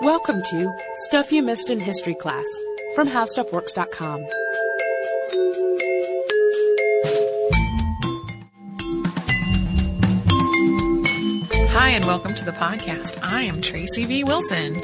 Welcome 0.00 0.42
to 0.50 0.76
Stuff 0.96 1.32
You 1.32 1.42
Missed 1.42 1.70
in 1.70 1.78
History 1.78 2.14
Class 2.14 2.44
from 2.94 3.08
HowStuffWorks.com. 3.08 4.26
Hi, 11.70 11.90
and 11.90 12.04
welcome 12.06 12.34
to 12.34 12.44
the 12.44 12.52
podcast. 12.52 13.18
I 13.22 13.42
am 13.42 13.60
Tracy 13.60 14.04
V. 14.04 14.24
Wilson. 14.24 14.74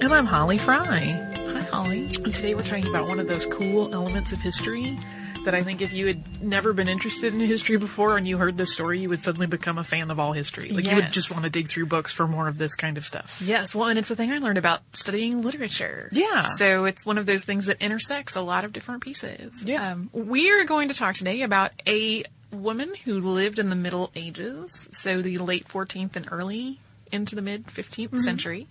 And 0.00 0.12
I'm 0.12 0.26
Holly 0.26 0.58
Fry. 0.58 0.84
Hi, 0.86 1.60
Holly. 1.70 2.06
And 2.24 2.34
today 2.34 2.54
we're 2.54 2.62
talking 2.62 2.88
about 2.88 3.08
one 3.08 3.20
of 3.20 3.28
those 3.28 3.46
cool 3.46 3.92
elements 3.94 4.32
of 4.32 4.40
history 4.40 4.98
that 5.44 5.54
I 5.54 5.62
think 5.62 5.82
if 5.82 5.92
you 5.92 6.06
had 6.06 6.42
never 6.42 6.72
been 6.72 6.88
interested 6.88 7.34
in 7.34 7.40
history 7.40 7.76
before 7.76 8.16
and 8.16 8.26
you 8.26 8.38
heard 8.38 8.56
this 8.56 8.72
story, 8.72 8.98
you 8.98 9.08
would 9.08 9.20
suddenly 9.20 9.46
become 9.46 9.78
a 9.78 9.84
fan 9.84 10.10
of 10.10 10.20
all 10.20 10.32
history. 10.32 10.70
Like 10.70 10.84
yes. 10.84 10.94
you 10.94 11.02
would 11.02 11.12
just 11.12 11.30
want 11.30 11.44
to 11.44 11.50
dig 11.50 11.68
through 11.68 11.86
books 11.86 12.12
for 12.12 12.26
more 12.26 12.48
of 12.48 12.58
this 12.58 12.74
kind 12.74 12.96
of 12.96 13.04
stuff. 13.04 13.40
Yes, 13.44 13.74
well, 13.74 13.88
and 13.88 13.98
it's 13.98 14.08
the 14.08 14.16
thing 14.16 14.30
I 14.32 14.38
learned 14.38 14.58
about 14.58 14.80
studying 14.92 15.42
literature. 15.42 16.08
Yeah. 16.12 16.42
So 16.42 16.84
it's 16.84 17.04
one 17.04 17.18
of 17.18 17.26
those 17.26 17.44
things 17.44 17.66
that 17.66 17.80
intersects 17.80 18.36
a 18.36 18.42
lot 18.42 18.64
of 18.64 18.72
different 18.72 19.02
pieces. 19.02 19.62
Yeah. 19.64 19.92
Um, 19.92 20.10
we 20.12 20.50
are 20.50 20.64
going 20.64 20.88
to 20.88 20.94
talk 20.94 21.16
today 21.16 21.42
about 21.42 21.72
a 21.86 22.24
woman 22.52 22.94
who 23.04 23.20
lived 23.20 23.58
in 23.58 23.70
the 23.70 23.76
Middle 23.76 24.10
Ages, 24.14 24.88
so 24.92 25.22
the 25.22 25.38
late 25.38 25.68
14th 25.68 26.16
and 26.16 26.28
early 26.30 26.78
into 27.12 27.34
the 27.34 27.42
mid 27.42 27.66
15th 27.66 28.08
mm-hmm. 28.08 28.18
century. 28.18 28.68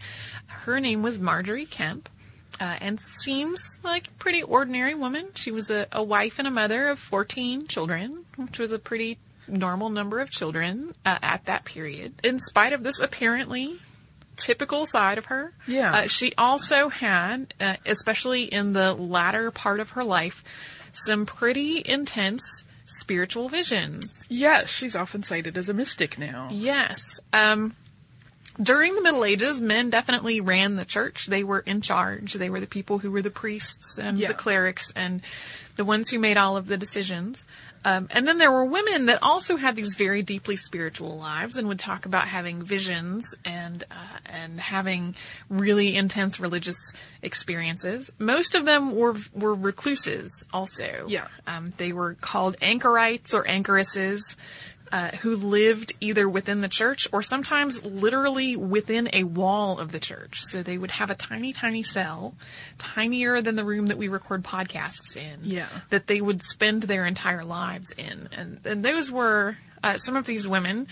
Her 0.48 0.80
name 0.80 1.02
was 1.02 1.20
Margery 1.20 1.66
Kempe 1.66 2.10
uh, 2.60 2.78
and 2.82 3.00
seems 3.00 3.78
like 3.84 4.08
a 4.08 4.12
pretty 4.12 4.44
ordinary 4.44 4.96
woman. 4.96 5.30
She 5.36 5.52
was 5.52 5.70
a, 5.70 5.88
a, 5.92 6.04
wife 6.04 6.40
and 6.40 6.48
a 6.48 6.52
mother 6.52 6.90
of 6.90 7.00
14 7.00 7.68
children, 7.68 8.26
which 8.36 8.60
was 8.60 8.72
a 8.72 8.80
pretty 8.80 9.18
normal 9.48 9.90
number 9.90 10.20
of 10.20 10.30
children 10.30 10.94
uh, 11.06 11.18
at 11.22 11.46
that 11.46 11.66
period. 11.66 12.14
In 12.24 12.40
spite 12.40 12.74
of 12.74 12.84
this 12.84 13.00
apparently 13.00 13.80
typical 14.36 14.86
side 14.86 15.18
of 15.18 15.26
her, 15.26 15.54
yeah, 15.68 15.96
uh, 15.96 16.08
she 16.08 16.34
also 16.38 16.90
had, 16.90 17.54
uh, 17.60 17.76
especially 17.86 18.44
in 18.44 18.74
the 18.74 18.94
latter 18.94 19.52
part 19.52 19.80
of 19.80 19.92
her 19.92 20.04
life, 20.04 20.44
some 20.94 21.26
pretty 21.26 21.82
intense 21.86 22.44
spiritual 22.86 23.50
visions. 23.50 24.06
Yes, 24.30 24.70
she's 24.70 24.96
often 24.96 25.24
cited 25.24 25.58
as 25.58 25.70
a 25.70 25.74
mystic 25.74 26.18
now. 26.18 26.50
Yes. 26.52 27.02
Um, 27.32 27.76
during 28.62 28.96
the 28.96 29.02
Middle 29.02 29.24
Ages, 29.24 29.60
men 29.62 29.90
definitely 29.90 30.42
ran 30.42 30.76
the 30.76 30.86
church. 30.86 31.28
They 31.28 31.44
were 31.44 31.60
in 31.60 31.82
charge. 31.82 32.34
They 32.34 32.50
were 32.50 32.60
the 32.60 32.68
people 32.68 33.00
who 33.00 33.12
were 33.12 33.22
the 33.22 33.32
priests 33.32 33.98
and 33.98 34.18
yeah. 34.18 34.28
the 34.30 34.34
clerics 34.34 34.92
and 34.96 35.22
the 35.78 35.86
ones 35.86 36.10
who 36.10 36.20
made 36.20 36.38
all 36.38 36.58
of 36.58 36.68
the 36.68 36.78
decisions. 36.78 37.46
Um, 37.86 38.10
and 38.12 38.28
then 38.28 38.38
there 38.38 38.52
were 38.52 38.66
women 38.66 39.06
that 39.06 39.20
also 39.22 39.56
had 39.56 39.78
these 39.78 39.96
very 39.96 40.22
deeply 40.22 40.58
spiritual 40.58 41.18
lives 41.18 41.56
and 41.56 41.68
would 41.70 41.80
talk 41.80 42.06
about 42.06 42.28
having 42.28 42.62
visions 42.62 43.34
and 43.46 43.86
uh, 43.90 44.18
and 44.26 44.60
having 44.60 45.16
really 45.50 45.96
intense 45.96 46.42
religious 46.42 46.78
experiences. 47.22 48.12
Most 48.20 48.56
of 48.56 48.66
them 48.66 48.96
were 48.96 49.16
were 49.34 49.56
recluses, 49.56 50.46
also. 50.52 51.06
Yeah. 51.08 51.28
Um, 51.48 51.72
they 51.78 51.94
were 51.94 52.16
called 52.16 52.58
anchorites 52.62 53.34
or 53.34 53.46
anchoresses 53.46 54.36
uh, 54.92 55.10
who 55.18 55.36
lived 55.36 55.94
either 56.00 56.28
within 56.28 56.62
the 56.62 56.68
church 56.68 57.08
or 57.12 57.22
sometimes 57.22 57.84
literally 57.86 58.56
within 58.56 59.10
a 59.14 59.24
wall 59.24 59.80
of 59.80 59.92
the 59.92 60.00
church. 60.00 60.42
So 60.44 60.64
they 60.64 60.78
would 60.78 60.92
have 60.92 61.10
a 61.10 61.16
tiny, 61.16 61.54
tiny 61.54 61.84
cell, 61.84 62.36
tinier 62.78 63.42
than 63.42 63.56
the 63.56 63.64
room 63.64 63.88
that 63.88 63.98
we 63.98 64.08
record 64.08 64.44
podcasts 64.44 65.16
in. 65.16 65.42
Yeah. 65.44 65.68
That 65.90 66.08
they 66.08 66.22
would 66.22 66.42
spend 66.44 66.84
their 66.84 67.06
entire 67.06 67.44
lives 67.44 67.94
in. 67.98 68.30
And, 68.36 68.60
and 68.66 68.84
those 68.84 69.12
were, 69.12 69.58
uh, 69.84 69.98
some 69.98 70.16
of 70.16 70.26
these 70.26 70.48
women, 70.48 70.88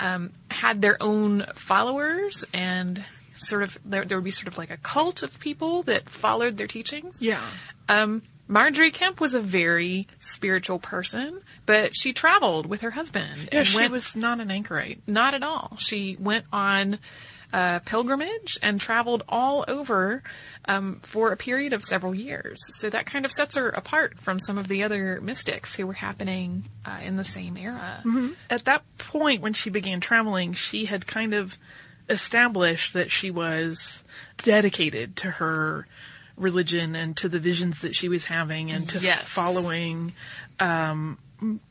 um, 0.00 0.30
had 0.50 0.82
their 0.82 0.96
own 1.02 1.46
followers 1.54 2.44
and 2.52 3.02
sort 3.34 3.62
of, 3.62 3.78
there, 3.84 4.04
there 4.04 4.18
would 4.18 4.24
be 4.24 4.30
sort 4.30 4.48
of 4.48 4.58
like 4.58 4.70
a 4.70 4.76
cult 4.76 5.22
of 5.22 5.40
people 5.40 5.82
that 5.84 6.10
followed 6.10 6.56
their 6.56 6.66
teachings. 6.66 7.16
Yeah. 7.20 7.42
Um, 7.88 8.22
Margery 8.48 8.90
Kempe 8.90 9.20
was 9.20 9.34
a 9.34 9.40
very 9.40 10.08
spiritual 10.20 10.78
person, 10.78 11.42
but 11.66 11.94
she 11.94 12.14
traveled 12.14 12.66
with 12.66 12.80
her 12.80 12.90
husband. 12.90 13.50
Yeah, 13.52 13.62
she 13.62 13.76
went, 13.76 13.92
was 13.92 14.16
not 14.16 14.40
an 14.40 14.50
anchorite. 14.50 15.02
Not 15.06 15.34
at 15.34 15.42
all. 15.42 15.76
She 15.78 16.16
went 16.18 16.46
on 16.50 16.98
a 17.52 17.80
pilgrimage 17.84 18.58
and 18.62 18.80
traveled 18.80 19.22
all 19.28 19.64
over 19.68 20.22
um, 20.66 21.00
for 21.02 21.32
a 21.32 21.36
period 21.36 21.72
of 21.72 21.82
several 21.82 22.14
years. 22.14 22.58
So 22.78 22.90
that 22.90 23.06
kind 23.06 23.24
of 23.24 23.32
sets 23.32 23.56
her 23.56 23.68
apart 23.68 24.18
from 24.18 24.40
some 24.40 24.58
of 24.58 24.68
the 24.68 24.82
other 24.82 25.20
mystics 25.20 25.74
who 25.74 25.86
were 25.86 25.94
happening 25.94 26.64
uh, 26.84 26.98
in 27.04 27.16
the 27.16 27.24
same 27.24 27.56
era. 27.56 28.02
Mm-hmm. 28.04 28.32
At 28.50 28.64
that 28.64 28.82
point, 28.98 29.42
when 29.42 29.54
she 29.54 29.70
began 29.70 30.00
traveling, 30.00 30.52
she 30.54 30.86
had 30.86 31.06
kind 31.06 31.34
of 31.34 31.58
established 32.08 32.94
that 32.94 33.10
she 33.10 33.30
was 33.30 34.04
dedicated 34.38 35.16
to 35.16 35.30
her 35.32 35.86
religion 36.38 36.94
and 36.94 37.16
to 37.18 37.28
the 37.28 37.38
visions 37.38 37.80
that 37.80 37.94
she 37.94 38.08
was 38.08 38.26
having 38.26 38.70
and 38.70 38.88
to 38.90 38.98
yes. 38.98 39.22
following 39.22 40.12
um, 40.60 41.18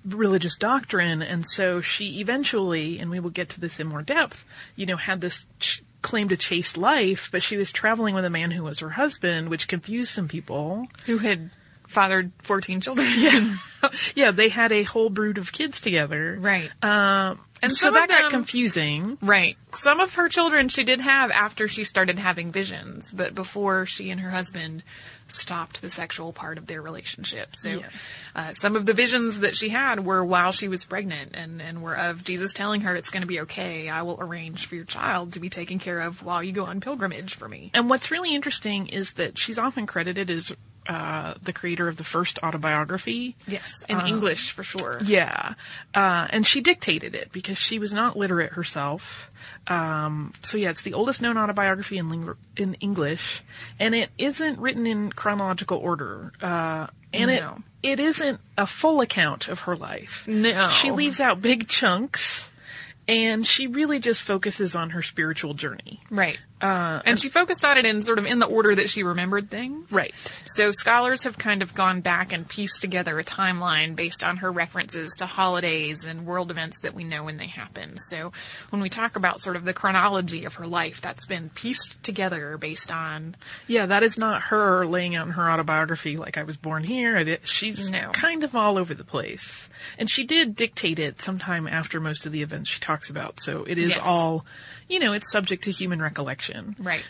religious 0.06 0.58
doctrine. 0.58 1.22
And 1.22 1.46
so 1.48 1.82
she 1.82 2.20
eventually, 2.20 3.00
and 3.00 3.10
we 3.10 3.20
will 3.20 3.30
get 3.30 3.50
to 3.50 3.60
this 3.60 3.80
in 3.80 3.88
more 3.88 4.02
depth, 4.02 4.46
you 4.76 4.86
know, 4.86 4.96
had 4.96 5.22
this 5.22 5.46
ch- 5.60 5.84
claim 6.02 6.30
to 6.30 6.38
chaste 6.38 6.78
life, 6.78 7.30
but 7.32 7.44
she 7.44 7.58
was 7.58 7.72
traveling 7.72 8.16
with 8.16 8.26
a 8.26 8.30
man 8.30 8.52
who 8.52 8.64
was 8.64 8.80
her 8.80 8.92
husband, 8.92 9.50
which 9.50 9.68
confused 9.68 10.12
some 10.12 10.28
people. 10.28 10.88
Who 11.06 11.18
had 11.18 11.50
fathered 11.88 12.32
14 12.40 12.82
children. 12.82 13.08
Yeah. 13.18 13.56
yeah, 14.16 14.32
they 14.32 14.50
had 14.50 14.72
a 14.72 14.84
whole 14.84 15.10
brood 15.10 15.38
of 15.38 15.52
kids 15.52 15.82
together. 15.82 16.38
Right. 16.40 16.70
Um, 16.84 17.40
And 17.62 17.72
so 17.72 17.92
that 17.92 18.04
of 18.04 18.10
got 18.10 18.32
confusing. 18.32 19.18
Right. 19.22 19.58
Some 19.76 20.00
of 20.00 20.14
her 20.16 20.30
children 20.30 20.70
she 20.70 20.84
did 20.84 21.00
have 21.00 21.32
after 21.32 21.68
she 21.68 21.84
started 21.84 22.20
having 22.20 22.52
visions, 22.52 23.12
but 23.12 23.34
before 23.34 23.86
she 23.86 24.10
and 24.12 24.20
her 24.22 24.30
husband 24.30 24.84
stopped 25.30 25.82
the 25.82 25.90
sexual 25.90 26.32
part 26.32 26.58
of 26.58 26.68
their 26.68 26.82
relationship. 26.82 27.50
So, 27.54 27.70
Yeah. 27.70 27.90
uh, 28.36 28.54
some 28.54 28.76
of 28.78 28.86
the 28.86 28.94
visions 28.94 29.40
that 29.40 29.58
she 29.58 29.70
had 29.70 30.06
were 30.06 30.24
while 30.24 30.54
she 30.54 30.70
was 30.70 30.86
pregnant 30.86 31.36
and, 31.36 31.62
and 31.62 31.82
were 31.84 31.98
of 31.98 32.24
Jesus 32.24 32.54
telling 32.54 32.82
her 32.82 32.96
it's 32.96 33.10
going 33.10 33.22
to 33.24 33.28
be 33.28 33.42
okay. 33.42 33.90
I 33.90 34.04
will 34.04 34.18
arrange 34.22 34.68
for 34.68 34.76
your 34.76 34.86
child 34.86 35.34
to 35.34 35.40
be 35.42 35.50
taken 35.50 35.80
care 35.80 36.00
of 36.00 36.24
while 36.24 36.42
you 36.42 36.54
go 36.54 36.66
on 36.66 36.80
pilgrimage 36.80 37.36
for 37.36 37.48
me. 37.50 37.72
And 37.74 37.90
what's 37.90 38.10
really 38.10 38.34
interesting 38.34 38.88
is 38.88 39.14
that 39.14 39.38
she's 39.38 39.58
often 39.60 39.86
credited 39.86 40.30
as 40.32 40.56
uh, 40.88 41.34
the 41.42 41.54
creator 41.54 41.88
of 41.88 41.98
the 41.98 42.04
first 42.04 42.40
autobiography. 42.44 43.36
Yes. 43.48 43.72
In 43.90 44.00
English 44.02 44.52
for 44.52 44.64
sure. 44.64 45.00
Yeah. 45.04 45.54
Uh, 45.94 46.28
and 46.30 46.46
she 46.48 46.62
dictated 46.62 47.14
it 47.16 47.32
because 47.32 47.58
she 47.58 47.78
was 47.80 47.92
not 47.94 48.18
literate 48.18 48.54
herself. 48.54 49.30
Um, 49.68 50.34
so 50.42 50.58
yeah, 50.58 50.70
it's 50.70 50.82
the 50.84 50.94
oldest 50.94 51.22
known 51.22 51.38
autobiography 51.38 51.98
in, 51.98 52.10
ling- 52.10 52.36
in 52.56 52.74
English, 52.76 53.44
and 53.80 53.94
it 53.94 54.10
isn't 54.18 54.60
written 54.60 54.88
in 54.88 55.12
chronological 55.12 55.78
order. 55.78 56.32
Uh, 56.42 56.88
and 57.14 57.28
No. 57.32 57.58
it, 57.84 57.94
it 57.94 58.00
isn't 58.00 58.40
a 58.58 58.66
full 58.68 59.02
account 59.02 59.48
of 59.48 59.62
her 59.62 59.76
life. 59.76 60.26
No. 60.28 60.70
She 60.70 60.92
leaves 60.92 61.20
out 61.20 61.42
big 61.42 61.68
chunks, 61.68 62.52
and 63.08 63.46
she 63.46 63.68
really 63.68 64.00
just 64.00 64.22
focuses 64.22 64.76
on 64.76 64.92
her 64.92 65.02
spiritual 65.02 65.54
journey. 65.54 66.02
Right. 66.10 66.40
Uh, 66.60 67.02
And 67.06 67.20
she 67.20 67.30
focused 67.30 67.64
on 67.64 67.78
it 67.78 67.86
in 67.86 68.02
sort 68.02 68.18
of 68.18 68.26
in 68.26 68.40
the 68.40 68.46
order 68.48 68.74
that 68.74 68.90
she 68.90 69.04
remembered 69.04 69.50
things. 69.52 69.92
Right. 69.92 70.14
So 70.46 70.72
scholars 70.72 71.24
have 71.24 71.38
kind 71.38 71.62
of 71.62 71.76
gone 71.76 72.02
back 72.02 72.34
and 72.34 72.48
pieced 72.50 72.82
together 72.82 73.20
a 73.20 73.24
timeline 73.24 73.96
based 73.96 74.24
on 74.24 74.38
her 74.38 74.52
references 74.52 75.14
to 75.20 75.28
holidays 75.28 76.04
and 76.04 76.26
world 76.26 76.50
events 76.50 76.82
that 76.82 76.96
we 76.96 77.04
know 77.04 77.24
when 77.26 77.38
they 77.38 77.46
happened. 77.48 78.00
So 78.02 78.32
when 78.72 78.82
we 78.82 78.90
talk 78.90 79.16
about 79.16 79.40
sort 79.40 79.56
of 79.56 79.66
the 79.66 79.74
chronology 79.74 80.46
of 80.46 80.56
her 80.56 80.66
life, 80.66 81.00
that's 81.00 81.28
been 81.28 81.50
pieced 81.50 82.02
together 82.02 82.58
based 82.58 82.92
on 82.92 83.36
Yeah, 83.68 83.86
that 83.86 84.02
is 84.02 84.18
not 84.18 84.42
her 84.44 84.86
laying 84.86 85.16
out 85.16 85.28
in 85.28 85.34
her 85.34 85.50
autobiography 85.52 86.18
like 86.18 86.38
I 86.40 86.44
was 86.44 86.58
born 86.58 86.84
here. 86.84 87.24
Did- 87.24 87.48
She's 87.48 87.92
No. 87.92 88.10
kind 88.14 88.44
of 88.44 88.56
all 88.56 88.78
over 88.80 88.94
the 88.96 89.04
place. 89.04 89.70
And 90.00 90.10
she 90.10 90.24
did 90.24 90.56
dictate 90.56 90.98
it 90.98 91.22
sometime 91.22 91.68
after 91.68 92.00
most 92.00 92.26
of 92.26 92.32
the 92.32 92.42
events 92.42 92.70
she 92.72 92.80
talks 92.80 93.10
about. 93.12 93.40
So 93.40 93.64
it 93.68 93.78
is 93.78 93.92
Yes. 93.92 94.00
all, 94.04 94.46
you 94.90 95.00
know, 95.00 95.14
it's 95.14 95.32
subject 95.32 95.66
to 95.66 95.72
human 95.72 96.02
recollection. 96.02 96.47
Right. 96.80 97.04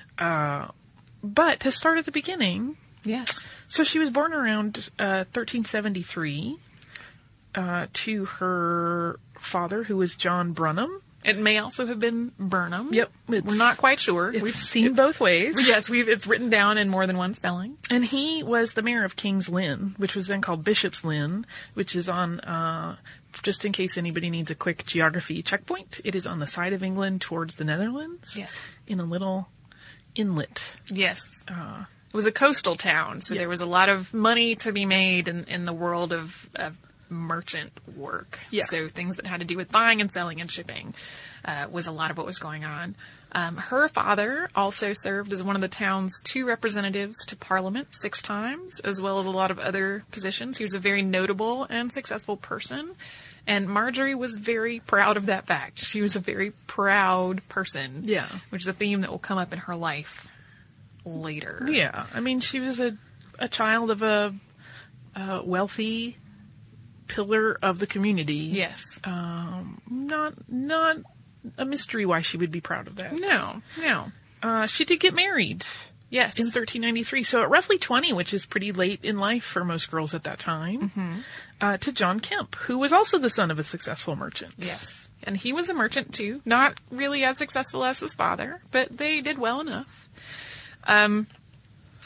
But 1.23 1.59
to 1.61 1.71
start 1.71 1.97
at 1.97 2.05
the 2.05 2.11
beginning, 2.11 2.77
Yes. 3.03 3.45
so 3.67 3.83
she 3.83 3.99
was 3.99 4.09
born 4.09 4.33
around 4.33 4.89
uh, 4.99 5.25
1373 5.33 6.57
uh, 7.55 7.87
to 7.91 8.25
her 8.25 9.19
father, 9.37 9.83
who 9.83 9.97
was 9.97 10.15
John 10.15 10.53
Brunham. 10.53 11.01
It 11.23 11.37
may 11.37 11.57
also 11.57 11.85
have 11.87 11.99
been 11.99 12.31
Burnham. 12.39 12.93
Yep, 12.93 13.11
We're 13.27 13.41
not 13.57 13.77
quite 13.77 13.99
sure. 13.99 14.31
We've 14.31 14.55
seen 14.55 14.93
both 14.93 15.19
ways. 15.19 15.67
Yes, 15.67 15.89
we've 15.89 16.07
it's 16.07 16.25
written 16.27 16.49
down 16.49 16.77
in 16.77 16.87
more 16.87 17.05
than 17.05 17.17
one 17.17 17.33
spelling. 17.33 17.77
And 17.89 18.05
he 18.05 18.43
was 18.43 18.73
the 18.73 18.81
mayor 18.83 19.03
of 19.03 19.15
King's 19.17 19.49
Lynn, 19.49 19.95
which 19.97 20.15
was 20.15 20.27
then 20.27 20.39
called 20.41 20.63
Bishop's 20.63 21.03
Lynn, 21.03 21.45
which 21.73 21.95
is 21.97 22.07
on, 22.07 22.39
uh, 22.41 22.95
just 23.43 23.65
in 23.65 23.73
case 23.73 23.97
anybody 23.97 24.29
needs 24.29 24.51
a 24.51 24.55
quick 24.55 24.85
geography 24.85 25.41
checkpoint, 25.41 25.99
it 26.05 26.15
is 26.15 26.25
on 26.25 26.39
the 26.39 26.47
side 26.47 26.71
of 26.71 26.81
England 26.81 27.19
towards 27.21 27.55
the 27.55 27.65
Netherlands. 27.65 28.37
Yes. 28.37 28.53
In 28.87 28.99
a 28.99 29.03
little 29.05 29.47
inlet. 30.15 30.77
Yes. 30.89 31.21
it 31.49 32.13
was 32.13 32.25
a 32.25 32.31
coastal 32.31 32.75
town, 32.75 33.21
so 33.21 33.33
Yeah. 33.35 33.41
there 33.41 33.49
was 33.49 33.61
a 33.61 33.65
lot 33.65 33.89
of 33.89 34.13
money 34.13 34.55
to 34.55 34.71
be 34.71 34.85
made 34.85 35.27
in, 35.27 35.43
in 35.45 35.65
the 35.65 35.73
world 35.73 36.11
of, 36.13 36.49
of 36.55 36.77
merchant 37.09 37.71
work. 37.95 38.39
Yeah. 38.49 38.63
So 38.65 38.87
things 38.87 39.17
that 39.17 39.27
had 39.27 39.39
to 39.41 39.45
do 39.45 39.57
with 39.57 39.71
buying 39.71 40.01
and 40.01 40.11
selling 40.11 40.41
and 40.41 40.49
shipping 40.51 40.93
uh, 41.45 41.67
was 41.71 41.87
a 41.87 41.91
lot 41.91 42.11
of 42.11 42.17
what 42.17 42.25
was 42.25 42.39
going 42.39 42.65
on. 42.65 42.95
Um, 43.33 43.57
her 43.57 43.89
father 43.89 44.49
also 44.55 44.93
served 44.93 45.33
as 45.33 45.43
one 45.43 45.55
of 45.55 45.61
the 45.61 45.67
town's 45.67 46.21
two 46.23 46.45
representatives 46.45 47.17
to 47.27 47.35
Parliament 47.35 47.89
six 47.91 48.21
times, 48.21 48.79
as 48.79 49.01
well 49.01 49.19
as 49.19 49.25
a 49.25 49.31
lot 49.31 49.51
of 49.51 49.59
other 49.59 50.05
positions. 50.11 50.57
He 50.57 50.63
was 50.63 50.73
a 50.73 50.79
very 50.79 51.01
notable 51.01 51.65
and 51.65 51.93
successful 51.93 52.37
person. 52.37 52.95
And 53.47 53.69
Margery 53.69 54.13
was 54.13 54.35
very 54.35 54.81
proud 54.81 55.15
of 55.15 55.27
that 55.27 55.45
fact. 55.45 55.79
She 55.79 56.01
was 56.01 56.17
a 56.17 56.19
very 56.19 56.51
proud 56.67 57.47
person. 57.47 58.01
Yeah. 58.03 58.27
Which 58.49 58.63
is 58.63 58.67
a 58.67 58.73
theme 58.73 59.01
that 59.01 59.09
will 59.09 59.19
come 59.19 59.37
up 59.37 59.53
in 59.53 59.59
her 59.59 59.75
life 59.75 60.29
later. 61.05 61.65
Yeah. 61.69 62.07
I 62.13 62.19
mean, 62.19 62.41
she 62.41 62.59
was 62.59 62.81
a, 62.81 62.97
a 63.39 63.47
child 63.47 63.89
of 63.89 64.03
a, 64.03 64.35
a 65.15 65.41
wealthy 65.43 66.17
pillar 67.07 67.57
of 67.61 67.79
the 67.79 67.87
community. 67.87 68.33
Yes. 68.33 68.83
Um, 69.05 69.81
not, 69.89 70.33
not 70.49 70.97
a 71.57 71.63
mystery 71.63 72.05
why 72.05 72.19
she 72.19 72.35
would 72.35 72.51
be 72.51 72.59
proud 72.59 72.87
of 72.87 72.97
that. 72.97 73.17
No, 73.17 73.61
no. 73.79 74.11
Uh, 74.43 74.67
she 74.67 74.83
did 74.83 74.99
get 74.99 75.13
married. 75.13 75.65
Yes. 76.09 76.37
in 76.37 76.45
1393. 76.45 77.23
So 77.23 77.41
at 77.41 77.49
roughly 77.49 77.77
20, 77.77 78.13
which 78.13 78.33
is 78.33 78.45
pretty 78.45 78.71
late 78.71 78.99
in 79.03 79.17
life 79.19 79.43
for 79.43 79.63
most 79.65 79.91
girls 79.91 80.13
at 80.13 80.23
that 80.23 80.39
time, 80.39 81.23
uh, 81.59 81.77
to 81.77 81.91
John 81.91 82.19
Kempe, 82.19 82.55
who 82.55 82.77
was 82.77 82.93
also 82.93 83.17
the 83.17 83.29
son 83.29 83.51
of 83.51 83.59
a 83.59 83.63
successful 83.63 84.15
merchant. 84.15 84.53
Yes. 84.57 85.09
And 85.23 85.35
he 85.35 85.51
was 85.51 85.69
a 85.69 85.73
merchant 85.73 86.13
too. 86.13 86.41
Not 86.45 86.75
really 86.91 87.23
as 87.25 87.37
successful 87.37 87.83
as 87.83 87.99
his 87.99 88.13
father, 88.13 88.61
but 88.71 88.97
they 88.97 89.19
did 89.21 89.37
well 89.37 89.59
enough. 89.59 90.09
Um, 90.85 91.27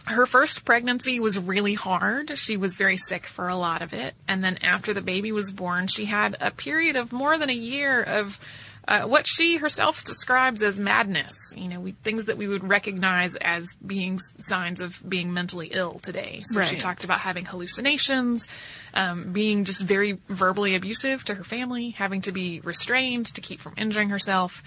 her 0.06 0.25
first 0.25 0.65
pregnancy 0.65 1.19
was 1.19 1.38
really 1.38 1.75
hard. 1.75 2.38
She 2.38 2.57
was 2.57 2.75
very 2.75 2.98
sick 2.98 3.25
for 3.27 3.48
a 3.48 3.56
lot 3.56 3.81
of 3.83 3.94
it. 3.94 4.15
And 4.27 4.44
then 4.44 4.57
after 4.63 4.94
the 4.94 5.01
baby 5.01 5.31
was 5.31 5.51
born, 5.51 5.88
she 5.88 6.06
had 6.06 6.36
a 6.42 6.50
period 6.50 6.95
of 6.95 7.13
more 7.13 7.38
than 7.38 7.50
a 7.50 7.53
year 7.53 8.01
of 8.01 8.39
uh, 8.88 9.04
what 9.04 9.28
she 9.28 9.57
herself 9.57 10.04
describes 10.04 10.62
as 10.63 10.80
madness. 10.80 11.33
You 11.56 11.68
know, 11.68 11.80
we, 11.80 11.92
things 11.92 12.25
that 12.25 12.38
we 12.38 12.48
would 12.48 12.68
recognize 12.68 13.36
as 13.36 13.74
being 13.74 14.19
signs 14.39 14.81
of 14.81 15.01
being 15.07 15.33
mentally 15.33 15.68
ill 15.72 16.00
today. 16.00 16.42
So 16.44 16.63
she 16.63 16.78
talked 16.78 17.04
about 17.04 17.19
having 17.19 17.45
hallucinations, 17.45 18.48
um, 18.94 19.31
being 19.31 19.63
just 19.66 19.81
very 19.81 20.18
verbally 20.28 20.75
abusive 20.75 21.24
to 21.25 21.36
her 21.36 21.44
family, 21.44 21.92
having 21.92 22.22
to 22.24 22.31
be 22.31 22.60
restrained 22.62 23.28
to 23.36 23.42
keep 23.42 23.60
from 23.60 23.74
injuring 23.78 24.10
herself. 24.10 24.63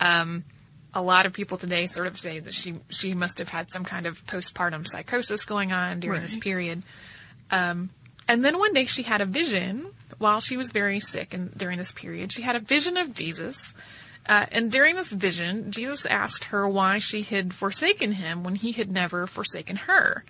Um, 0.00 0.44
a 0.94 1.02
lot 1.02 1.26
of 1.26 1.32
people 1.32 1.58
today 1.58 1.86
sort 1.86 2.06
of 2.06 2.18
say 2.18 2.40
that 2.40 2.54
she 2.54 2.76
she 2.88 3.14
must 3.14 3.38
have 3.38 3.48
had 3.48 3.70
some 3.70 3.84
kind 3.84 4.06
of 4.06 4.24
postpartum 4.26 4.86
psychosis 4.86 5.44
going 5.44 5.72
on 5.72 6.00
during 6.00 6.22
this 6.22 6.36
period. 6.36 6.82
Um, 7.50 7.90
and 8.26 8.44
then 8.44 8.58
one 8.58 8.72
day 8.72 8.86
she 8.86 9.02
had 9.02 9.20
a 9.20 9.26
vision 9.26 9.86
while 10.18 10.40
she 10.40 10.56
was 10.56 10.72
very 10.72 11.00
sick 11.00 11.32
and 11.34 11.56
during 11.56 11.78
this 11.78 11.92
period. 11.92 12.32
She 12.32 12.42
had 12.42 12.56
a 12.56 12.60
vision 12.60 12.96
of 12.96 13.14
Jesus. 13.14 13.74
Uh, 14.26 14.44
and 14.52 14.70
during 14.70 14.96
this 14.96 15.10
vision, 15.10 15.70
Jesus 15.70 16.04
asked 16.04 16.44
her 16.44 16.68
why 16.68 16.98
she 16.98 17.22
had 17.22 17.54
forsaken 17.54 18.12
him 18.12 18.44
when 18.44 18.56
he 18.56 18.72
had 18.72 18.90
never 18.90 19.26
forsaken 19.26 19.76
her. 19.76 20.24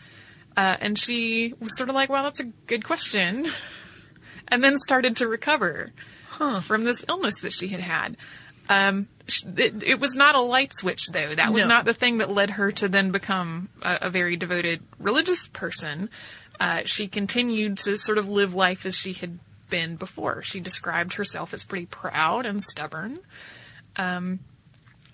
Uh, 0.57 0.77
and 0.81 0.99
she 0.99 1.55
was 1.61 1.77
sort 1.77 1.89
of 1.89 1.95
like, 1.95 2.09
well, 2.09 2.23
that's 2.23 2.41
a 2.41 2.45
good 2.45 2.85
question. 2.85 3.47
and 4.49 4.63
then 4.63 4.77
started 4.79 5.17
to 5.17 5.27
recover 5.29 5.93
from 6.63 6.85
this 6.85 7.05
illness 7.09 7.41
that 7.43 7.53
she 7.53 7.69
had 7.69 7.81
had. 7.81 8.17
Um, 8.69 9.09
it, 9.57 9.83
it 9.83 9.99
was 10.01 10.15
not 10.15 10.35
a 10.35 10.41
light 10.41 10.73
switch, 10.75 11.07
though. 11.09 11.35
That 11.35 11.53
was 11.53 11.63
No. 11.63 11.69
not 11.69 11.85
the 11.85 11.95
thing 11.95 12.19
that 12.19 12.31
led 12.31 12.51
her 12.51 12.71
to 12.73 12.89
then 12.89 13.11
become 13.11 13.69
a, 13.83 13.99
a 14.03 14.11
very 14.11 14.37
devoted 14.37 14.81
religious 15.01 15.49
person. 15.49 16.11
Uh, 16.61 16.83
she 16.85 17.09
continued 17.09 17.79
to 17.79 17.97
sort 17.97 18.19
of 18.19 18.29
live 18.29 18.55
life 18.55 18.85
as 18.87 18.95
she 18.95 19.13
had 19.15 19.39
been 19.69 19.97
before. 19.97 20.43
She 20.43 20.61
described 20.61 21.15
herself 21.15 21.55
as 21.55 21.65
pretty 21.65 21.87
proud 21.87 22.47
and 22.47 22.63
stubborn. 22.63 23.21
Um, 23.97 24.41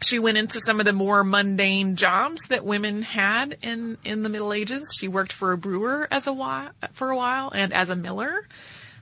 she 0.03 0.19
went 0.19 0.37
into 0.37 0.61
some 0.61 0.81
of 0.81 0.87
the 0.87 0.93
more 0.93 1.25
mundane 1.25 1.97
jobs 1.97 2.43
that 2.49 2.65
women 2.65 3.03
had 3.03 3.57
in, 3.63 3.97
in 4.05 4.23
the 4.23 4.29
Middle 4.29 4.53
Ages. 4.53 4.95
She 4.99 5.09
worked 5.09 5.33
for 5.33 5.53
a 5.53 5.59
brewer 5.59 6.07
as 6.11 6.27
a 6.27 6.33
while, 6.33 6.71
for 6.93 7.11
a 7.11 7.17
while 7.17 7.51
and 7.51 7.73
as 7.73 7.89
a 7.89 7.97
miller. 7.97 8.47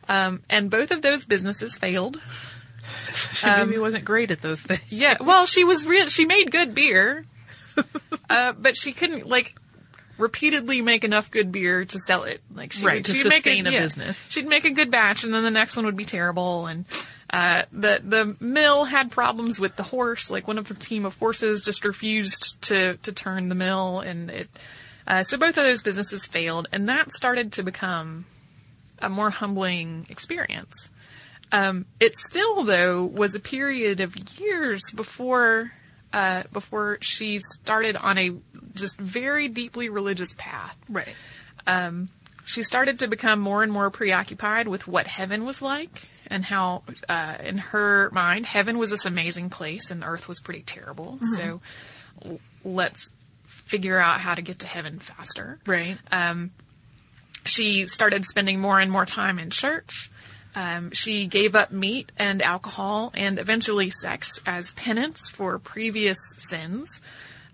Um, 0.08 0.42
and 0.48 0.70
both 0.70 0.90
of 0.90 1.02
those 1.02 1.24
businesses 1.24 1.76
failed. 1.76 2.20
She 3.34 3.46
maybe 3.46 3.78
wasn't 3.78 4.04
great 4.04 4.30
at 4.30 4.42
those 4.42 4.60
things. 4.60 4.80
Yeah, 4.88 5.16
well, 5.20 5.46
she 5.46 5.64
was 5.64 5.86
real. 5.86 6.08
She 6.08 6.24
made 6.24 6.50
good 6.50 6.74
beer, 6.74 7.24
uh, 8.30 8.52
but 8.52 8.76
she 8.76 8.92
couldn't 8.92 9.26
like 9.26 9.54
repeatedly 10.22 10.80
make 10.80 11.04
enough 11.04 11.30
good 11.30 11.52
beer 11.52 11.84
to 11.84 11.98
sell 12.06 12.22
it. 12.22 12.40
Like 12.54 12.72
she 12.72 12.86
Right, 12.86 12.96
would, 12.96 13.04
to 13.06 13.12
she'd 13.12 13.24
make 13.24 13.44
sustain 13.44 13.66
a 13.66 13.70
yeah, 13.70 13.80
business. 13.80 14.16
She'd 14.30 14.46
make 14.46 14.64
a 14.64 14.70
good 14.70 14.90
batch, 14.90 15.24
and 15.24 15.34
then 15.34 15.42
the 15.42 15.50
next 15.50 15.76
one 15.76 15.84
would 15.84 15.96
be 15.96 16.04
terrible. 16.04 16.66
And 16.66 16.86
uh, 17.28 17.64
the 17.72 18.00
the 18.02 18.36
mill 18.40 18.84
had 18.84 19.10
problems 19.10 19.60
with 19.60 19.76
the 19.76 19.82
horse. 19.82 20.30
Like 20.30 20.46
one 20.48 20.58
of 20.58 20.68
the 20.68 20.74
team 20.74 21.04
of 21.04 21.18
horses 21.18 21.60
just 21.60 21.84
refused 21.84 22.62
to 22.68 22.96
to 22.98 23.12
turn 23.12 23.48
the 23.48 23.54
mill, 23.54 24.00
and 24.00 24.30
it. 24.30 24.48
Uh, 25.06 25.24
so 25.24 25.36
both 25.36 25.58
of 25.58 25.64
those 25.64 25.82
businesses 25.82 26.24
failed, 26.24 26.68
and 26.72 26.88
that 26.88 27.10
started 27.10 27.52
to 27.52 27.62
become 27.64 28.24
a 29.00 29.08
more 29.08 29.30
humbling 29.30 30.06
experience. 30.08 30.90
Um, 31.50 31.86
it 32.00 32.16
still, 32.16 32.62
though, 32.64 33.04
was 33.04 33.34
a 33.34 33.40
period 33.40 34.00
of 34.00 34.16
years 34.38 34.80
before 34.94 35.72
uh, 36.12 36.44
before 36.52 36.98
she 37.00 37.40
started 37.40 37.96
on 37.96 38.16
a 38.18 38.30
just 38.74 38.98
very 38.98 39.48
deeply 39.48 39.88
religious 39.88 40.34
path. 40.36 40.76
Right. 40.88 41.14
Um, 41.66 42.08
she 42.44 42.62
started 42.62 42.98
to 43.00 43.08
become 43.08 43.38
more 43.40 43.62
and 43.62 43.72
more 43.72 43.90
preoccupied 43.90 44.68
with 44.68 44.88
what 44.88 45.06
heaven 45.06 45.44
was 45.44 45.62
like 45.62 46.08
and 46.26 46.44
how, 46.44 46.82
uh, 47.08 47.36
in 47.42 47.58
her 47.58 48.10
mind, 48.10 48.46
heaven 48.46 48.78
was 48.78 48.90
this 48.90 49.04
amazing 49.04 49.50
place 49.50 49.90
and 49.90 50.02
earth 50.02 50.28
was 50.28 50.40
pretty 50.40 50.62
terrible. 50.62 51.18
Mm-hmm. 51.20 51.34
So 51.34 51.60
l- 52.24 52.40
let's 52.64 53.10
figure 53.46 53.98
out 53.98 54.20
how 54.20 54.34
to 54.34 54.42
get 54.42 54.60
to 54.60 54.66
heaven 54.66 54.98
faster. 54.98 55.58
Right. 55.66 55.98
Um, 56.10 56.50
she 57.44 57.86
started 57.86 58.24
spending 58.24 58.60
more 58.60 58.80
and 58.80 58.90
more 58.90 59.06
time 59.06 59.38
in 59.38 59.50
church. 59.50 60.10
Um, 60.54 60.90
she 60.92 61.26
gave 61.26 61.54
up 61.54 61.72
meat 61.72 62.12
and 62.18 62.42
alcohol 62.42 63.12
and 63.14 63.38
eventually 63.38 63.90
sex 63.90 64.40
as 64.44 64.72
penance 64.72 65.30
for 65.30 65.58
previous 65.58 66.18
sins. 66.36 67.00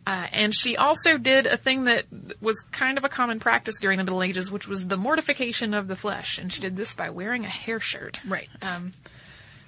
Uh, 0.08 0.26
and 0.32 0.54
she 0.54 0.74
also 0.74 1.18
did 1.18 1.46
a 1.46 1.58
thing 1.58 1.84
that 1.84 2.06
was 2.40 2.64
kind 2.72 2.96
of 2.96 3.04
a 3.04 3.10
common 3.10 3.38
practice 3.38 3.78
during 3.78 3.98
the 3.98 4.04
Middle 4.04 4.22
Ages, 4.22 4.50
which 4.50 4.66
was 4.66 4.86
the 4.86 4.96
mortification 4.96 5.74
of 5.74 5.86
the 5.86 5.96
flesh. 5.96 6.38
And 6.38 6.50
she 6.50 6.62
did 6.62 6.76
this 6.76 6.94
by 6.94 7.10
wearing 7.10 7.44
a 7.44 7.48
hair 7.48 7.78
shirt. 7.78 8.18
Right. 8.26 8.48
Um, 8.62 8.94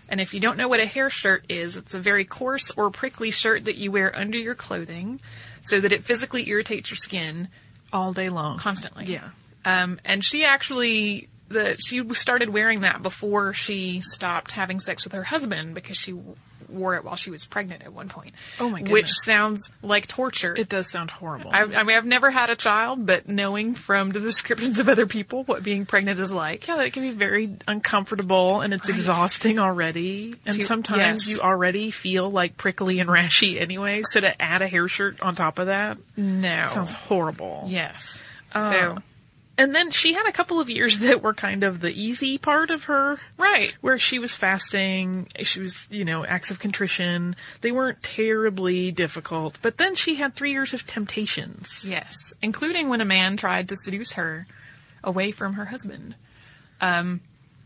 and 0.09 0.18
if 0.18 0.32
you 0.32 0.40
don't 0.40 0.56
know 0.56 0.66
what 0.66 0.80
a 0.80 0.87
hair 0.87 1.11
shirt 1.11 1.44
is, 1.50 1.76
it's 1.76 1.92
a 1.92 2.00
very 2.00 2.25
coarse 2.25 2.70
or 2.70 2.90
prickly 2.90 3.30
shirt 3.30 3.66
that 3.66 3.76
you 3.76 3.92
wear 3.92 4.16
under 4.16 4.38
your 4.38 4.54
clothing 4.54 5.20
so 5.61 5.78
that 5.78 5.92
it 5.92 6.04
physically 6.04 6.49
irritates 6.49 6.90
your 6.90 6.97
skin 6.97 7.49
All 7.92 8.14
day 8.14 8.30
long. 8.30 8.56
constantly. 8.56 9.04
Yeah. 9.04 9.28
Um, 9.66 10.00
and 10.06 10.25
she 10.25 10.47
actually 10.47 11.28
the 11.49 11.76
she 11.78 12.02
started 12.14 12.49
wearing 12.49 12.80
that 12.80 13.02
before 13.02 13.52
she 13.52 14.00
stopped 14.00 14.52
having 14.52 14.80
sex 14.80 15.04
with 15.04 15.12
her 15.12 15.25
husband 15.25 15.75
because 15.75 15.99
she 15.99 16.14
wore 16.71 16.95
it 16.97 17.05
while 17.05 17.17
she 17.17 17.31
was 17.31 17.45
pregnant 17.45 17.83
at 17.83 17.93
one 17.93 18.09
point. 18.09 18.35
Oh 18.59 18.69
my 18.71 18.83
god. 18.83 18.91
Which 18.93 19.12
sounds 19.12 19.71
like 19.83 20.07
torture. 20.07 20.55
It 20.57 20.69
does 20.69 20.91
sound 20.91 21.11
horrible. 21.11 21.50
I, 21.53 21.62
I 21.62 21.83
mean, 21.83 21.97
I've 21.97 22.05
never 22.07 22.31
had 22.31 22.50
a 22.50 22.57
child, 22.57 23.07
but 23.07 23.29
knowing 23.29 23.75
from 23.75 24.11
the 24.11 24.21
descriptions 24.31 24.79
of 24.79 24.89
other 24.89 25.07
people 25.07 25.45
what 25.45 25.62
being 25.62 25.87
pregnant 25.87 26.19
is 26.19 26.31
like, 26.33 26.67
yeah, 26.69 26.77
that 26.77 26.93
can 26.93 27.03
be 27.03 27.11
very 27.11 27.57
uncomfortable 27.69 28.61
and 28.61 28.73
it's 28.75 28.89
Right. 28.89 28.97
exhausting 28.97 29.59
already. 29.59 30.35
And 30.47 30.65
sometimes 30.67 31.27
yes. 31.27 31.29
you 31.29 31.41
already 31.41 31.91
feel 31.91 32.31
like 32.31 32.57
prickly 32.57 33.00
and 33.00 33.09
rashy 33.09 33.61
anyway. 33.61 34.03
So 34.05 34.21
to 34.21 34.41
add 34.41 34.62
a 34.62 34.69
hair 34.69 34.89
shirt 34.89 35.21
on 35.21 35.35
top 35.35 35.59
of 35.59 35.67
that 35.67 35.99
no. 36.17 36.69
sounds 36.71 36.91
horrible. 36.93 37.65
yes. 37.69 38.21
Uh, 38.55 38.73
so 38.73 38.99
And 39.61 39.75
then 39.75 39.90
she 39.90 40.14
had 40.14 40.26
a 40.26 40.33
couple 40.33 40.59
of 40.59 40.71
years 40.71 41.00
that 41.00 41.23
were 41.23 41.35
kind 41.35 41.62
of 41.62 41.81
the 41.81 41.90
easy 41.93 42.38
part 42.38 42.71
of 42.71 42.85
her. 42.85 43.19
right. 43.37 43.76
Where 43.83 43.99
she 43.99 44.19
was 44.19 44.33
fasting, 44.33 45.29
she 45.43 45.61
was, 45.61 45.87
you 45.90 46.02
know, 46.02 46.25
acts 46.25 46.50
of 46.50 46.59
contrition. 46.59 47.37
They 47.61 47.71
weren't 47.71 48.02
terribly 48.02 48.90
difficult. 48.90 49.59
But 49.61 49.76
then 49.76 49.95
she 49.95 50.14
had 50.14 50.35
three 50.35 50.52
years 50.52 50.73
of 50.73 50.87
temptations. 50.87 51.85
Yes, 51.87 52.33
including 52.40 52.88
when 52.88 53.02
a 53.02 53.05
man 53.05 53.37
tried 53.37 53.69
to 53.69 53.76
seduce 53.76 54.12
her 54.12 54.47
away 55.05 55.31
from 55.31 55.52
her 55.52 55.67
husband. 55.67 56.14
Um, 56.81 57.21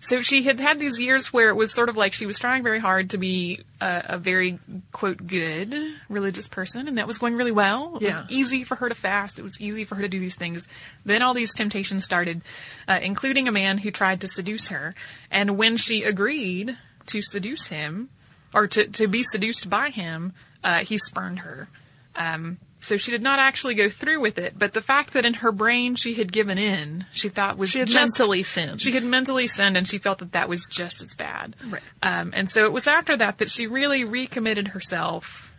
so 0.06 0.20
she 0.22 0.42
had 0.42 0.60
had 0.60 0.78
these 0.78 0.98
years 0.98 1.32
where 1.32 1.48
it 1.48 1.54
was 1.56 1.72
sort 1.72 1.88
of 1.88 1.96
like 1.96 2.12
she 2.12 2.26
was 2.26 2.38
trying 2.38 2.62
very 2.62 2.78
hard 2.78 3.10
to 3.10 3.18
be 3.18 3.60
a, 3.80 4.02
a 4.10 4.18
very 4.18 4.58
quote 4.92 5.26
good 5.26 5.74
religious 6.08 6.46
person, 6.48 6.88
and 6.88 6.98
that 6.98 7.06
was 7.06 7.18
going 7.18 7.36
really 7.36 7.52
well. 7.52 7.96
It 7.96 8.02
Yeah. 8.02 8.22
was 8.22 8.30
easy 8.30 8.64
for 8.64 8.76
her 8.76 8.88
to 8.88 8.94
fast. 8.94 9.38
It 9.38 9.42
was 9.42 9.60
easy 9.60 9.84
for 9.84 9.94
her 9.96 10.02
to 10.02 10.08
do 10.08 10.20
these 10.20 10.34
things. 10.36 10.66
Then 11.04 11.22
all 11.22 11.34
these 11.34 11.52
temptations 11.54 12.04
started, 12.04 12.42
uh, 12.86 13.00
including 13.02 13.48
a 13.48 13.52
man 13.52 13.78
who 13.78 13.90
tried 13.90 14.20
to 14.22 14.28
seduce 14.28 14.68
her. 14.68 14.94
And 15.30 15.56
when 15.58 15.76
she 15.76 16.02
agreed 16.04 16.76
to 17.06 17.22
seduce 17.22 17.66
him, 17.68 18.08
or 18.54 18.66
to 18.68 18.86
to 18.88 19.08
be 19.08 19.22
seduced 19.24 19.68
by 19.68 19.90
him, 19.90 20.32
uh, 20.62 20.78
he 20.80 20.96
spurned 20.98 21.40
her. 21.40 21.68
Um, 22.16 22.58
so 22.84 22.96
she 22.96 23.10
did 23.10 23.22
not 23.22 23.38
actually 23.38 23.74
go 23.74 23.88
through 23.88 24.20
with 24.20 24.38
it, 24.38 24.58
but 24.58 24.72
the 24.74 24.80
fact 24.82 25.12
that 25.14 25.24
in 25.24 25.34
her 25.34 25.50
brain 25.50 25.96
she 25.96 26.14
had 26.14 26.32
given 26.32 26.58
in, 26.58 27.06
she 27.12 27.28
thought 27.28 27.56
was 27.56 27.70
She 27.70 27.78
had 27.78 27.88
just- 27.88 28.18
mentally 28.18 28.42
sinned. 28.42 28.82
She 28.82 28.92
had 28.92 29.04
mentally 29.04 29.46
sinned, 29.46 29.76
and 29.76 29.88
she 29.88 29.98
felt 29.98 30.18
that 30.18 30.32
that 30.32 30.48
was 30.48 30.66
just 30.66 31.00
as 31.02 31.14
bad. 31.16 31.56
Right. 31.66 31.82
Um, 32.02 32.32
and 32.36 32.48
so 32.48 32.64
it 32.64 32.72
was 32.72 32.86
after 32.86 33.16
that 33.16 33.38
that 33.38 33.50
she 33.50 33.66
really 33.66 34.04
recommitted 34.04 34.68
herself 34.68 35.52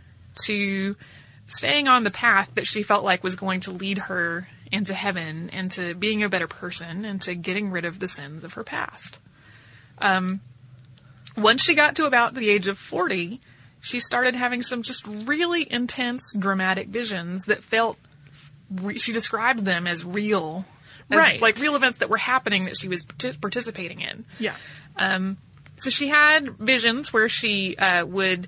to 0.45 0.95
staying 1.47 1.87
on 1.87 2.03
the 2.03 2.11
path 2.11 2.51
that 2.55 2.67
she 2.67 2.83
felt 2.83 3.03
like 3.03 3.23
was 3.23 3.35
going 3.35 3.59
to 3.61 3.71
lead 3.71 3.97
her 3.99 4.47
into 4.71 4.93
heaven 4.93 5.49
into 5.49 5.93
being 5.95 6.23
a 6.23 6.27
better 6.29 6.47
person 6.47 7.05
into 7.05 7.35
getting 7.35 7.69
rid 7.71 7.85
of 7.85 7.99
the 7.99 8.07
sins 8.07 8.43
of 8.43 8.53
her 8.53 8.63
past. 8.63 9.19
Um, 9.99 10.41
once 11.37 11.63
she 11.63 11.75
got 11.75 11.95
to 11.97 12.05
about 12.05 12.33
the 12.33 12.49
age 12.49 12.67
of 12.67 12.77
40, 12.77 13.39
she 13.85 13.99
started 13.99 14.35
having 14.35 14.63
some 14.63 14.81
just 14.81 15.05
really 15.05 15.71
intense 15.71 16.33
dramatic 16.37 16.87
visions 16.87 17.43
that 17.43 17.61
felt, 17.61 17.99
re- 18.71 18.97
she 18.97 19.13
described 19.13 19.59
them 19.59 19.85
as 19.85 20.03
real. 20.03 20.65
As 21.11 21.17
Right. 21.19 21.39
Like 21.39 21.59
real 21.59 21.75
events 21.75 21.99
that 21.99 22.09
were 22.09 22.17
happening 22.17 22.65
that 22.65 22.77
she 22.79 22.87
was 22.87 23.05
partic- 23.05 23.39
participating 23.39 24.01
in. 24.01 24.25
Yeah. 24.39 24.55
Um, 24.95 25.37
so 25.75 25.91
she 25.91 26.07
had 26.07 26.57
visions 26.57 27.13
where 27.13 27.29
she 27.29 27.77
uh, 27.77 28.07
would 28.07 28.47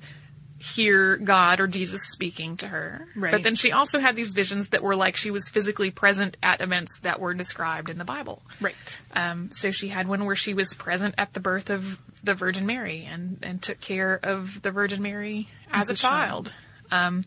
hear 0.58 1.18
God 1.18 1.60
or 1.60 1.68
Jesus 1.68 2.02
speaking 2.08 2.58
to 2.58 2.68
her. 2.68 3.08
Right. 3.16 3.32
But 3.32 3.44
then 3.44 3.54
she 3.54 3.72
also 3.72 4.00
had 4.00 4.16
these 4.16 4.34
visions 4.34 4.70
that 4.70 4.82
were 4.82 4.96
like 4.96 5.16
she 5.16 5.30
was 5.30 5.48
physically 5.50 5.92
present 5.92 6.36
at 6.42 6.62
events 6.62 6.98
that 7.04 7.20
were 7.20 7.36
described 7.36 7.90
in 7.92 8.00
the 8.00 8.06
Bible. 8.06 8.42
Right. 8.60 8.74
Um, 9.14 9.52
so 9.52 9.70
she 9.70 9.90
had 9.90 10.08
one 10.08 10.26
where 10.26 10.36
she 10.36 10.56
was 10.56 10.74
present 10.74 11.14
at 11.20 11.34
the 11.34 11.40
birth 11.40 11.70
of 11.70 12.00
the 12.28 12.36
Virgin 12.36 12.66
Mary 12.66 13.08
and, 13.10 13.40
and 13.42 13.62
took 13.62 13.80
care 13.80 14.20
of 14.22 14.62
the 14.62 14.70
Virgin 14.70 15.02
Mary 15.02 15.48
as, 15.72 15.90
a, 15.90 15.96
child. 15.96 16.54
Um, 16.92 17.24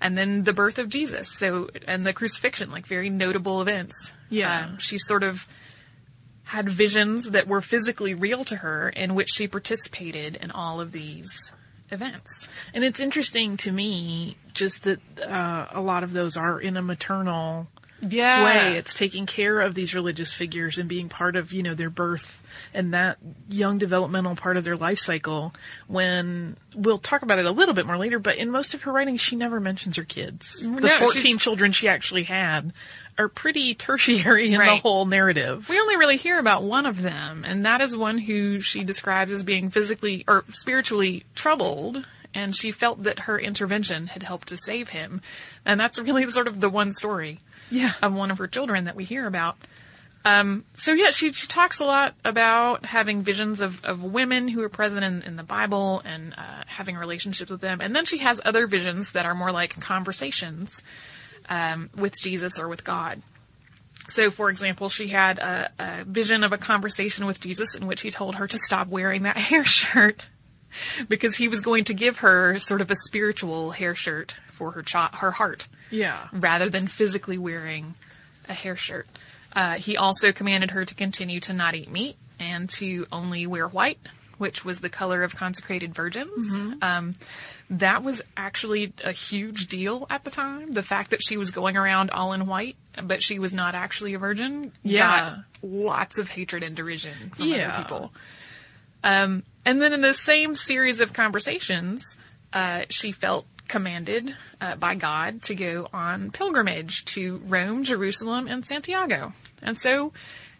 and 0.00 0.18
then 0.18 0.42
the 0.42 0.52
birth 0.52 0.78
of 0.78 0.88
Jesus. 0.88 1.28
So, 1.38 1.70
and 1.86 2.06
the 2.06 2.12
crucifixion, 2.12 2.70
like 2.70 2.86
very 2.86 3.08
notable 3.08 3.62
events. 3.62 4.12
Yeah. 4.28 4.66
Um, 4.66 4.78
she 4.78 4.98
sort 4.98 5.22
of 5.22 5.46
had 6.44 6.68
visions 6.68 7.30
that 7.30 7.46
were 7.46 7.60
physically 7.60 8.12
real 8.12 8.44
to 8.44 8.56
her 8.56 8.88
in 8.88 9.14
which 9.14 9.30
she 9.30 9.46
participated 9.46 10.36
in 10.36 10.50
all 10.50 10.80
of 10.80 10.90
these 10.90 11.52
events. 11.90 12.48
And 12.74 12.82
it's 12.82 12.98
interesting 12.98 13.56
to 13.58 13.72
me 13.72 14.36
just 14.52 14.82
that 14.82 15.00
uh, 15.20 15.66
a 15.70 15.80
lot 15.80 16.02
of 16.02 16.12
those 16.12 16.36
are 16.36 16.60
in 16.60 16.76
a 16.76 16.82
maternal 16.82 17.68
Yeah. 18.02 18.44
way. 18.44 18.76
It's 18.78 18.94
taking 18.94 19.26
care 19.26 19.60
of 19.60 19.74
these 19.74 19.94
religious 19.94 20.32
figures 20.32 20.78
and 20.78 20.88
being 20.88 21.08
part 21.08 21.36
of, 21.36 21.52
you 21.52 21.62
know, 21.62 21.74
their 21.74 21.90
birth 21.90 22.42
and 22.72 22.94
that 22.94 23.18
young 23.48 23.78
developmental 23.78 24.36
part 24.36 24.56
of 24.56 24.64
their 24.64 24.76
life 24.76 24.98
cycle 24.98 25.52
when 25.86 26.56
we'll 26.74 26.98
talk 26.98 27.22
about 27.22 27.38
it 27.38 27.46
a 27.46 27.50
little 27.50 27.74
bit 27.74 27.86
more 27.86 27.98
later, 27.98 28.18
but 28.18 28.36
in 28.36 28.50
most 28.50 28.74
of 28.74 28.82
her 28.82 28.92
writing 28.92 29.16
she 29.16 29.36
never 29.36 29.60
mentions 29.60 29.96
her 29.96 30.04
kids. 30.04 30.62
Mm-hmm. 30.62 30.74
No, 30.76 30.80
the 30.80 30.88
she's- 30.88 31.12
14 31.12 31.38
children 31.38 31.72
she 31.72 31.88
actually 31.88 32.24
had 32.24 32.72
are 33.18 33.28
pretty 33.28 33.74
tertiary 33.74 34.52
in 34.52 34.58
the 34.58 34.76
whole 34.76 35.04
narrative. 35.04 35.68
We 35.68 35.78
only 35.78 35.96
really 35.96 36.16
hear 36.16 36.38
about 36.38 36.62
one 36.62 36.86
of 36.86 37.02
them, 37.02 37.44
and 37.46 37.64
that 37.66 37.80
is 37.80 37.96
one 37.96 38.18
who 38.18 38.60
she 38.60 38.82
describes 38.82 39.32
as 39.32 39.44
being 39.44 39.68
physically 39.68 40.24
or 40.26 40.44
spiritually 40.52 41.24
troubled, 41.34 42.06
and 42.32 42.56
she 42.56 42.70
felt 42.70 43.02
that 43.02 43.20
her 43.20 43.38
intervention 43.38 44.06
had 44.06 44.22
helped 44.22 44.48
to 44.48 44.58
save 44.64 44.90
him. 44.90 45.20
And 45.66 45.78
that's 45.78 45.98
really 45.98 46.30
sort 46.30 46.46
of 46.46 46.60
the 46.60 46.70
one 46.70 46.92
story 46.92 47.40
Yeah. 47.70 47.92
of 48.02 48.12
one 48.12 48.30
of 48.30 48.38
her 48.38 48.46
children 48.46 48.84
that 48.84 48.96
we 48.96 49.04
hear 49.04 49.26
about. 49.26 49.56
Um, 50.24 50.64
so 50.76 50.92
yeah, 50.92 51.10
she, 51.10 51.32
she 51.32 51.46
talks 51.46 51.80
a 51.80 51.84
lot 51.84 52.14
about 52.24 52.84
having 52.84 53.22
visions 53.22 53.60
of, 53.60 53.82
of 53.84 54.04
women 54.04 54.48
who 54.48 54.62
are 54.62 54.68
present 54.68 55.02
in, 55.02 55.22
in 55.22 55.36
the 55.36 55.42
Bible 55.42 56.02
and 56.04 56.34
uh, 56.36 56.64
having 56.66 56.96
relationships 56.96 57.50
with 57.50 57.62
them. 57.62 57.80
And 57.80 57.96
then 57.96 58.04
she 58.04 58.18
has 58.18 58.40
other 58.44 58.66
visions 58.66 59.12
that 59.12 59.24
are 59.24 59.34
more 59.34 59.50
like 59.50 59.80
conversations 59.80 60.82
um, 61.48 61.88
with 61.96 62.14
Jesus 62.20 62.58
or 62.58 62.68
with 62.68 62.84
God. 62.84 63.22
So, 64.08 64.30
for 64.30 64.50
example, 64.50 64.88
she 64.88 65.08
had 65.08 65.38
a, 65.38 65.70
a 65.78 66.04
vision 66.04 66.44
of 66.44 66.52
a 66.52 66.58
conversation 66.58 67.26
with 67.26 67.40
Jesus 67.40 67.74
in 67.74 67.86
which 67.86 68.02
he 68.02 68.10
told 68.10 68.34
her 68.34 68.46
to 68.46 68.58
stop 68.58 68.88
wearing 68.88 69.22
that 69.22 69.36
hair 69.38 69.64
shirt 69.64 70.28
because 71.08 71.36
he 71.36 71.48
was 71.48 71.60
going 71.60 71.84
to 71.84 71.94
give 71.94 72.18
her 72.18 72.58
sort 72.58 72.80
of 72.80 72.90
a 72.90 72.94
spiritual 72.94 73.70
hair 73.70 73.94
shirt 73.94 74.36
for 74.60 74.72
her 74.72 74.84
her 75.14 75.30
heart 75.30 75.66
Yeah. 75.90 76.28
rather 76.32 76.68
than 76.68 76.86
physically 76.86 77.38
wearing 77.38 77.94
a 78.46 78.52
hair 78.52 78.76
shirt. 78.76 79.06
Uh, 79.54 79.74
he 79.76 79.96
also 79.96 80.32
commanded 80.32 80.72
her 80.72 80.84
to 80.84 80.94
continue 80.94 81.40
to 81.40 81.54
not 81.54 81.74
eat 81.74 81.90
meat 81.90 82.16
and 82.38 82.68
to 82.70 83.06
only 83.10 83.46
wear 83.46 83.66
white, 83.66 83.98
which 84.36 84.62
was 84.64 84.80
the 84.80 84.90
color 84.90 85.22
of 85.22 85.34
consecrated 85.34 85.94
virgins. 85.94 86.54
Um, 86.82 87.14
that 87.70 88.02
was 88.04 88.20
actually 88.36 88.92
a 89.02 89.12
huge 89.12 89.66
deal 89.68 90.06
at 90.10 90.24
the 90.24 90.30
time. 90.30 90.72
The 90.72 90.82
fact 90.82 91.10
that 91.10 91.20
she 91.22 91.36
was 91.38 91.50
going 91.50 91.76
around 91.78 92.10
all 92.10 92.32
in 92.34 92.46
white, 92.46 92.76
but 93.02 93.22
she 93.22 93.38
was 93.38 93.52
not 93.54 93.74
actually 93.74 94.12
a 94.14 94.18
virgin, 94.18 94.72
Yeah. 94.82 95.20
got 95.30 95.38
lots 95.62 96.18
of 96.18 96.28
hatred 96.28 96.62
and 96.62 96.76
derision 96.76 97.30
from 97.34 97.46
Yeah. 97.46 97.72
other 97.72 97.82
people. 97.82 98.12
Um, 99.02 99.42
and 99.64 99.80
then 99.80 99.92
in 99.94 100.02
the 100.02 100.14
same 100.14 100.54
series 100.54 101.00
of 101.00 101.12
conversations, 101.14 102.02
uh, 102.52 102.82
she 102.90 103.12
felt 103.12 103.46
commanded 103.70 104.34
uh, 104.60 104.76
by 104.76 104.96
God 104.96 105.42
to 105.44 105.54
go 105.54 105.88
on 105.92 106.32
pilgrimage 106.32 107.04
to 107.06 107.40
Rome, 107.46 107.84
Jerusalem, 107.84 108.48
and 108.48 108.66
Santiago. 108.66 109.32
And 109.62 109.78
so, 109.78 110.12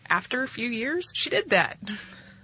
after 0.09 0.43
a 0.43 0.49
few 0.49 0.69
years, 0.69 1.11
she 1.15 1.29
did 1.29 1.51
that. 1.51 1.77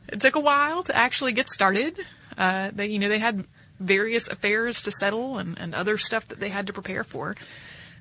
It 0.08 0.20
took 0.20 0.35
a 0.37 0.40
while 0.40 0.82
to 0.82 0.96
actually 0.96 1.32
get 1.32 1.49
started. 1.49 1.99
Uh, 2.37 2.70
they, 2.75 2.87
you 2.88 2.99
know, 2.99 3.08
they 3.08 3.20
had 3.20 3.44
various 3.78 4.28
affairs 4.28 4.82
to 4.82 4.92
settle 4.92 5.38
and, 5.38 5.56
and 5.58 5.75
other 5.75 5.99
stuff 5.99 6.26
that 6.28 6.40
they 6.40 6.49
had 6.49 6.66
to 6.66 6.73
prepare 6.73 7.04
for. 7.04 7.37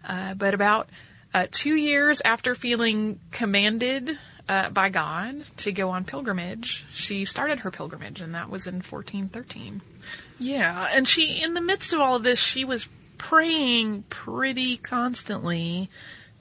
Uh, 0.07 0.34
but 0.34 0.53
about 0.53 0.89
uh, 1.34 1.48
two 1.51 1.75
years 1.75 2.22
after 2.25 2.55
feeling 2.55 3.19
commanded 3.31 4.17
uh, 4.47 4.69
by 4.69 4.89
God 4.89 5.43
to 5.57 5.71
go 5.71 5.89
on 5.89 6.03
pilgrimage. 6.03 6.85
She 6.93 7.25
started 7.25 7.59
her 7.59 7.71
pilgrimage, 7.71 8.21
and 8.21 8.35
that 8.35 8.49
was 8.49 8.67
in 8.67 8.75
1413. 8.75 9.81
Yeah, 10.39 10.87
and 10.91 11.07
she, 11.07 11.41
in 11.41 11.53
the 11.53 11.61
midst 11.61 11.93
of 11.93 11.99
all 11.99 12.15
of 12.15 12.23
this, 12.23 12.39
she 12.39 12.65
was 12.65 12.87
praying 13.17 14.03
pretty 14.09 14.77
constantly 14.77 15.89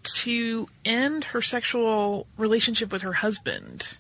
to 0.03 0.67
end 0.85 1.25
her 1.25 1.41
sexual 1.41 2.27
relationship 2.37 2.93
with 2.93 3.03
her 3.03 3.15
husband 3.15 3.97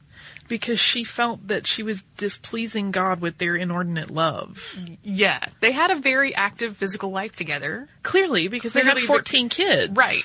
because 0.48 0.78
she 0.78 1.04
felt 1.04 1.48
that 1.48 1.66
she 1.66 1.82
was 1.82 2.02
displeasing 2.18 2.90
God 2.90 3.20
with 3.20 3.38
their 3.38 3.56
inordinate 3.56 4.10
love. 4.10 4.78
Yeah, 5.02 5.46
they 5.60 5.72
had 5.72 5.90
a 5.90 5.96
very 5.96 6.34
active 6.34 6.76
physical 6.76 7.10
life 7.10 7.34
together. 7.34 7.88
Clearly, 8.02 8.48
because 8.48 8.74
they 8.74 8.82
had 8.82 8.98
14 8.98 9.48
kids. 9.48 9.96
Right. 9.96 10.24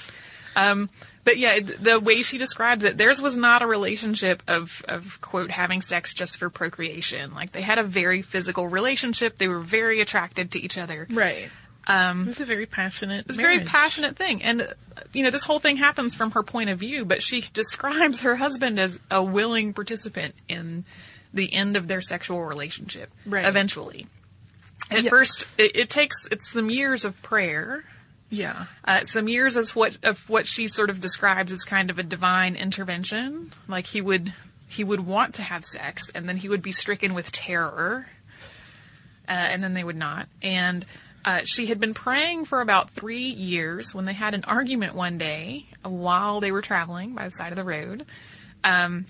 Um, 0.55 0.89
but 1.23 1.38
yeah, 1.38 1.59
the 1.59 1.99
way 1.99 2.21
she 2.21 2.38
describes 2.38 2.83
it, 2.83 2.97
theirs 2.97 3.21
was 3.21 3.38
not 3.38 3.61
a 3.61 3.67
relationship 3.67 4.41
of, 4.47 4.83
of 4.88 5.19
quote, 5.21 5.51
having 5.51 5.81
sex 5.81 6.13
just 6.13 6.38
for 6.38 6.49
procreation. 6.49 7.33
Like 7.33 7.51
they 7.51 7.61
had 7.61 7.77
a 7.77 7.83
very 7.83 8.21
physical 8.21 8.67
relationship. 8.67 9.38
They 9.38 9.47
were 9.47 9.59
very 9.59 10.01
attracted 10.01 10.51
to 10.53 10.59
each 10.63 10.77
other. 10.77 11.07
Right. 11.09 11.49
Um, 11.88 12.23
it 12.23 12.27
was 12.27 12.41
a 12.41 12.45
very 12.45 12.65
passionate. 12.67 13.25
It's 13.27 13.38
a 13.38 13.41
very 13.41 13.61
passionate 13.61 14.15
thing, 14.15 14.43
and 14.43 14.67
you 15.11 15.23
know 15.23 15.31
this 15.31 15.43
whole 15.43 15.57
thing 15.59 15.77
happens 15.77 16.13
from 16.13 16.31
her 16.31 16.43
point 16.43 16.69
of 16.69 16.77
view. 16.77 17.03
But 17.03 17.23
she 17.23 17.41
describes 17.53 18.21
her 18.21 18.35
husband 18.35 18.79
as 18.79 18.99
a 19.09 19.23
willing 19.23 19.73
participant 19.73 20.35
in 20.47 20.85
the 21.33 21.51
end 21.51 21.77
of 21.77 21.88
their 21.88 22.01
sexual 22.01 22.43
relationship. 22.43 23.09
Right. 23.25 23.45
Eventually, 23.45 24.05
at 24.91 25.03
Yeah. 25.03 25.09
first, 25.09 25.47
it, 25.59 25.75
it 25.75 25.89
takes 25.89 26.27
it's 26.31 26.51
some 26.51 26.69
years 26.69 27.05
of 27.05 27.19
prayer. 27.23 27.83
Yeah. 28.29 28.65
Uh, 28.86 29.03
some 29.05 29.27
years 29.27 29.57
as 29.57 29.75
what 29.75 29.98
of 30.03 30.29
what 30.29 30.45
she 30.45 30.67
sort 30.67 30.89
of 30.89 31.00
describes 31.00 31.51
as 31.51 31.63
kind 31.63 31.89
of 31.89 31.98
a 31.98 32.03
divine 32.03 32.55
intervention. 32.55 33.51
Like 33.67 33.88
he 33.88 34.01
would 34.01 34.33
he 34.67 34.83
would 34.83 35.05
want 35.05 35.36
to 35.36 35.41
have 35.41 35.65
sex, 35.65 36.12
and 36.13 36.29
then 36.29 36.38
he 36.38 36.48
would 36.48 36.62
be 36.62 36.71
stricken 36.71 37.15
with 37.15 37.31
terror, 37.31 38.07
uh, 39.27 39.31
and 39.31 39.63
then 39.63 39.74
they 39.74 39.83
would 39.83 39.95
not. 39.95 40.27
And 40.43 40.86
uh, 41.25 41.41
she 41.43 41.65
had 41.65 41.79
been 41.79 41.93
praying 41.93 42.45
for 42.45 42.62
about 42.62 42.91
three 42.91 43.29
years 43.29 43.93
when 43.93 44.05
they 44.05 44.13
had 44.13 44.33
an 44.33 44.43
argument 44.45 44.95
one 44.95 45.17
day 45.17 45.65
while 45.83 46.39
they 46.39 46.51
were 46.51 46.62
traveling 46.62 47.13
by 47.13 47.25
the 47.25 47.31
side 47.31 47.51
of 47.51 47.55
the 47.55 47.63
road. 47.63 48.05
Um, 48.63 49.05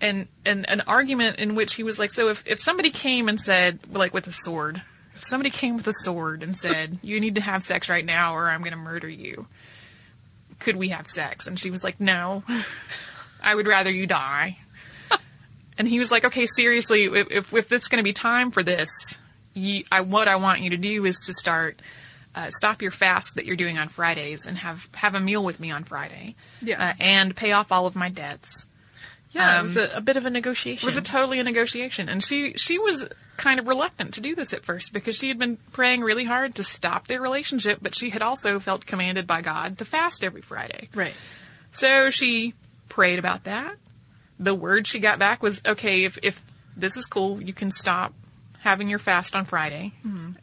and, 0.00 0.28
and 0.44 0.68
an 0.68 0.82
argument 0.82 1.38
in 1.38 1.54
which 1.54 1.74
he 1.74 1.82
was 1.82 1.98
like, 1.98 2.10
so 2.10 2.28
if, 2.28 2.46
if 2.46 2.60
somebody 2.60 2.90
came 2.90 3.28
and 3.28 3.40
said, 3.40 3.78
like 3.90 4.12
with 4.12 4.26
a 4.26 4.32
sword, 4.32 4.82
somebody 5.24 5.50
came 5.50 5.76
with 5.76 5.86
a 5.86 5.92
sword 5.92 6.42
and 6.42 6.56
said, 6.56 6.98
you 7.02 7.20
need 7.20 7.36
to 7.36 7.40
have 7.40 7.62
sex 7.62 7.88
right 7.88 8.04
now 8.04 8.34
or 8.34 8.48
I'm 8.48 8.60
going 8.60 8.72
to 8.72 8.78
murder 8.78 9.08
you, 9.08 9.46
could 10.60 10.76
we 10.76 10.88
have 10.88 11.06
sex? 11.06 11.46
And 11.46 11.58
she 11.58 11.70
was 11.70 11.84
like, 11.84 12.00
no, 12.00 12.42
I 13.42 13.54
would 13.54 13.66
rather 13.66 13.90
you 13.90 14.06
die. 14.06 14.58
and 15.78 15.88
he 15.88 15.98
was 15.98 16.10
like, 16.10 16.24
okay, 16.24 16.46
seriously, 16.46 17.04
if, 17.04 17.30
if, 17.30 17.54
if 17.54 17.72
it's 17.72 17.88
going 17.88 17.98
to 17.98 18.04
be 18.04 18.12
time 18.12 18.50
for 18.50 18.62
this, 18.62 18.88
you, 19.54 19.84
I, 19.90 20.00
what 20.02 20.28
I 20.28 20.36
want 20.36 20.60
you 20.60 20.70
to 20.70 20.76
do 20.76 21.04
is 21.04 21.16
to 21.26 21.34
start, 21.34 21.80
uh, 22.34 22.48
stop 22.50 22.82
your 22.82 22.90
fast 22.90 23.36
that 23.36 23.44
you're 23.46 23.56
doing 23.56 23.78
on 23.78 23.88
Fridays 23.88 24.46
and 24.46 24.58
have, 24.58 24.88
have 24.94 25.14
a 25.14 25.20
meal 25.20 25.44
with 25.44 25.60
me 25.60 25.70
on 25.70 25.84
Friday. 25.84 26.34
Yeah. 26.62 26.82
Uh, 26.82 26.94
and 27.00 27.36
pay 27.36 27.52
off 27.52 27.72
all 27.72 27.86
of 27.86 27.94
my 27.94 28.08
debts. 28.08 28.66
Yeah, 29.34 29.58
Um, 29.58 29.66
it 29.66 29.68
was 29.68 29.76
a, 29.76 29.90
a 29.96 30.00
bit 30.00 30.16
of 30.16 30.26
a 30.26 30.30
negotiation. 30.30 30.86
It 30.86 30.94
was 30.94 30.96
a 30.96 31.02
totally 31.02 31.38
a 31.40 31.44
negotiation, 31.44 32.08
and 32.08 32.22
she 32.22 32.54
she 32.54 32.78
was 32.78 33.08
kind 33.36 33.58
of 33.58 33.66
reluctant 33.66 34.14
to 34.14 34.20
do 34.20 34.34
this 34.36 34.52
at 34.52 34.64
first 34.64 34.92
because 34.92 35.16
she 35.16 35.26
had 35.28 35.38
been 35.38 35.56
praying 35.72 36.02
really 36.02 36.24
hard 36.24 36.54
to 36.54 36.62
stop 36.64 37.08
their 37.08 37.20
relationship, 37.20 37.78
but 37.82 37.94
she 37.96 38.10
had 38.10 38.22
also 38.22 38.60
felt 38.60 38.86
commanded 38.86 39.26
by 39.26 39.42
God 39.42 39.78
to 39.78 39.84
fast 39.84 40.22
every 40.22 40.40
Friday. 40.40 40.88
right. 40.94 41.14
So 41.72 42.10
she 42.10 42.54
prayed 42.88 43.18
about 43.18 43.44
that. 43.44 43.74
The 44.38 44.54
word 44.54 44.86
she 44.86 45.00
got 45.00 45.18
back 45.18 45.42
was, 45.42 45.60
"Okay, 45.66 46.04
if 46.04 46.18
if 46.22 46.40
this 46.76 46.96
is 46.96 47.06
cool, 47.06 47.42
you 47.42 47.52
can 47.52 47.70
stop 47.72 48.14
having 48.60 48.88
your 48.88 48.98
fast 49.00 49.34
on 49.34 49.44
Friday, 49.44 49.92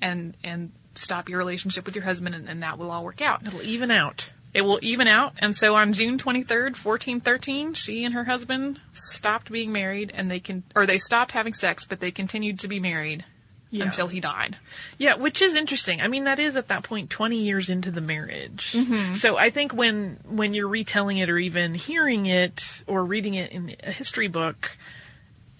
and 0.01 0.35
and 0.43 0.71
stop 0.95 1.29
your 1.29 1.37
relationship 1.37 1.85
with 1.85 1.95
your 1.95 2.03
husband, 2.03 2.35
and, 2.35 2.49
and 2.49 2.61
that 2.63 2.77
will 2.77 2.91
all 2.91 3.05
work 3.05 3.21
out." 3.21 3.45
It'll 3.47 3.65
even 3.67 3.89
out. 3.91 4.31
It 4.53 4.63
will 4.63 4.79
even 4.81 5.07
out. 5.07 5.33
And 5.37 5.55
so 5.55 5.75
on 5.75 5.93
June 5.93 6.17
23rd, 6.17 6.75
1413, 6.83 7.73
she 7.73 8.03
and 8.03 8.13
her 8.13 8.25
husband 8.25 8.79
stopped 8.93 9.51
being 9.51 9.71
married 9.71 10.11
and 10.13 10.29
they 10.29 10.39
can, 10.39 10.63
or 10.75 10.85
they 10.85 10.97
stopped 10.97 11.31
having 11.31 11.53
sex, 11.53 11.85
but 11.85 11.99
they 11.99 12.11
continued 12.11 12.59
to 12.59 12.67
be 12.67 12.79
married 12.79 13.23
Yeah. 13.69 13.85
until 13.85 14.07
he 14.09 14.19
died. 14.19 14.57
Yeah, 14.97 15.15
which 15.15 15.41
is 15.41 15.55
interesting. 15.55 16.01
I 16.01 16.07
mean, 16.09 16.25
that 16.25 16.39
is 16.39 16.57
at 16.57 16.67
that 16.67 16.83
point 16.83 17.09
20 17.09 17.37
years 17.37 17.69
into 17.69 17.91
the 17.91 18.01
marriage. 18.01 18.73
Mm-hmm. 18.73 19.13
So 19.13 19.37
I 19.37 19.49
think 19.51 19.73
when 19.73 20.17
when 20.27 20.53
you're 20.53 20.67
retelling 20.67 21.17
it 21.19 21.29
or 21.29 21.37
even 21.37 21.73
hearing 21.73 22.25
it 22.25 22.83
or 22.87 23.05
reading 23.05 23.35
it 23.35 23.51
in 23.53 23.75
a 23.83 23.91
history 23.91 24.27
book, 24.27 24.75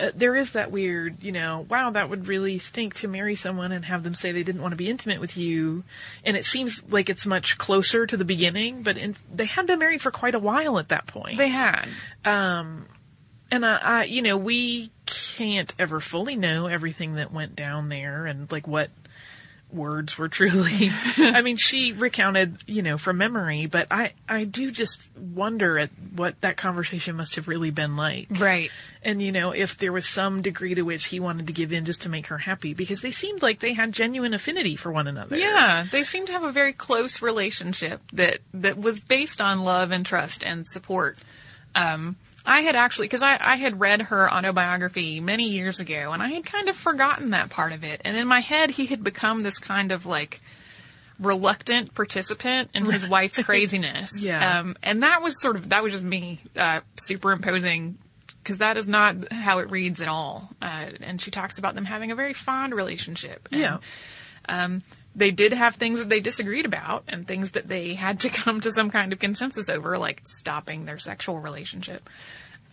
uh, 0.01 0.11
there 0.15 0.35
is 0.35 0.51
that 0.51 0.71
weird, 0.71 1.23
you 1.23 1.31
know, 1.31 1.65
wow, 1.69 1.91
that 1.91 2.09
would 2.09 2.27
really 2.27 2.57
stink 2.57 2.95
to 2.95 3.07
marry 3.07 3.35
someone 3.35 3.71
and 3.71 3.85
have 3.85 4.03
them 4.03 4.13
say 4.13 4.31
they 4.31 4.43
didn't 4.43 4.61
want 4.61 4.71
to 4.71 4.77
be 4.77 4.89
intimate 4.89 5.19
with 5.19 5.37
you. 5.37 5.83
And 6.25 6.35
it 6.35 6.45
seems 6.45 6.83
like 6.89 7.09
it's 7.09 7.25
much 7.25 7.57
closer 7.57 8.05
to 8.05 8.17
the 8.17 8.25
beginning, 8.25 8.83
but 8.83 8.97
in, 8.97 9.15
they 9.33 9.45
had 9.45 9.67
been 9.67 9.79
married 9.79 10.01
for 10.01 10.11
quite 10.11 10.35
a 10.35 10.39
while 10.39 10.79
at 10.79 10.89
that 10.89 11.07
point. 11.07 11.37
They 11.37 11.49
had. 11.49 11.87
and 13.51 13.65
I, 13.65 13.77
I, 13.77 14.03
you 14.05 14.21
know, 14.21 14.37
we 14.37 14.91
can't 15.05 15.73
ever 15.77 15.99
fully 15.99 16.35
know 16.35 16.67
everything 16.67 17.15
that 17.15 17.33
went 17.33 17.55
down 17.55 17.89
there 17.89 18.25
and 18.25 18.51
like 18.51 18.67
what 18.67 18.89
words 19.73 20.17
were 20.17 20.27
truly. 20.27 20.91
I 21.17 21.41
mean, 21.41 21.57
she 21.57 21.93
recounted, 21.93 22.63
you 22.67 22.81
know, 22.81 22.97
from 22.97 23.17
memory, 23.17 23.65
but 23.65 23.87
I, 23.91 24.13
I 24.27 24.43
do 24.43 24.71
just 24.71 25.09
wonder 25.17 25.77
at 25.77 25.89
what 26.15 26.39
that 26.41 26.57
conversation 26.57 27.15
must 27.15 27.35
have 27.35 27.47
really 27.47 27.71
been 27.71 27.95
like. 27.95 28.27
Right. 28.31 28.71
And 29.03 29.21
you 29.21 29.31
know, 29.31 29.51
if 29.51 29.77
there 29.77 29.91
was 29.91 30.07
some 30.07 30.41
degree 30.41 30.75
to 30.75 30.83
which 30.83 31.05
he 31.05 31.19
wanted 31.19 31.47
to 31.47 31.53
give 31.53 31.73
in 31.73 31.85
just 31.85 32.03
to 32.03 32.09
make 32.09 32.27
her 32.27 32.37
happy, 32.37 32.73
because 32.73 33.01
they 33.01 33.11
seemed 33.11 33.41
like 33.41 33.59
they 33.59 33.73
had 33.73 33.91
genuine 33.91 34.33
affinity 34.33 34.75
for 34.75 34.91
one 34.91 35.07
another. 35.07 35.37
Yeah, 35.37 35.87
they 35.91 36.03
seemed 36.03 36.27
to 36.27 36.33
have 36.33 36.43
a 36.43 36.51
very 36.51 36.73
close 36.73 37.21
relationship 37.21 38.01
that 38.13 38.39
that 38.53 38.77
was 38.77 39.01
based 39.01 39.41
on 39.41 39.63
love 39.63 39.91
and 39.91 40.05
trust 40.05 40.43
and 40.43 40.67
support. 40.67 41.17
Um, 41.73 42.15
I 42.45 42.61
had 42.61 42.75
actually, 42.75 43.05
because 43.07 43.21
I, 43.21 43.37
I 43.39 43.55
had 43.57 43.79
read 43.79 44.01
her 44.03 44.31
autobiography 44.31 45.19
many 45.19 45.49
years 45.49 45.79
ago, 45.79 46.11
and 46.11 46.23
I 46.23 46.29
had 46.29 46.45
kind 46.45 46.69
of 46.69 46.75
forgotten 46.75 47.29
that 47.31 47.49
part 47.49 47.71
of 47.71 47.83
it. 47.83 48.01
And 48.03 48.17
in 48.17 48.27
my 48.27 48.39
head, 48.39 48.71
he 48.71 48.87
had 48.87 49.03
become 49.03 49.43
this 49.43 49.59
kind 49.59 49.91
of 49.91 50.05
like 50.05 50.41
reluctant 51.19 51.93
participant 51.93 52.71
in 52.73 52.85
his 52.85 53.07
wife's 53.07 53.41
craziness. 53.43 54.11
Yeah. 54.23 54.59
Um, 54.59 54.75
and 54.81 55.03
that 55.03 55.21
was 55.21 55.39
sort 55.41 55.55
of 55.55 55.69
that 55.69 55.83
was 55.83 55.93
just 55.93 56.03
me 56.03 56.39
uh, 56.57 56.81
superimposing 56.99 57.97
because 58.43 58.57
that 58.57 58.75
is 58.77 58.87
not 58.87 59.31
how 59.31 59.59
it 59.59 59.69
reads 59.69 60.01
at 60.01 60.07
all. 60.07 60.49
Uh, 60.61 60.85
and 61.01 61.21
she 61.21 61.29
talks 61.29 61.59
about 61.59 61.75
them 61.75 61.85
having 61.85 62.11
a 62.11 62.15
very 62.15 62.33
fond 62.33 62.73
relationship. 62.73 63.47
And, 63.51 63.61
Yeah. 63.61 63.77
um, 64.49 64.81
they 65.15 65.31
did 65.31 65.53
have 65.53 65.75
things 65.75 65.99
that 65.99 66.09
they 66.09 66.19
disagreed 66.21 66.65
about 66.65 67.03
and 67.07 67.27
things 67.27 67.51
that 67.51 67.67
they 67.67 67.93
had 67.95 68.19
to 68.21 68.29
come 68.41 68.61
to 68.61 68.71
some 68.71 68.89
kind 68.89 69.11
of 69.13 69.19
consensus 69.19 69.69
over, 69.69 69.97
like 69.97 70.21
stopping 70.25 70.85
their 70.85 70.99
sexual 70.99 71.39
relationship. 71.39 72.09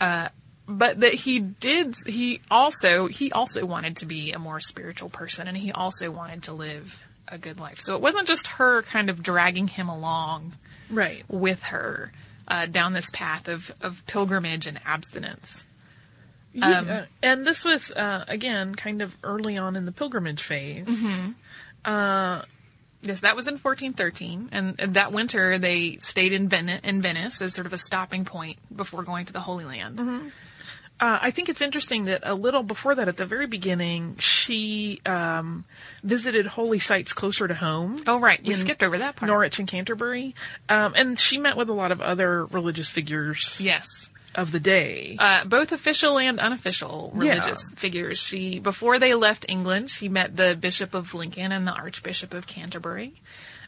Uh, 0.00 0.28
but 0.68 1.00
that 1.00 1.14
he 1.14 1.38
did, 1.40 1.94
he 2.06 2.40
also, 2.50 3.06
he 3.06 3.32
also 3.32 3.64
wanted 3.64 3.96
to 3.96 4.06
be 4.06 4.32
a 4.32 4.38
more 4.38 4.60
spiritual 4.60 5.08
person 5.08 5.48
and 5.48 5.56
he 5.56 5.72
also 5.72 6.10
wanted 6.10 6.42
to 6.44 6.52
live 6.52 7.02
a 7.26 7.38
good 7.38 7.58
life. 7.58 7.80
So 7.80 7.94
it 7.96 8.02
wasn't 8.02 8.26
just 8.28 8.46
her 8.48 8.82
kind 8.82 9.08
of 9.10 9.22
dragging 9.22 9.68
him 9.68 9.88
along 9.88 10.52
Right. 10.90 11.24
with 11.28 11.62
her 11.64 12.12
uh, 12.46 12.66
down 12.66 12.92
this 12.92 13.10
path 13.10 13.48
of, 13.48 13.72
of 13.82 14.06
pilgrimage 14.06 14.66
and 14.66 14.78
abstinence. 14.86 15.64
Yeah. 16.54 16.78
Um, 16.78 17.02
and 17.22 17.46
this 17.46 17.64
was, 17.64 17.90
uh, 17.92 18.24
again, 18.28 18.74
kind 18.74 19.02
of 19.02 19.16
early 19.22 19.58
on 19.58 19.76
in 19.76 19.84
the 19.84 19.92
pilgrimage 19.92 20.42
phase. 20.42 20.88
Yes, 23.00 23.20
that 23.20 23.36
was 23.36 23.46
in 23.46 23.54
1413, 23.54 24.48
and 24.50 24.76
that 24.94 25.12
winter 25.12 25.56
they 25.58 25.98
stayed 25.98 26.32
in, 26.32 26.48
Ven- 26.48 26.80
in 26.82 27.00
Venice 27.00 27.40
as 27.40 27.54
sort 27.54 27.66
of 27.66 27.72
a 27.72 27.78
stopping 27.78 28.24
point 28.24 28.58
before 28.74 29.04
going 29.04 29.24
to 29.26 29.32
the 29.32 29.40
Holy 29.40 29.64
Land. 29.64 30.32
Uh, 31.00 31.18
I 31.22 31.30
think 31.30 31.48
it's 31.48 31.60
interesting 31.60 32.04
that 32.04 32.22
a 32.24 32.34
little 32.34 32.64
before 32.64 32.96
that, 32.96 33.06
at 33.06 33.16
the 33.16 33.24
very 33.24 33.46
beginning, 33.46 34.16
she 34.18 35.00
um, 35.06 35.64
visited 36.02 36.46
holy 36.46 36.80
sites 36.80 37.12
closer 37.12 37.46
to 37.46 37.54
home. 37.54 38.02
Oh, 38.08 38.18
right, 38.18 38.44
we 38.44 38.54
skipped 38.54 38.82
over 38.82 38.98
that 38.98 39.14
part. 39.14 39.28
Norwich 39.28 39.60
and 39.60 39.68
Canterbury, 39.68 40.34
um, 40.68 40.94
and 40.96 41.16
she 41.16 41.38
met 41.38 41.56
with 41.56 41.68
a 41.68 41.72
lot 41.72 41.92
of 41.92 42.00
other 42.00 42.46
religious 42.46 42.90
figures 42.90 43.60
Yes, 43.60 44.10
of 44.38 44.52
the 44.52 44.60
day. 44.60 45.16
uh, 45.18 45.44
both 45.44 45.72
official 45.72 46.18
and 46.18 46.38
unofficial 46.40 47.12
Yeah. 47.14 47.30
religious 47.32 47.60
figures. 47.76 48.18
She 48.18 48.58
before 48.58 48.98
they 48.98 49.14
left 49.14 49.44
England, 49.48 49.90
she 49.90 50.08
met 50.08 50.36
the 50.36 50.56
Bishop 50.58 50.94
of 50.94 51.12
Lincoln 51.14 51.52
and 51.52 51.66
the 51.66 51.72
Archbishop 51.72 52.32
of 52.34 52.46
Canterbury. 52.46 53.14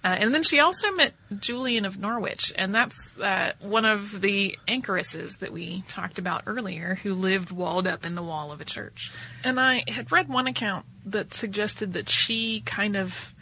Uh, 0.03 0.17
and 0.19 0.35
then 0.35 0.43
she 0.43 0.59
also 0.61 0.91
met 0.93 1.13
Julian 1.41 1.85
of 1.85 1.99
Norwich, 1.99 2.55
and 2.57 2.75
that's 2.75 3.19
uh, 3.21 3.53
one 3.61 3.85
of 3.85 4.23
the 4.23 4.59
anchoresses 4.67 5.41
that 5.41 5.53
we 5.53 5.85
talked 5.89 6.19
about 6.19 6.45
earlier, 6.47 6.95
who 7.03 7.13
lived 7.13 7.51
walled 7.51 7.87
up 7.87 8.07
in 8.07 8.15
the 8.15 8.23
wall 8.23 8.51
of 8.51 8.63
a 8.63 8.65
church. 8.65 9.13
And 9.45 9.61
I 9.61 9.85
had 9.89 10.11
read 10.11 10.29
one 10.29 10.47
account 10.47 10.87
that 11.05 11.35
suggested 11.35 11.93
that 11.93 12.09
she 12.09 12.63
kind 12.65 12.97
of 12.97 13.35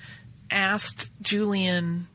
asked 0.50 1.10
Julian 1.22 2.08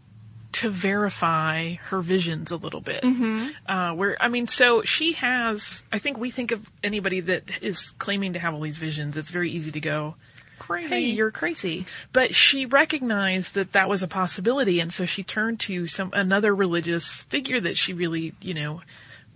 to 0.54 0.70
verify 0.70 1.74
her 1.86 2.02
visions 2.02 2.52
a 2.52 2.58
little 2.58 2.82
bit. 2.82 3.04
Mm-hmm. 3.04 3.48
Uh, 3.72 3.94
where 3.94 4.22
I 4.22 4.28
mean, 4.28 4.48
so 4.48 4.82
she 4.84 5.14
has. 5.14 5.84
I 5.92 6.00
think 6.00 6.18
we 6.18 6.32
think 6.32 6.52
of 6.52 6.70
anybody 6.84 7.20
that 7.22 7.44
is 7.64 7.92
claiming 7.98 8.34
to 8.34 8.40
have 8.40 8.54
all 8.54 8.62
these 8.62 8.78
visions. 8.78 9.18
It's 9.18 9.30
very 9.32 9.50
easy 9.52 9.72
to 9.72 9.80
go. 9.80 10.16
Crazy. 10.60 10.88
Hey, 10.88 11.02
you're 11.02 11.32
crazy. 11.32 11.86
But 12.14 12.36
she 12.36 12.66
recognized 12.66 13.54
that 13.56 13.74
that 13.74 13.90
was 13.90 14.02
a 14.02 14.08
possibility, 14.08 14.80
and 14.80 14.94
so 14.94 15.06
she 15.06 15.22
turned 15.24 15.60
to 15.62 15.88
some 15.88 16.12
another 16.14 16.56
religious 16.56 17.24
figure 17.24 17.60
that 17.60 17.76
she 17.78 17.92
really, 17.94 18.34
you 18.42 18.54
know, 18.54 18.82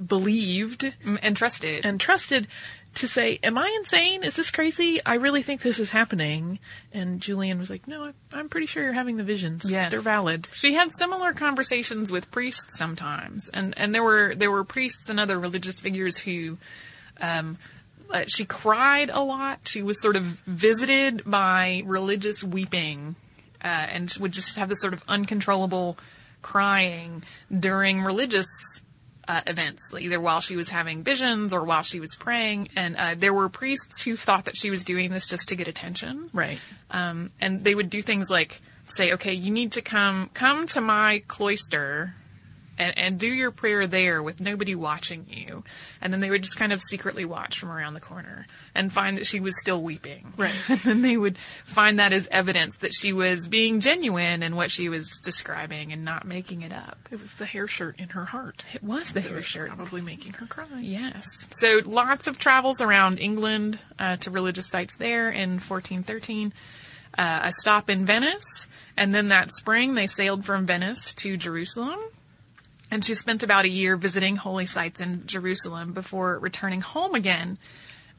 believed 0.06 0.95
Mm, 1.03 1.19
and 1.21 1.36
trusted. 1.36 1.86
and 1.86 1.99
trusted 1.99 2.47
to 2.97 3.07
say, 3.07 3.39
"Am 3.43 3.57
I 3.57 3.69
insane? 3.77 4.23
Is 4.23 4.36
this 4.36 4.51
crazy? 4.51 4.99
I 5.05 5.15
really 5.15 5.41
think 5.41 5.62
this 5.62 5.79
is 5.79 5.89
happening." 5.91 6.60
And 6.93 7.21
Julian 7.21 7.60
was 7.60 7.69
like, 7.69 7.88
"No, 7.88 8.12
I'm 8.33 8.49
pretty 8.49 8.67
sure 8.67 8.83
you're 8.83 8.93
having 8.93 9.17
the 9.17 9.23
visions. 9.23 9.65
Yes. 9.69 9.91
they're 9.91 10.01
valid." 10.01 10.47
She 10.53 10.73
had 10.73 10.89
similar 10.97 11.33
conversations 11.33 12.12
with 12.12 12.29
priests 12.31 12.77
sometimes, 12.77 13.49
and 13.49 13.73
and 13.77 13.93
there 13.93 14.03
were 14.03 14.36
there 14.36 14.51
were 14.51 14.63
priests 14.63 15.10
and 15.10 15.19
other 15.19 15.39
religious 15.39 15.79
figures 15.79 16.17
who, 16.17 16.57
um, 17.21 17.57
uh, 18.12 18.25
she 18.27 18.45
cried 18.45 19.10
a 19.12 19.21
lot. 19.21 19.60
She 19.65 19.81
was 19.81 20.01
sort 20.01 20.15
of 20.15 20.23
visited 20.23 21.23
by 21.25 21.83
religious 21.86 22.43
weeping, 22.43 23.15
uh, 23.63 23.67
and 23.67 24.15
would 24.19 24.31
just 24.31 24.57
have 24.57 24.69
this 24.69 24.81
sort 24.81 24.93
of 24.93 25.03
uncontrollable 25.07 25.97
crying 26.41 27.23
during 27.57 28.01
religious. 28.03 28.47
Uh, 29.29 29.41
events, 29.45 29.91
either 29.99 30.21
while 30.21 30.39
she 30.39 30.55
was 30.55 30.69
having 30.69 31.03
visions 31.03 31.53
or 31.53 31.61
while 31.65 31.83
she 31.83 31.99
was 31.99 32.15
praying, 32.17 32.69
and 32.77 32.95
uh, 32.95 33.13
there 33.13 33.33
were 33.33 33.49
priests 33.49 34.01
who 34.03 34.15
thought 34.15 34.45
that 34.45 34.55
she 34.55 34.69
was 34.69 34.85
doing 34.85 35.11
this 35.11 35.27
just 35.27 35.49
to 35.49 35.55
get 35.57 35.67
attention, 35.67 36.29
Right. 36.31 36.59
um, 36.91 37.31
and 37.41 37.61
they 37.61 37.75
would 37.75 37.89
do 37.89 38.01
things 38.01 38.29
like 38.29 38.61
say, 38.85 39.11
"Okay, 39.11 39.33
you 39.33 39.51
need 39.51 39.73
to 39.73 39.81
come 39.81 40.29
come 40.33 40.65
to 40.67 40.79
my 40.79 41.23
cloister." 41.27 42.15
And, 42.79 42.95
and 42.95 43.19
do 43.19 43.27
your 43.27 43.49
prayer 43.49 43.87
there 43.87 44.21
with 44.21 44.39
nobody 44.39 44.75
watching 44.75 45.25
you. 45.29 45.63
And 45.99 46.13
then 46.13 46.19
they 46.19 46.29
would 46.29 46.43
just 46.43 46.57
kind 46.57 46.71
of 46.71 46.79
secretly 46.79 47.25
watch 47.25 47.59
from 47.59 47.71
around 47.71 47.95
the 47.95 47.99
corner 47.99 48.45
and 48.75 48.93
find 48.93 49.17
that 49.17 49.25
she 49.25 49.39
was 49.39 49.59
still 49.59 49.81
weeping. 49.81 50.31
Right. 50.37 50.53
and 50.69 50.79
then 50.81 51.01
they 51.01 51.17
would 51.17 51.39
find 51.65 51.97
that 51.97 52.13
as 52.13 52.27
evidence 52.29 52.75
that 52.77 52.93
she 52.93 53.13
was 53.13 53.47
being 53.47 53.79
genuine 53.79 54.43
in 54.43 54.55
what 54.55 54.69
she 54.69 54.89
was 54.89 55.09
describing 55.23 55.91
and 55.91 56.05
not 56.05 56.25
making 56.27 56.61
it 56.61 56.71
up. 56.71 56.99
It 57.09 57.19
was 57.19 57.33
the 57.33 57.45
hair 57.45 57.67
shirt 57.67 57.95
in 57.99 58.09
her 58.09 58.25
heart. 58.25 58.63
It 58.73 58.83
was 58.83 59.11
the 59.11 59.21
It 59.21 59.25
hair 59.25 59.35
was 59.37 59.45
shirt. 59.45 59.69
probably 59.69 60.01
making 60.01 60.33
her 60.33 60.45
cry. 60.45 60.65
Yes. 60.79 61.25
So 61.59 61.81
lots 61.83 62.27
of 62.27 62.37
travels 62.37 62.79
around 62.79 63.17
England 63.17 63.79
uh, 63.97 64.17
to 64.17 64.29
religious 64.29 64.69
sites 64.69 64.95
there 64.97 65.31
in 65.31 65.53
1413. 65.53 66.53
Uh, 67.17 67.39
a 67.45 67.51
stop 67.53 67.89
in 67.89 68.05
Venice, 68.05 68.67
and 68.95 69.15
then 69.15 69.29
that 69.29 69.51
spring 69.51 69.95
they 69.95 70.05
sailed 70.05 70.45
from 70.45 70.67
Venice 70.67 71.15
to 71.15 71.35
Jerusalem. 71.37 71.97
And 72.89 73.04
she 73.04 73.15
spent 73.15 73.43
about 73.43 73.65
a 73.65 73.69
year 73.69 73.97
visiting 73.97 74.38
holy 74.38 74.65
sites 74.65 75.02
in 75.02 75.26
Jerusalem 75.28 75.91
before 75.93 76.39
returning 76.39 76.82
home 76.82 77.15
again 77.15 77.58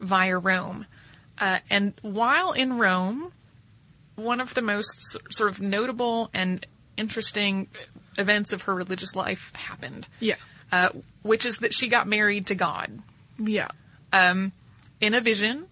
via 0.00 0.38
Rome. 0.38 0.86
Uh, 1.40 1.58
and 1.70 1.94
while 2.02 2.52
in 2.52 2.78
Rome, 2.78 3.32
one 4.16 4.40
of 4.40 4.54
the 4.54 4.62
most 4.62 5.16
sort 5.30 5.50
of 5.50 5.60
notable 5.60 6.28
and 6.34 6.66
interesting 6.96 7.68
events 8.18 8.52
of 8.52 8.62
her 8.62 8.74
religious 8.74 9.14
life 9.14 9.52
happened 9.54 10.06
Yeah. 10.20 10.34
uh, 10.72 10.88
which 11.22 11.46
is 11.46 11.58
that 11.58 11.72
she 11.72 11.88
got 11.88 12.06
married 12.08 12.46
to 12.48 12.54
God. 12.54 12.90
Yeah. 13.38 13.68
Um, 14.12 14.52
in 15.00 15.14
a 15.14 15.20
vision, 15.20 15.66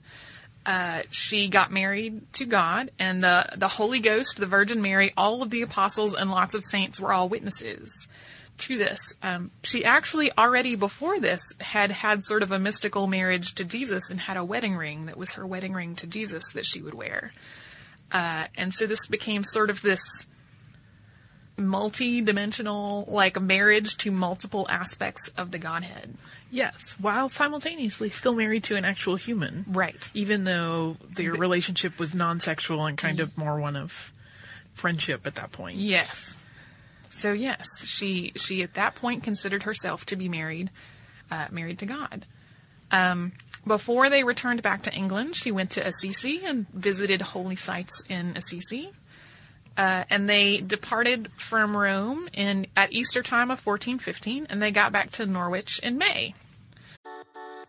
uh, 0.65 1.03
she 1.11 1.49
got 1.49 1.73
married 1.73 2.33
to 2.35 2.45
God, 2.45 2.91
and 2.99 3.23
the 3.25 3.47
the 3.57 3.69
Holy 3.69 3.99
Ghost, 4.01 4.37
the 4.37 4.47
Virgin 4.47 4.81
Mary, 4.83 5.13
all 5.17 5.43
of 5.43 5.51
the 5.51 5.63
apostles, 5.63 6.15
and 6.15 6.31
lots 6.31 6.55
of 6.55 6.65
saints 6.65 7.01
were 7.01 7.13
all 7.13 7.29
witnesses 7.29 8.07
to 8.59 8.79
this. 8.79 8.99
Um, 9.23 9.51
she 9.63 9.85
actually 9.85 10.31
already 10.37 10.77
before 10.77 11.21
this 11.21 11.41
had 11.61 11.91
had 11.91 12.25
sort 12.25 12.43
of 12.43 12.53
a 12.53 12.59
mystical 12.59 13.07
marriage 13.07 13.55
to 13.57 13.65
Jesus 13.65 14.11
and 14.11 14.21
had 14.21 14.37
a 14.37 14.45
wedding 14.45 14.77
ring 14.77 15.07
that 15.07 15.17
was 15.17 15.33
her 15.35 15.47
wedding 15.47 15.73
ring 15.73 15.95
to 15.97 16.07
Jesus 16.07 16.45
that 16.55 16.65
she 16.67 16.81
would 16.83 16.95
wear. 16.95 17.33
Uh, 18.13 18.47
and 18.57 18.73
so 18.73 18.87
this 18.87 19.07
became 19.07 19.45
sort 19.45 19.69
of 19.71 19.83
this 19.83 20.01
multi-dimensional 21.59 23.05
like 23.09 23.41
marriage 23.41 23.97
to 23.97 24.11
multiple 24.11 24.67
aspects 24.69 25.29
of 25.37 25.51
the 25.51 25.59
godhead 25.59 26.15
Yes, 26.49 26.95
while 27.01 27.29
simultaneously 27.29 28.09
still 28.09 28.35
married 28.35 28.63
to 28.65 28.77
an 28.77 28.85
actual 28.85 29.17
human. 29.17 29.65
right 29.69 30.09
Even 30.15 30.45
though 30.45 30.97
their 31.11 31.33
relationship 31.33 31.99
was 31.99 32.15
non-sexual 32.15 32.87
and 32.87 32.97
kind 32.97 33.21
of 33.21 33.37
more 33.37 33.59
one 33.59 33.75
of 33.75 34.13
friendship 34.75 35.27
at 35.27 35.35
that 35.37 35.51
point. 35.53 35.77
yes 35.77 36.39
so 37.17 37.33
yes 37.33 37.67
she 37.85 38.33
she 38.37 38.63
at 38.63 38.75
that 38.75 38.95
point 38.95 39.23
considered 39.23 39.65
herself 39.65 40.05
to 40.07 40.17
be 40.17 40.29
married 40.29 40.71
uh, 41.31 41.47
married 41.51 41.79
to 41.79 41.87
god 41.87 42.27
um, 42.91 43.33
before 43.67 44.09
they 44.09 44.23
returned 44.23 44.63
back 44.63 44.83
to 44.83 44.93
england 44.95 45.35
she 45.35 45.51
went 45.51 45.71
to 45.71 45.87
assisi 45.87 46.43
and 46.45 46.69
visited 46.69 47.21
holy 47.21 47.57
sites 47.57 48.03
in 48.09 48.37
assisi 48.37 48.93
uh, 49.77 50.05
and 50.09 50.29
they 50.29 50.59
departed 50.59 51.31
from 51.37 51.77
Rome 51.77 52.29
in 52.33 52.67
at 52.77 52.93
Easter 52.93 53.23
time 53.23 53.51
of 53.51 53.65
1415, 53.65 54.47
and 54.49 54.63
they 54.63 54.71
got 54.71 54.91
back 54.91 55.11
to 55.13 55.27
Norwich 55.27 55.81
in 55.83 55.99
May. 55.99 56.35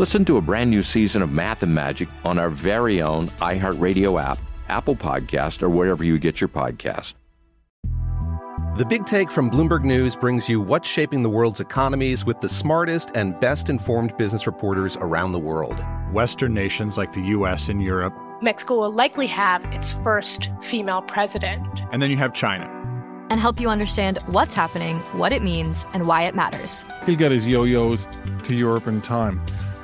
Listen 0.00 0.24
to 0.24 0.38
a 0.38 0.40
brand 0.40 0.70
new 0.70 0.82
season 0.82 1.20
of 1.20 1.30
Math 1.30 1.62
and 1.62 1.74
Magic 1.74 2.08
on 2.24 2.38
our 2.38 2.48
very 2.48 3.02
own 3.02 3.28
iHeartRadio 3.42 4.18
app, 4.18 4.38
Apple 4.70 4.96
Podcast, 4.96 5.62
or 5.62 5.68
wherever 5.68 6.02
you 6.02 6.18
get 6.18 6.40
your 6.40 6.48
podcast. 6.48 7.16
The 8.78 8.86
Big 8.88 9.04
Take 9.04 9.30
from 9.30 9.50
Bloomberg 9.50 9.84
News 9.84 10.16
brings 10.16 10.48
you 10.48 10.58
what's 10.58 10.88
shaping 10.88 11.22
the 11.22 11.28
world's 11.28 11.60
economies 11.60 12.24
with 12.24 12.40
the 12.40 12.48
smartest 12.48 13.10
and 13.14 13.38
best 13.40 13.68
informed 13.68 14.16
business 14.16 14.46
reporters 14.46 14.96
around 14.96 15.32
the 15.32 15.38
world. 15.38 15.84
Western 16.14 16.54
nations 16.54 16.96
like 16.96 17.12
the 17.12 17.20
U.S. 17.36 17.68
and 17.68 17.82
Europe. 17.82 18.14
Mexico 18.40 18.78
will 18.78 18.92
likely 18.92 19.26
have 19.26 19.66
its 19.66 19.92
first 19.92 20.48
female 20.62 21.02
president. 21.02 21.82
And 21.92 22.00
then 22.00 22.10
you 22.10 22.16
have 22.16 22.32
China. 22.32 22.64
And 23.28 23.38
help 23.38 23.60
you 23.60 23.68
understand 23.68 24.16
what's 24.28 24.54
happening, 24.54 25.00
what 25.12 25.30
it 25.30 25.42
means, 25.42 25.84
and 25.92 26.06
why 26.06 26.22
it 26.22 26.34
matters. 26.34 26.86
He'll 27.04 27.16
get 27.16 27.32
his 27.32 27.46
yo 27.46 27.64
yos 27.64 28.06
to 28.48 28.54
Europe 28.54 28.86
in 28.86 29.02
time. 29.02 29.44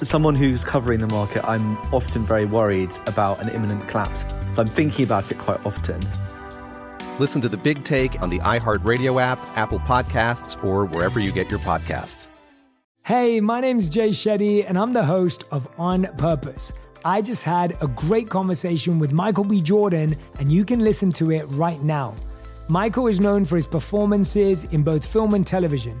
As 0.00 0.08
someone 0.08 0.36
who's 0.36 0.62
covering 0.62 1.00
the 1.00 1.08
market, 1.08 1.44
I'm 1.44 1.76
often 1.92 2.24
very 2.24 2.44
worried 2.44 2.94
about 3.06 3.40
an 3.40 3.48
imminent 3.48 3.88
collapse. 3.88 4.24
So 4.52 4.62
I'm 4.62 4.68
thinking 4.68 5.04
about 5.04 5.32
it 5.32 5.38
quite 5.38 5.64
often. 5.66 6.00
Listen 7.18 7.42
to 7.42 7.48
the 7.48 7.56
big 7.56 7.82
take 7.82 8.22
on 8.22 8.30
the 8.30 8.38
iHeartRadio 8.38 9.20
app, 9.20 9.40
Apple 9.56 9.80
Podcasts, 9.80 10.62
or 10.62 10.84
wherever 10.84 11.18
you 11.18 11.32
get 11.32 11.50
your 11.50 11.58
podcasts. 11.58 12.28
Hey, 13.04 13.40
my 13.40 13.60
name's 13.60 13.88
Jay 13.88 14.10
Shetty, 14.10 14.64
and 14.68 14.78
I'm 14.78 14.92
the 14.92 15.04
host 15.04 15.42
of 15.50 15.66
On 15.78 16.04
Purpose. 16.16 16.72
I 17.04 17.20
just 17.20 17.42
had 17.42 17.76
a 17.82 17.88
great 17.88 18.28
conversation 18.28 19.00
with 19.00 19.10
Michael 19.10 19.44
B. 19.44 19.60
Jordan, 19.60 20.14
and 20.38 20.52
you 20.52 20.64
can 20.64 20.78
listen 20.78 21.10
to 21.14 21.32
it 21.32 21.44
right 21.48 21.82
now. 21.82 22.14
Michael 22.68 23.08
is 23.08 23.18
known 23.18 23.44
for 23.44 23.56
his 23.56 23.66
performances 23.66 24.62
in 24.64 24.84
both 24.84 25.04
film 25.04 25.34
and 25.34 25.44
television. 25.44 26.00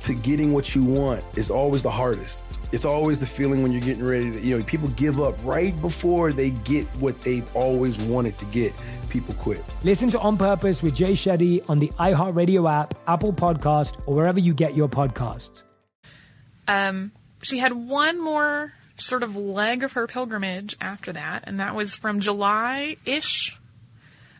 to 0.00 0.14
getting 0.14 0.52
what 0.52 0.74
you 0.74 0.82
want 0.82 1.24
is 1.36 1.50
always 1.50 1.82
the 1.82 1.90
hardest. 1.90 2.44
It's 2.72 2.84
always 2.84 3.18
the 3.18 3.26
feeling 3.26 3.62
when 3.62 3.72
you're 3.72 3.80
getting 3.80 4.04
ready 4.04 4.30
to, 4.30 4.40
you 4.40 4.56
know, 4.56 4.64
people 4.64 4.88
give 4.90 5.20
up 5.20 5.34
right 5.44 5.78
before 5.80 6.32
they 6.32 6.50
get 6.50 6.86
what 6.98 7.20
they've 7.22 7.56
always 7.56 7.98
wanted 7.98 8.38
to 8.38 8.44
get 8.46 8.72
people 9.08 9.34
quit. 9.34 9.62
Listen 9.82 10.10
to 10.10 10.20
On 10.20 10.36
Purpose 10.36 10.82
with 10.82 10.94
Jay 10.94 11.12
Shetty 11.12 11.68
on 11.68 11.80
the 11.80 11.88
iHeartRadio 11.98 12.70
app, 12.70 12.94
Apple 13.08 13.32
Podcast, 13.32 14.00
or 14.06 14.14
wherever 14.14 14.38
you 14.38 14.54
get 14.54 14.76
your 14.76 14.88
podcasts. 14.88 15.64
Um, 16.68 17.10
she 17.42 17.58
had 17.58 17.72
one 17.72 18.22
more 18.22 18.72
sort 18.96 19.22
of 19.22 19.34
leg 19.34 19.82
of 19.82 19.92
her 19.92 20.06
pilgrimage 20.06 20.76
after 20.80 21.12
that, 21.12 21.44
and 21.46 21.58
that 21.58 21.74
was 21.74 21.96
from 21.96 22.20
July 22.20 22.96
ish. 23.04 23.58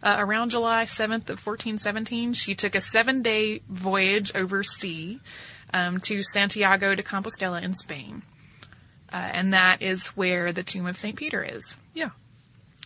Uh, 0.03 0.17
around 0.19 0.51
July 0.51 0.85
7th 0.85 1.29
of 1.29 1.45
1417, 1.45 2.33
she 2.33 2.55
took 2.55 2.75
a 2.75 2.81
seven 2.81 3.23
day 3.23 3.61
voyage 3.69 4.35
over 4.35 4.63
sea 4.63 5.21
um, 5.75 6.01
to 6.01 6.23
Santiago 6.23 6.95
de 6.95 7.03
Compostela 7.03 7.63
in 7.63 7.75
Spain. 7.75 8.23
Uh, 9.13 9.29
and 9.33 9.53
that 9.53 9.83
is 9.83 10.09
where 10.09 10.53
the 10.53 10.63
tomb 10.63 10.87
of 10.87 10.97
St. 10.97 11.17
Peter 11.17 11.43
is. 11.43 11.77
Yeah. 11.95 12.11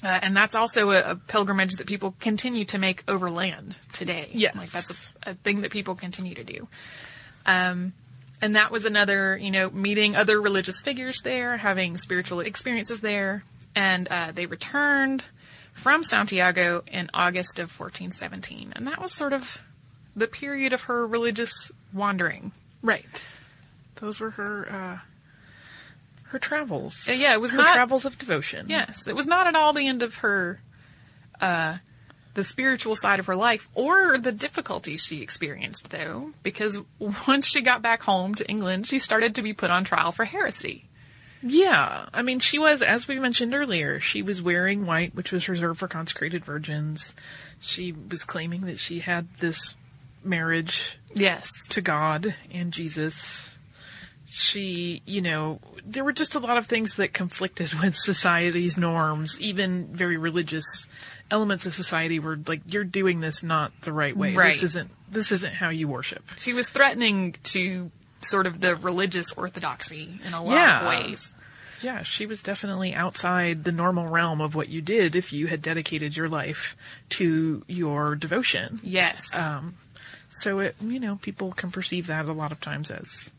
Uh, 0.03 0.19
and 0.23 0.37
that's 0.37 0.55
also 0.55 0.91
a, 0.91 1.13
a, 1.13 1.17
pilgrimage 1.17 1.75
that 1.75 1.87
people 1.87 2.15
continue 2.19 2.65
to 2.65 2.79
make 2.79 3.05
overland 3.09 3.77
today. 3.93 4.29
Yes. 4.33 4.57
Like 4.57 4.71
that's 4.71 5.13
a, 5.27 5.31
a 5.31 5.35
thing 5.35 5.61
that 5.63 5.71
people 5.71 5.95
continue 5.95 6.35
to 6.35 6.45
do. 6.45 6.69
Um, 7.47 7.93
and 8.43 8.57
that 8.57 8.71
was 8.71 8.85
another, 8.85 9.39
you 9.39 9.51
know, 9.51 9.71
meeting 9.71 10.17
other 10.17 10.41
religious 10.41 10.81
figures 10.81 11.21
there, 11.23 11.57
having 11.57 11.97
spiritual 11.97 12.41
experiences 12.41 13.01
there. 13.01 13.45
And 13.77 14.09
uh, 14.09 14.33
they 14.33 14.47
returned 14.47 15.25
from 15.75 16.03
Santiago 16.03 16.83
in 16.87 17.11
August 17.13 17.59
of 17.59 17.69
1417. 17.79 18.73
And 18.75 18.87
that 18.87 19.03
was 19.03 19.13
sort 19.13 19.33
of 19.33 19.61
the 20.17 20.27
period 20.27 20.73
of 20.73 20.83
her 20.83 21.07
religious 21.07 21.71
wandering. 21.93 22.53
Right. 22.83 23.37
Those 23.97 24.21
were 24.21 24.31
her 24.31 24.71
uh, 24.71 24.99
her 26.35 26.39
travels. 26.39 27.07
Uh, 27.09 27.13
yeah, 27.13 27.33
it 27.33 27.41
was 27.41 27.51
her 27.51 27.59
not 27.59 27.75
travels 27.75 28.05
of 28.05 28.19
devotion. 28.19 28.67
Yes, 28.69 29.07
it 29.07 29.15
was 29.15 29.27
not 29.27 29.47
at 29.47 29.55
all 29.55 29.73
the 29.73 29.87
end 29.87 30.03
of 30.03 30.17
her, 30.17 30.61
uh, 31.41 31.79
the 32.35 32.45
spiritual 32.45 32.97
side 32.97 33.21
of 33.21 33.27
her 33.27 33.37
life 33.37 33.69
or 33.75 34.19
the 34.19 34.33
difficulties 34.33 35.03
she 35.03 35.23
experienced, 35.23 35.91
though, 35.91 36.33
because 36.43 36.81
once 37.29 37.47
she 37.47 37.63
got 37.63 37.83
back 37.83 38.03
home 38.03 38.35
to 38.35 38.49
England, 38.49 38.87
she 38.87 38.99
started 38.99 39.37
to 39.37 39.43
be 39.43 39.53
put 39.53 39.71
on 39.71 39.85
trial 39.85 40.13
for 40.13 40.25
heresy. 40.25 40.85
Yeah, 41.47 42.07
I 42.13 42.23
mean, 42.23 42.41
she 42.41 42.59
was, 42.59 42.81
as 42.81 43.07
we 43.07 43.19
mentioned 43.19 43.55
earlier, 43.55 44.01
she 44.01 44.23
was 44.23 44.41
wearing 44.41 44.87
white, 44.87 45.15
which 45.15 45.31
was 45.31 45.49
reserved 45.49 45.79
for 45.79 45.89
consecrated 45.89 46.45
virgins. 46.45 47.15
She 47.61 47.93
was 47.93 48.25
claiming 48.25 48.63
that 48.63 48.79
she 48.79 49.01
had 49.01 49.29
this 49.41 49.75
marriage, 50.23 50.99
yes, 51.15 51.51
to 51.69 51.83
God 51.83 52.35
and 52.51 52.73
Jesus 52.73 53.55
she, 54.35 55.01
you 55.07 55.21
know, 55.21 55.61
there 55.87 56.03
were 56.03 56.13
just 56.13 56.35
a 56.35 56.41
lot 56.41 56.57
of 56.57 56.67
things 56.67 56.97
that 56.97 57.13
conflicted 57.13 57.73
with 57.83 57.95
society's 57.95 58.77
norms, 58.77 59.41
even 59.41 59.87
very 59.87 60.17
religious 60.17 60.89
elements 61.31 61.67
of 61.67 61.75
society 61.75 62.19
were 62.19 62.39
like, 62.49 62.61
you're 62.67 62.83
doing 62.83 63.21
this 63.21 63.45
not 63.45 63.73
the 63.83 63.93
right 63.93 64.17
way. 64.17 64.35
Right. 64.35 64.53
This 64.53 64.65
isn't, 64.65 64.91
this 65.09 65.31
isn't 65.31 65.55
how 65.55 65.69
you 65.69 65.87
worship. 65.87 66.25
She 66.39 66.53
was 66.53 66.69
threatening 66.69 67.37
to 67.45 67.93
sort 68.25 68.47
of 68.47 68.61
the 68.61 68.77
religious 68.77 69.33
orthodoxy 69.33 70.21
in 70.27 70.33
a 70.33 70.43
lot 70.43 70.55
yeah. 70.55 70.81
of 70.81 70.89
ways. 70.89 71.35
Yeah, 71.83 72.03
she 72.03 72.25
was 72.25 72.43
definitely 72.43 72.95
outside 72.95 73.65
the 73.65 73.73
normal 73.73 74.09
realm 74.09 74.41
of 74.41 74.55
what 74.55 74.69
you 74.69 74.81
did 74.81 75.15
if 75.15 75.33
you 75.33 75.49
had 75.49 75.61
dedicated 75.61 76.17
your 76.17 76.29
life 76.29 76.77
to 77.11 77.63
your 77.67 78.17
devotion. 78.17 78.81
Yes. 78.83 79.35
Um, 79.35 79.75
so 80.31 80.61
it, 80.61 80.77
you 80.81 80.99
know, 80.99 81.17
people 81.17 81.53
can 81.53 81.71
perceive 81.71 82.07
that 82.07 82.25
a 82.27 82.33
lot 82.33 82.53
of 82.53 82.61
times 82.61 82.91
as 82.91 83.33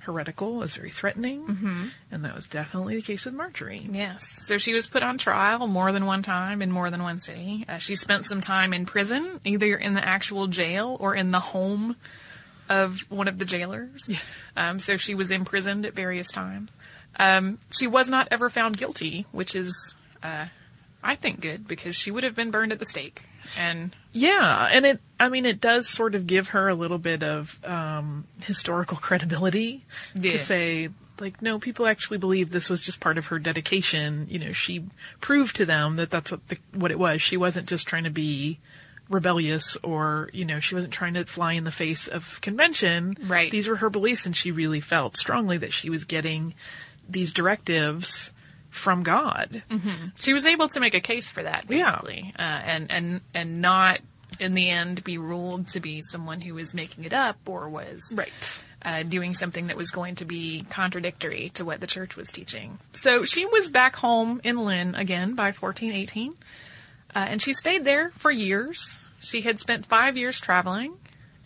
heretical, 0.00 0.62
as 0.62 0.76
very 0.76 0.90
threatening, 0.90 1.46
mm-hmm. 1.46 1.86
and 2.10 2.24
that 2.24 2.34
was 2.34 2.46
definitely 2.46 2.96
the 2.96 3.02
case 3.02 3.24
with 3.24 3.34
Margery. 3.34 3.88
Yes. 3.90 4.26
So 4.42 4.58
she 4.58 4.74
was 4.74 4.86
put 4.86 5.02
on 5.02 5.16
trial 5.16 5.66
more 5.66 5.92
than 5.92 6.04
one 6.04 6.22
time 6.22 6.60
in 6.62 6.70
more 6.70 6.90
than 6.90 7.02
one 7.02 7.20
city. 7.20 7.64
Uh, 7.68 7.78
she 7.78 7.96
spent 7.96 8.26
some 8.26 8.40
time 8.40 8.74
in 8.74 8.86
prison, 8.86 9.40
either 9.44 9.76
in 9.76 9.94
the 9.94 10.06
actual 10.06 10.46
jail 10.46 10.96
or 11.00 11.14
in 11.14 11.30
the 11.30 11.40
home 11.40 11.96
of 12.68 13.00
one 13.10 13.28
of 13.28 13.38
the 13.38 13.44
jailers. 13.44 14.08
Yeah. 14.08 14.18
Um, 14.56 14.80
so 14.80 14.96
she 14.96 15.14
was 15.14 15.30
imprisoned 15.30 15.86
at 15.86 15.94
various 15.94 16.28
times. 16.28 16.70
Um, 17.18 17.58
she 17.70 17.86
was 17.86 18.08
not 18.08 18.28
ever 18.30 18.50
found 18.50 18.76
guilty, 18.76 19.26
which 19.32 19.54
is, 19.54 19.94
uh, 20.22 20.46
I 21.02 21.14
think, 21.14 21.40
good 21.40 21.68
because 21.68 21.94
she 21.94 22.10
would 22.10 22.24
have 22.24 22.34
been 22.34 22.50
burned 22.50 22.72
at 22.72 22.78
the 22.78 22.86
stake. 22.86 23.22
And 23.58 23.94
yeah, 24.12 24.68
and 24.70 24.86
it, 24.86 25.00
I 25.20 25.28
mean, 25.28 25.46
it 25.46 25.60
does 25.60 25.88
sort 25.88 26.14
of 26.14 26.26
give 26.26 26.48
her 26.50 26.68
a 26.68 26.74
little 26.74 26.98
bit 26.98 27.22
of 27.22 27.58
um, 27.64 28.24
historical 28.42 28.96
credibility 29.00 29.84
yeah. 30.14 30.32
to 30.32 30.38
say, 30.38 30.88
like, 31.20 31.42
no, 31.42 31.58
people 31.58 31.86
actually 31.86 32.18
believe 32.18 32.50
this 32.50 32.68
was 32.68 32.82
just 32.82 33.00
part 33.00 33.18
of 33.18 33.26
her 33.26 33.38
dedication. 33.38 34.26
You 34.30 34.38
know, 34.40 34.52
she 34.52 34.84
proved 35.20 35.56
to 35.56 35.66
them 35.66 35.96
that 35.96 36.10
that's 36.10 36.30
what 36.30 36.48
the, 36.48 36.58
what 36.72 36.90
it 36.90 36.98
was. 36.98 37.22
She 37.22 37.36
wasn't 37.36 37.68
just 37.68 37.86
trying 37.86 38.04
to 38.04 38.10
be 38.10 38.58
rebellious 39.08 39.76
or, 39.82 40.30
you 40.32 40.44
know, 40.44 40.60
she 40.60 40.74
wasn't 40.74 40.92
trying 40.92 41.14
to 41.14 41.24
fly 41.24 41.52
in 41.52 41.64
the 41.64 41.70
face 41.70 42.08
of 42.08 42.40
convention. 42.40 43.16
Right. 43.26 43.50
These 43.50 43.68
were 43.68 43.76
her 43.76 43.90
beliefs 43.90 44.26
and 44.26 44.34
she 44.34 44.50
really 44.50 44.80
felt 44.80 45.16
strongly 45.16 45.58
that 45.58 45.72
she 45.72 45.90
was 45.90 46.04
getting 46.04 46.54
these 47.08 47.32
directives 47.32 48.32
from 48.70 49.02
God. 49.02 49.62
Mm-hmm. 49.70 50.08
She 50.20 50.32
was 50.32 50.44
able 50.44 50.68
to 50.68 50.80
make 50.80 50.94
a 50.94 51.00
case 51.00 51.30
for 51.30 51.42
that, 51.42 51.68
basically, 51.68 52.32
yeah. 52.36 52.56
uh, 52.58 52.62
and 52.66 52.90
and 52.90 53.20
and 53.32 53.60
not 53.60 54.00
in 54.40 54.54
the 54.54 54.68
end 54.68 55.04
be 55.04 55.16
ruled 55.16 55.68
to 55.68 55.80
be 55.80 56.02
someone 56.02 56.40
who 56.40 56.54
was 56.54 56.74
making 56.74 57.04
it 57.04 57.12
up 57.12 57.38
or 57.46 57.68
was 57.68 58.02
right. 58.14 58.62
Uh, 58.82 59.02
doing 59.02 59.32
something 59.32 59.66
that 59.66 59.76
was 59.76 59.90
going 59.90 60.16
to 60.16 60.26
be 60.26 60.66
contradictory 60.68 61.50
to 61.54 61.64
what 61.64 61.80
the 61.80 61.86
church 61.86 62.16
was 62.16 62.28
teaching. 62.28 62.78
So 62.92 63.24
she 63.24 63.46
was 63.46 63.70
back 63.70 63.96
home 63.96 64.42
in 64.44 64.58
Lynn 64.58 64.94
again 64.94 65.34
by 65.34 65.52
1418, 65.52 66.34
uh, 67.14 67.26
and 67.28 67.40
she 67.40 67.52
stayed 67.52 67.84
there 67.84 68.10
for 68.10 68.30
years. 68.30 69.02
She 69.20 69.42
had 69.42 69.60
spent 69.60 69.86
five 69.86 70.16
years 70.16 70.40
traveling, 70.40 70.94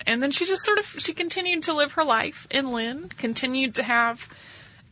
and 0.06 0.22
then 0.22 0.30
she 0.30 0.46
just 0.46 0.64
sort 0.64 0.78
of 0.78 0.86
she 0.98 1.12
continued 1.12 1.62
to 1.64 1.72
live 1.72 1.92
her 1.92 2.04
life 2.04 2.46
in 2.50 2.72
Lynn, 2.72 3.10
continued 3.10 3.74
to 3.76 3.82
have 3.82 4.28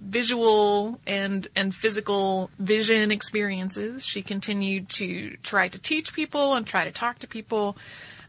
visual 0.01 1.01
and 1.07 1.49
and 1.57 1.75
physical 1.75 2.51
vision 2.59 3.11
experiences. 3.11 4.05
She 4.05 4.23
continued 4.23 4.89
to 4.91 5.37
try 5.43 5.69
to 5.69 5.79
teach 5.79 6.13
people 6.13 6.55
and 6.55 6.67
try 6.67 6.85
to 6.85 6.91
talk 6.91 7.19
to 7.21 7.27
people. 7.27 7.77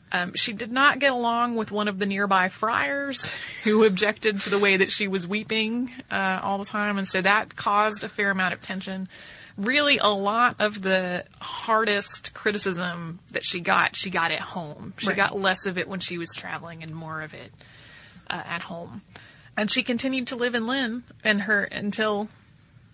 Um, 0.09 0.33
she 0.35 0.53
did 0.53 0.71
not 0.71 0.99
get 0.99 1.11
along 1.11 1.55
with 1.57 1.69
one 1.69 1.89
of 1.89 1.99
the 1.99 2.05
nearby 2.05 2.47
friars 2.47 3.29
who 3.65 3.83
objected 3.83 4.39
to 4.41 4.49
the 4.49 4.57
way 4.57 4.77
that 4.77 4.89
she 4.89 5.09
was 5.09 5.27
weeping 5.27 5.91
uh, 6.09 6.39
all 6.41 6.57
the 6.57 6.65
time, 6.65 6.97
and 6.97 7.07
so 7.07 7.21
that 7.21 7.55
caused 7.57 8.03
a 8.03 8.09
fair 8.09 8.31
amount 8.31 8.53
of 8.53 8.61
tension. 8.61 9.09
Really, 9.57 9.97
a 9.97 10.07
lot 10.07 10.57
of 10.59 10.81
the 10.83 11.25
hardest 11.41 12.33
criticism 12.35 13.19
that 13.31 13.43
she 13.43 13.59
got, 13.59 13.95
she 13.95 14.09
got 14.11 14.31
at 14.31 14.39
home. 14.39 14.93
She 14.97 15.07
Right. 15.07 15.15
got 15.15 15.35
less 15.37 15.65
of 15.65 15.77
it 15.79 15.87
when 15.87 15.99
she 15.99 16.17
was 16.19 16.29
traveling 16.35 16.83
and 16.83 16.93
more 16.95 17.21
of 17.23 17.33
it 17.33 17.51
uh, 18.29 18.43
at 18.45 18.61
home. 18.61 19.01
And 19.55 19.71
she 19.71 19.81
continued 19.81 20.27
to 20.27 20.35
live 20.35 20.53
in 20.53 20.67
Lynn 20.67 21.03
and 21.23 21.41
her 21.41 21.63
until, 21.63 22.29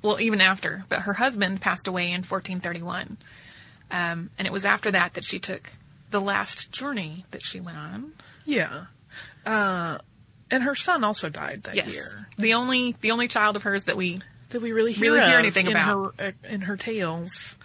well, 0.02 0.22
even 0.22 0.40
after. 0.40 0.86
But 0.88 1.00
her 1.02 1.14
husband 1.14 1.60
passed 1.60 1.88
away 1.88 2.06
in 2.12 2.24
1431, 2.24 3.18
um, 3.92 4.30
and 4.38 4.48
it 4.48 4.54
was 4.54 4.64
after 4.64 4.90
that 4.92 5.16
that 5.16 5.26
she 5.26 5.40
took 5.40 5.70
the 6.12 6.22
last 6.22 6.72
journey 6.72 7.26
that 7.32 7.44
she 7.44 7.60
went 7.60 7.78
on. 7.78 8.14
Yeah. 8.46 8.86
Uh, 9.46 9.98
and 10.50 10.64
her 10.64 10.76
son 10.76 11.04
also 11.04 11.28
died 11.28 11.64
that 11.64 11.76
yes, 11.76 11.94
year. 11.94 12.28
the 12.38 12.54
only 12.54 12.96
the 13.02 13.12
only 13.12 13.28
child 13.28 13.56
of 13.58 13.64
hers 13.64 13.84
that 13.86 13.98
we 13.98 14.22
Did 14.54 14.62
we 14.62 14.72
really 14.72 14.94
hear, 14.94 15.14
really 15.14 15.26
hear 15.28 15.40
anything 15.40 15.66
in 15.66 15.72
about. 15.72 16.14
her 16.20 16.28
uh, 16.28 16.32
in 16.48 16.62
her 16.62 16.78
tales? 16.78 17.58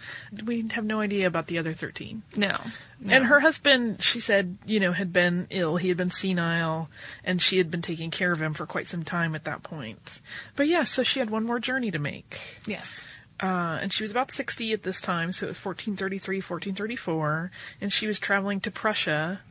We 0.43 0.67
have 0.69 0.83
no 0.83 1.01
idea 1.01 1.27
about 1.27 1.45
the 1.45 1.59
other 1.59 1.71
thirteen. 1.71 2.23
No. 2.35 2.57
no. 2.99 3.13
And 3.13 3.25
her 3.25 3.41
husband, 3.41 4.01
she 4.01 4.19
said, 4.19 4.57
you 4.65 4.79
know, 4.79 4.91
had 4.91 5.13
been 5.13 5.45
ill. 5.51 5.77
He 5.77 5.89
had 5.89 5.97
been 5.97 6.09
senile, 6.09 6.89
and 7.23 7.43
she 7.43 7.59
had 7.59 7.69
been 7.69 7.83
taking 7.83 8.09
care 8.09 8.31
of 8.31 8.41
him 8.41 8.53
for 8.53 8.65
quite 8.65 8.87
some 8.87 9.03
time 9.03 9.35
at 9.35 9.43
that 9.43 9.61
point. 9.61 10.19
But 10.55 10.67
yeah, 10.67 10.83
so 10.83 11.03
she 11.03 11.19
had 11.19 11.29
one 11.29 11.45
more 11.45 11.59
journey 11.59 11.91
to 11.91 11.99
make. 11.99 12.39
yes, 12.65 12.99
Uh, 13.39 13.77
and 13.83 13.93
she 13.93 14.03
was 14.03 14.09
about 14.09 14.31
60 14.31 14.73
at 14.73 14.81
this 14.81 14.99
time, 14.99 15.31
so 15.31 15.45
it 15.45 15.49
was 15.49 15.63
1433, 15.63 16.37
1434, 16.37 17.51
and 17.81 17.93
she 17.93 18.07
was 18.07 18.19
traveling 18.19 18.59
to 18.61 18.71
Prussia 18.71 19.41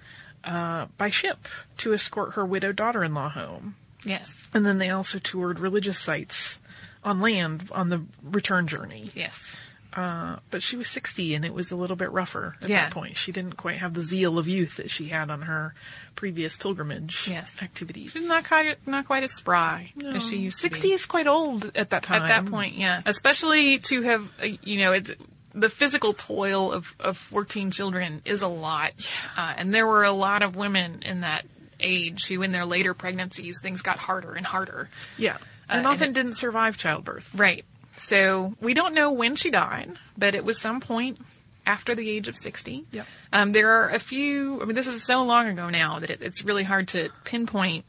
uh, 0.43 0.87
by 0.99 1.09
ship 1.09 1.47
to 1.77 1.93
escort 1.93 2.35
her 2.35 2.45
widowed 2.45 2.75
daughter-in-law 2.75 3.29
home. 3.29 3.77
yes, 4.05 4.35
And 4.53 4.67
then 4.67 4.79
they 4.79 4.91
also 4.91 5.21
toured 5.21 5.61
religious 5.61 6.01
sites 6.01 6.59
on 7.05 7.21
land 7.21 7.69
on 7.73 7.89
the 7.89 8.03
return 8.23 8.67
journey. 8.67 9.11
yes. 9.15 9.57
Uh, 9.95 10.37
but 10.51 10.63
she 10.63 10.77
was 10.77 10.87
60 10.89 11.35
and 11.35 11.47
it 11.47 11.55
was 11.55 11.71
a 11.73 11.77
little 11.77 11.97
bit 11.97 12.11
rougher 12.13 12.57
at 12.61 12.69
Yeah. 12.69 12.85
that 12.85 12.93
point. 12.93 13.17
She 13.17 13.33
didn't 13.33 13.57
quite 13.57 13.79
have 13.79 13.95
the 13.95 14.03
zeal 14.03 14.39
of 14.39 14.47
youth 14.47 14.77
that 14.77 14.91
she 14.91 15.07
had 15.09 15.31
on 15.31 15.43
her 15.43 15.75
previous 16.15 16.59
pilgrimage 16.59 17.27
Yes. 17.27 17.63
activities. 17.63 18.13
She's 18.13 18.29
not 18.29 18.45
quite 18.47 18.87
not 18.87 19.07
quite 19.07 19.23
as 19.23 19.33
spry 19.35 19.93
No. 19.97 20.11
as 20.11 20.29
she 20.29 20.37
used 20.37 20.59
to 20.59 20.63
60 20.63 20.93
is 20.93 21.07
quite 21.07 21.27
old 21.27 21.75
at 21.75 21.89
that 21.91 22.03
time. 22.03 22.23
At 22.23 22.29
that 22.29 22.51
point, 22.51 22.75
yeah. 22.75 23.01
Especially 23.07 23.79
to 23.79 24.03
have, 24.03 24.29
uh, 24.43 24.49
you 24.63 24.79
know, 24.79 24.93
it's 24.93 25.11
the 25.55 25.71
physical 25.71 26.13
toil 26.13 26.71
of, 26.71 26.95
of 27.01 27.17
14 27.17 27.71
children 27.71 28.21
is 28.27 28.43
a 28.43 28.47
lot. 28.49 28.93
Uh, 29.39 29.55
and 29.57 29.73
there 29.75 29.87
were 29.87 30.05
a 30.05 30.13
lot 30.13 30.43
of 30.43 30.55
women 30.55 31.03
in 31.03 31.23
that 31.23 31.47
age 31.81 32.27
who, 32.27 32.43
in 32.43 32.53
their 32.53 32.67
later 32.67 32.93
pregnancies, 32.93 33.59
things 33.63 33.81
got 33.81 33.97
harder 33.99 34.35
and 34.35 34.45
harder. 34.47 34.91
Yeah. 35.17 35.39
Uh, 35.69 35.75
And 35.75 35.87
often 35.87 36.11
it- 36.11 36.15
didn't 36.15 36.35
survive 36.35 36.77
childbirth. 36.77 37.35
Right. 37.35 37.65
So 37.97 38.55
we 38.61 38.75
don't 38.75 38.95
know 38.95 39.13
when 39.13 39.37
she 39.37 39.51
died, 39.51 39.99
but 40.17 40.35
it 40.35 40.45
was 40.45 40.61
some 40.61 40.81
point 40.81 41.21
after 41.67 41.95
the 41.95 42.09
age 42.09 42.29
of 42.29 42.37
60. 42.37 42.85
Yep. 42.93 43.07
Um, 43.33 43.53
there 43.53 43.71
are 43.83 43.91
a 43.91 43.99
few, 43.99 44.63
I 44.63 44.65
mean, 44.65 44.75
this 44.75 44.87
is 44.87 45.05
so 45.05 45.25
long 45.25 45.49
ago 45.49 45.69
now 45.69 45.99
that 45.99 46.09
it, 46.11 46.23
it's 46.23 46.43
really 46.45 46.63
hard 46.65 46.89
to 46.89 47.11
pinpoint 47.25 47.85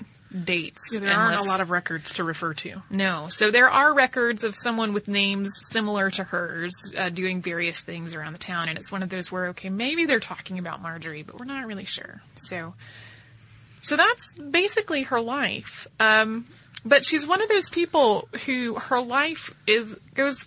dates. 0.46 0.82
Yeah, 0.94 1.00
there 1.00 1.18
aren't 1.18 1.40
a 1.40 1.44
lot 1.44 1.62
of 1.62 1.70
records 1.72 2.14
to 2.16 2.24
refer 2.24 2.54
to. 2.56 2.82
No. 2.90 3.28
So 3.30 3.50
there 3.52 3.70
are 3.70 3.94
records 3.94 4.44
of 4.44 4.56
someone 4.56 4.94
with 4.94 5.08
names 5.08 5.50
similar 5.72 6.12
to 6.12 6.24
hers 6.24 6.74
uh, 6.98 7.10
doing 7.10 7.42
various 7.42 7.80
things 7.82 8.14
around 8.14 8.34
the 8.34 8.40
town, 8.40 8.68
and 8.70 8.78
it's 8.78 8.92
one 8.92 9.02
of 9.02 9.10
those 9.10 9.32
where 9.32 9.48
okay, 9.48 9.70
maybe 9.70 10.06
they're 10.06 10.20
talking 10.20 10.60
about 10.60 10.82
Margery, 10.82 11.24
but 11.24 11.40
we're 11.40 11.46
not 11.46 11.66
really 11.66 11.86
sure. 11.86 12.22
So, 12.36 12.76
so 13.82 13.96
that's 13.96 14.34
basically 14.36 15.04
her 15.04 15.22
life. 15.22 15.88
Um, 16.00 16.46
but 16.86 17.04
she's 17.06 17.26
one 17.28 17.42
of 17.42 17.50
those 17.50 17.70
people 17.70 18.28
who 18.46 18.76
her 18.76 19.02
life 19.02 19.54
is 19.68 19.94
goes. 20.16 20.46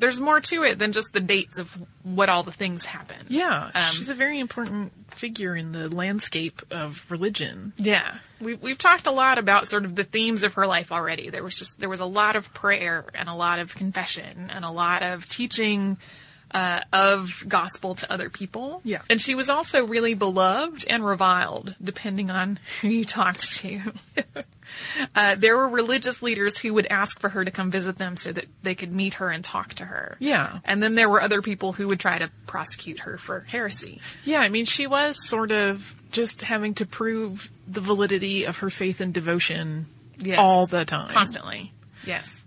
There's 0.00 0.20
more 0.20 0.40
to 0.40 0.62
it 0.62 0.78
than 0.78 0.92
just 0.92 1.12
the 1.12 1.18
dates 1.18 1.58
of 1.58 1.76
what 2.04 2.28
all 2.28 2.44
the 2.44 2.52
things 2.52 2.84
happen. 2.84 3.16
Yeah, 3.28 3.68
Um, 3.74 3.82
she's 3.94 4.08
a 4.08 4.14
very 4.14 4.38
important 4.38 4.92
figure 5.10 5.56
in 5.56 5.72
the 5.72 5.88
landscape 5.88 6.62
of 6.70 7.04
religion. 7.10 7.72
Yeah, 7.76 8.14
we, 8.40 8.54
we've 8.54 8.78
talked 8.78 9.08
a 9.08 9.10
lot 9.10 9.38
about 9.38 9.66
sort 9.66 9.84
of 9.84 9.96
the 9.96 10.04
themes 10.04 10.44
of 10.44 10.54
her 10.54 10.68
life 10.68 10.92
already. 10.92 11.30
There 11.30 11.42
was 11.42 11.56
just 11.56 11.80
there 11.80 11.88
was 11.88 11.98
a 11.98 12.06
lot 12.06 12.36
of 12.36 12.54
prayer 12.54 13.06
and 13.12 13.28
a 13.28 13.34
lot 13.34 13.58
of 13.58 13.74
confession 13.74 14.50
and 14.54 14.64
a 14.64 14.70
lot 14.70 15.02
of 15.02 15.28
teaching 15.28 15.96
uh, 16.52 16.80
of 16.92 17.44
gospel 17.48 17.96
to 17.96 18.12
other 18.12 18.30
people. 18.30 18.80
Yeah. 18.84 19.02
and 19.10 19.20
she 19.20 19.34
was 19.34 19.50
also 19.50 19.84
really 19.84 20.14
beloved 20.14 20.86
and 20.88 21.04
reviled, 21.04 21.74
depending 21.82 22.30
on 22.30 22.60
who 22.80 22.88
you 22.88 23.04
talked 23.04 23.56
to. 23.56 23.80
Uh, 25.14 25.34
there 25.36 25.56
were 25.56 25.68
religious 25.68 26.22
leaders 26.22 26.58
who 26.58 26.74
would 26.74 26.86
ask 26.86 27.20
for 27.20 27.28
her 27.30 27.44
to 27.44 27.50
come 27.50 27.70
visit 27.70 27.98
them 27.98 28.16
so 28.16 28.32
that 28.32 28.46
they 28.62 28.74
could 28.74 28.92
meet 28.92 29.14
her 29.14 29.30
and 29.30 29.42
talk 29.44 29.74
to 29.74 29.84
her. 29.84 30.16
Yeah. 30.20 30.58
And 30.64 30.82
then 30.82 30.94
there 30.94 31.08
were 31.08 31.20
other 31.22 31.42
people 31.42 31.72
who 31.72 31.88
would 31.88 32.00
try 32.00 32.18
to 32.18 32.30
prosecute 32.46 33.00
her 33.00 33.18
for 33.18 33.40
heresy. 33.48 34.00
Yeah, 34.24 34.40
I 34.40 34.48
mean, 34.48 34.64
she 34.64 34.86
was 34.86 35.26
sort 35.26 35.52
of 35.52 35.94
just 36.12 36.42
having 36.42 36.74
to 36.74 36.86
prove 36.86 37.50
the 37.66 37.80
validity 37.80 38.44
of 38.44 38.58
her 38.58 38.70
faith 38.70 39.00
and 39.00 39.12
devotion 39.12 39.86
Yes. 40.20 40.38
all 40.38 40.66
the 40.66 40.84
time. 40.84 41.10
constantly. 41.10 41.72
Yes. 42.06 42.42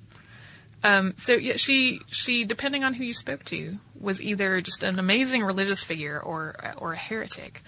Um, 0.83 1.13
so 1.19 1.33
yeah, 1.33 1.57
she 1.57 2.01
she 2.07 2.43
depending 2.43 2.83
on 2.83 2.95
who 2.95 3.03
you 3.03 3.13
spoke 3.13 3.45
to 3.45 3.77
was 3.99 4.19
either 4.21 4.61
just 4.61 4.81
an 4.83 4.97
amazing 4.97 5.43
religious 5.43 5.83
figure 5.83 6.19
or 6.19 6.55
or 6.77 6.93
a 6.93 6.97
heretic. 6.97 7.61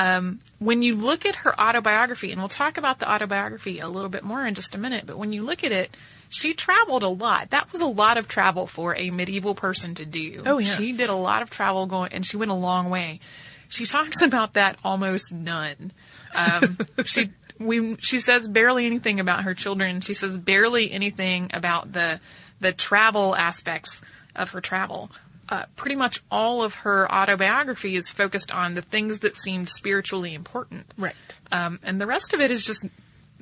Um, 0.00 0.40
when 0.58 0.80
you 0.80 0.96
look 0.96 1.26
at 1.26 1.36
her 1.36 1.58
autobiography, 1.60 2.32
and 2.32 2.40
we'll 2.40 2.48
talk 2.48 2.78
about 2.78 3.00
the 3.00 3.12
autobiography 3.12 3.80
a 3.80 3.88
little 3.88 4.08
bit 4.08 4.22
more 4.22 4.46
in 4.46 4.54
just 4.54 4.74
a 4.74 4.78
minute, 4.78 5.04
but 5.06 5.18
when 5.18 5.30
you 5.30 5.42
look 5.42 5.62
at 5.62 5.72
it, 5.72 5.94
she 6.30 6.54
traveled 6.54 7.02
a 7.02 7.08
lot. 7.08 7.50
That 7.50 7.70
was 7.70 7.82
a 7.82 7.86
lot 7.86 8.16
of 8.16 8.26
travel 8.26 8.66
for 8.66 8.96
a 8.96 9.10
medieval 9.10 9.54
person 9.54 9.94
to 9.96 10.06
do. 10.06 10.42
Oh, 10.46 10.56
yes. 10.56 10.74
She 10.74 10.96
did 10.96 11.10
a 11.10 11.14
lot 11.14 11.42
of 11.42 11.50
travel 11.50 11.84
going, 11.86 12.14
and 12.14 12.24
she 12.24 12.38
went 12.38 12.50
a 12.50 12.54
long 12.54 12.88
way. 12.88 13.20
She 13.68 13.84
talks 13.84 14.22
about 14.22 14.54
that 14.54 14.78
almost 14.82 15.34
none. 15.34 15.92
Um, 16.34 16.78
she 17.04 17.30
we 17.58 17.96
she 17.98 18.20
says 18.20 18.48
barely 18.48 18.86
anything 18.86 19.20
about 19.20 19.44
her 19.44 19.52
children. 19.52 20.00
She 20.00 20.14
says 20.14 20.38
barely 20.38 20.90
anything 20.90 21.50
about 21.52 21.92
the 21.92 22.20
the 22.60 22.72
travel 22.72 23.36
aspects 23.36 24.00
of 24.34 24.50
her 24.52 24.62
travel. 24.62 25.10
Uh, 25.50 25.64
pretty 25.74 25.96
much 25.96 26.22
all 26.30 26.62
of 26.62 26.74
her 26.76 27.10
autobiography 27.12 27.96
is 27.96 28.08
focused 28.08 28.52
on 28.52 28.74
the 28.74 28.82
things 28.82 29.20
that 29.20 29.36
seemed 29.36 29.68
spiritually 29.68 30.32
important. 30.32 30.86
Right. 30.96 31.14
Um, 31.50 31.80
and 31.82 32.00
the 32.00 32.06
rest 32.06 32.32
of 32.32 32.40
it 32.40 32.52
is 32.52 32.64
just 32.64 32.86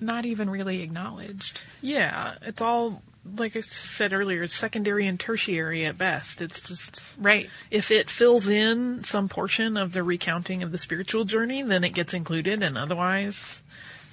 not 0.00 0.24
even 0.24 0.48
really 0.48 0.80
acknowledged. 0.80 1.62
Yeah, 1.82 2.36
it's 2.42 2.62
all 2.62 3.02
like 3.36 3.56
I 3.56 3.60
said 3.60 4.12
earlier, 4.12 4.42
it's 4.42 4.56
secondary 4.56 5.06
and 5.06 5.18
tertiary 5.18 5.84
at 5.84 5.98
best. 5.98 6.40
It's 6.40 6.60
just 6.60 7.00
right. 7.18 7.50
If 7.70 7.90
it 7.90 8.08
fills 8.08 8.48
in 8.48 9.04
some 9.04 9.28
portion 9.28 9.76
of 9.76 9.92
the 9.92 10.02
recounting 10.02 10.62
of 10.62 10.72
the 10.72 10.78
spiritual 10.78 11.24
journey, 11.24 11.62
then 11.62 11.84
it 11.84 11.90
gets 11.90 12.14
included, 12.14 12.62
and 12.62 12.78
otherwise, 12.78 13.62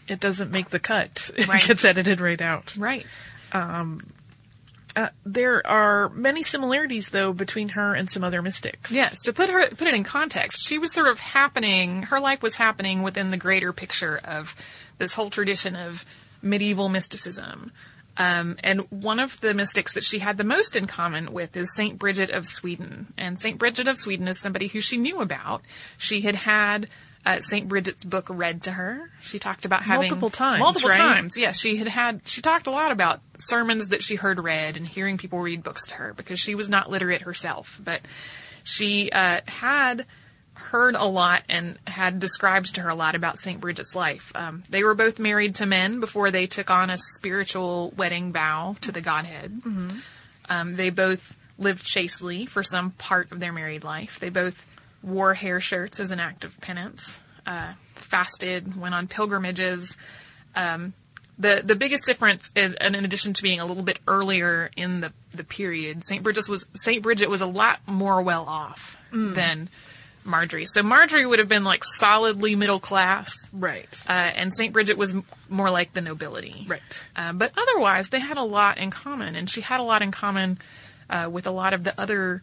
it 0.07 0.19
doesn't 0.19 0.51
make 0.51 0.69
the 0.69 0.79
cut. 0.79 1.31
Right. 1.47 1.63
It 1.63 1.67
gets 1.67 1.85
edited 1.85 2.19
right 2.19 2.41
out. 2.41 2.75
Right. 2.75 3.05
Um, 3.51 4.01
uh, 4.95 5.09
there 5.25 5.65
are 5.67 6.09
many 6.09 6.43
similarities, 6.43 7.09
though, 7.09 7.33
between 7.33 7.69
her 7.69 7.93
and 7.93 8.09
some 8.09 8.23
other 8.23 8.41
mystics. 8.41 8.91
Yes, 8.91 9.21
to 9.23 9.33
put 9.33 9.49
her 9.49 9.67
put 9.69 9.87
it 9.87 9.93
in 9.93 10.03
context, 10.03 10.63
she 10.63 10.77
was 10.77 10.93
sort 10.93 11.07
of 11.07 11.19
happening. 11.19 12.03
Her 12.03 12.19
life 12.19 12.41
was 12.41 12.55
happening 12.55 13.03
within 13.03 13.31
the 13.31 13.37
greater 13.37 13.73
picture 13.73 14.19
of 14.23 14.55
this 14.97 15.13
whole 15.13 15.29
tradition 15.29 15.75
of 15.75 16.05
medieval 16.41 16.89
mysticism. 16.89 17.71
Um, 18.17 18.55
and 18.63 18.81
one 18.89 19.19
of 19.19 19.41
the 19.41 19.53
mystics 19.53 19.93
that 19.93 20.05
she 20.05 20.19
had 20.19 20.37
the 20.37 20.45
most 20.45 20.77
in 20.77 20.87
common 20.87 21.33
with 21.33 21.57
is 21.57 21.75
Saint 21.75 21.99
Bridget 21.99 22.29
of 22.31 22.45
Sweden. 22.45 23.07
And 23.17 23.37
Saint 23.37 23.57
Bridget 23.57 23.89
of 23.89 23.97
Sweden 23.97 24.29
is 24.29 24.39
somebody 24.39 24.67
who 24.67 24.79
she 24.79 24.95
knew 24.95 25.19
about. 25.19 25.63
She 25.97 26.21
had 26.21 26.35
had 26.35 26.87
uh, 27.25 27.39
Saint 27.39 27.67
Bridget's 27.67 28.03
book 28.03 28.27
read 28.29 28.63
to 28.63 28.71
her. 28.71 29.09
She 29.23 29.39
talked 29.39 29.65
about 29.65 29.81
having 29.81 30.09
Multiple 30.09 30.29
times, 30.29 30.59
multiple 30.59 30.89
right? 30.89 30.97
times. 30.97 31.37
Yes, 31.37 31.59
she 31.59 31.77
had 31.77 31.87
had. 31.87 32.21
She 32.25 32.41
talked 32.41 32.67
a 32.67 32.71
lot 32.71 32.91
about 32.91 33.21
sermons 33.39 33.89
that 33.89 34.03
she 34.03 34.15
heard 34.15 34.39
read 34.39 34.77
and 34.77 34.87
hearing 34.87 35.17
people 35.17 35.39
read 35.39 35.63
books 35.63 35.87
to 35.87 35.95
her 35.95 36.13
because 36.13 36.39
she 36.39 36.55
was 36.55 36.69
not 36.69 36.89
literate 36.89 37.21
herself, 37.21 37.79
but 37.83 38.01
she 38.63 39.11
uh, 39.11 39.41
had 39.47 40.05
heard 40.53 40.95
a 40.95 41.05
lot 41.05 41.43
and 41.49 41.77
had 41.85 42.19
described 42.19 42.75
to 42.75 42.81
her 42.81 42.89
a 42.89 42.95
lot 42.95 43.13
about 43.15 43.37
St. 43.37 43.59
Bridget's 43.59 43.93
life. 43.93 44.31
Um, 44.35 44.63
they 44.69 44.83
were 44.83 44.95
both 44.95 45.19
married 45.19 45.55
to 45.55 45.65
men 45.65 45.99
before 45.99 46.31
they 46.31 46.47
took 46.47 46.69
on 46.69 46.89
a 46.89 46.97
spiritual 46.97 47.91
wedding 47.97 48.31
vow 48.31 48.75
to 48.81 48.91
the 48.91 49.01
Godhead. 49.01 49.61
Mhm. 49.65 50.01
Um, 50.47 50.73
they 50.73 50.91
both 50.91 51.35
lived 51.57 51.83
chastely 51.83 52.45
for 52.45 52.63
some 52.63 52.91
part 52.91 53.31
of 53.31 53.39
their 53.39 53.51
married 53.51 53.83
life. 53.83 54.19
They 54.19 54.29
both 54.29 54.65
wore 55.05 55.33
hair 55.33 55.59
shirts 55.61 55.99
as 55.99 56.11
an 56.11 56.19
act 56.19 56.43
of 56.43 56.59
penance, 56.59 57.19
uh, 57.45 57.73
fasted, 57.93 58.75
went 58.79 58.95
on 58.95 59.07
pilgrimages. 59.07 59.97
Um, 60.55 60.93
the 61.37 61.61
the 61.63 61.75
biggest 61.75 62.05
difference, 62.05 62.51
is, 62.55 62.73
and 62.75 62.95
in 62.95 63.03
addition 63.05 63.33
to 63.33 63.43
being 63.43 63.59
a 63.59 63.65
little 63.65 63.83
bit 63.83 63.99
earlier 64.07 64.71
in 64.75 65.01
the 65.01 65.11
the 65.31 65.43
period, 65.43 66.01
Saint 66.05 66.23
Bridget 66.23 66.47
was 66.49 66.65
Saint 66.75 67.03
Bridget 67.03 67.29
was 67.29 67.41
a 67.41 67.45
lot 67.45 67.79
more 67.87 68.21
well 68.21 68.45
off 68.45 68.97
Mm. 69.11 69.35
than 69.35 69.69
Margery. 70.25 70.65
So 70.65 70.81
Margery 70.81 71.25
would 71.25 71.39
have 71.39 71.47
been 71.47 71.63
like 71.63 71.83
solidly 71.83 72.55
middle 72.55 72.79
class, 72.79 73.33
Right. 73.53 73.87
uh, 74.09 74.11
and 74.11 74.51
Saint 74.57 74.73
Bridget 74.73 74.97
was 74.97 75.13
m- 75.13 75.23
more 75.49 75.69
like 75.69 75.93
the 75.93 76.01
nobility, 76.01 76.65
Right. 76.67 76.81
Uh, 77.15 77.31
but 77.33 77.51
otherwise, 77.55 78.09
they 78.09 78.19
had 78.19 78.37
a 78.37 78.43
lot 78.43 78.77
in 78.79 78.89
common, 78.89 79.35
and 79.35 79.47
she 79.49 79.61
had 79.61 79.79
a 79.79 79.83
lot 79.83 80.01
in 80.01 80.11
common 80.11 80.57
uh, 81.09 81.29
with 81.31 81.45
a 81.47 81.51
lot 81.51 81.73
of 81.73 81.83
the 81.83 81.93
other 82.01 82.41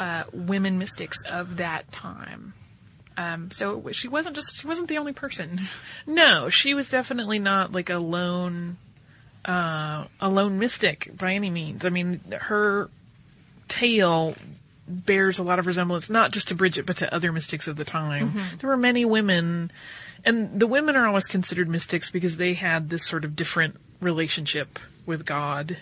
uh, 0.00 0.24
women 0.32 0.78
mystics 0.78 1.18
of 1.30 1.58
that 1.58 1.92
time. 1.92 2.54
Um, 3.16 3.50
so 3.50 3.90
she 3.92 4.08
wasn't 4.08 4.34
just 4.34 4.58
she 4.58 4.66
wasn't 4.66 4.88
the 4.88 4.98
only 4.98 5.12
person. 5.12 5.60
No, 6.06 6.48
she 6.48 6.74
was 6.74 6.88
definitely 6.88 7.38
not 7.38 7.70
like 7.70 7.90
a 7.90 7.98
lone, 7.98 8.78
uh, 9.44 10.06
a 10.20 10.28
lone 10.28 10.58
mystic 10.58 11.10
by 11.16 11.34
any 11.34 11.50
means. 11.50 11.84
I 11.84 11.90
mean, 11.90 12.20
her 12.32 12.88
tale 13.68 14.34
bears 14.88 15.38
a 15.38 15.42
lot 15.44 15.58
of 15.60 15.66
resemblance, 15.66 16.10
not 16.10 16.32
just 16.32 16.48
to 16.48 16.54
Bridget, 16.54 16.86
but 16.86 16.96
to 16.96 17.14
other 17.14 17.30
mystics 17.30 17.68
of 17.68 17.76
the 17.76 17.84
time. 17.84 18.32
Mhm. 18.32 18.58
There 18.60 18.70
were 18.70 18.76
many 18.76 19.04
women, 19.04 19.70
and 20.24 20.58
the 20.58 20.66
women 20.66 20.96
are 20.96 21.06
always 21.06 21.26
considered 21.26 21.68
mystics 21.68 22.10
because 22.10 22.38
they 22.38 22.54
had 22.54 22.88
this 22.88 23.06
sort 23.06 23.24
of 23.24 23.36
different 23.36 23.76
relationship 24.00 24.78
with 25.10 25.26
God 25.26 25.76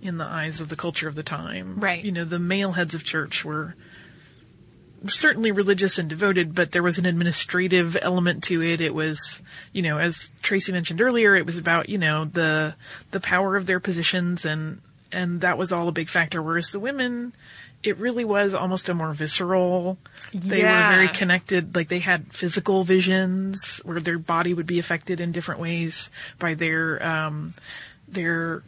in 0.00 0.16
the 0.16 0.24
eyes 0.24 0.62
of 0.62 0.70
the 0.70 0.76
culture 0.76 1.06
of 1.08 1.14
the 1.14 1.22
time. 1.22 1.78
Right. 1.80 2.02
You 2.02 2.12
know, 2.12 2.24
the 2.24 2.38
male 2.38 2.72
heads 2.72 2.94
of 2.94 3.04
church 3.04 3.44
were 3.44 3.74
certainly 5.06 5.52
religious 5.52 5.98
and 5.98 6.08
devoted, 6.08 6.54
but 6.54 6.72
there 6.72 6.82
was 6.82 6.98
an 6.98 7.06
administrative 7.06 7.96
element 8.00 8.42
to 8.44 8.62
it. 8.62 8.80
It 8.80 8.94
was, 8.94 9.42
you 9.72 9.82
know, 9.82 9.98
as 9.98 10.30
Tracy 10.42 10.72
mentioned 10.72 11.00
earlier, 11.00 11.36
it 11.36 11.46
was 11.46 11.56
about, 11.56 11.88
you 11.88 11.98
know, 11.98 12.24
the, 12.24 12.74
the 13.12 13.20
power 13.20 13.56
of 13.56 13.66
their 13.66 13.78
positions 13.80 14.44
and, 14.44 14.80
and 15.12 15.40
that 15.42 15.56
was 15.56 15.72
all 15.72 15.86
a 15.88 15.92
big 15.92 16.08
factor. 16.08 16.42
Whereas 16.42 16.70
the 16.70 16.80
women, 16.80 17.32
it 17.84 17.96
really 17.98 18.24
was 18.24 18.54
almost 18.54 18.88
a 18.88 18.94
more 18.94 19.12
visceral, 19.12 19.98
they 20.34 20.62
Yeah. 20.62 20.90
were 20.90 20.96
very 20.96 21.08
connected, 21.16 21.76
like 21.76 21.86
they 21.86 22.00
had 22.00 22.32
physical 22.32 22.82
visions 22.82 23.80
where 23.84 24.00
their 24.00 24.18
body 24.18 24.52
would 24.52 24.66
be 24.66 24.80
affected 24.80 25.20
in 25.20 25.30
different 25.30 25.60
ways 25.60 26.10
by 26.40 26.54
their, 26.54 27.00
um, 27.06 27.54
their 28.10 28.62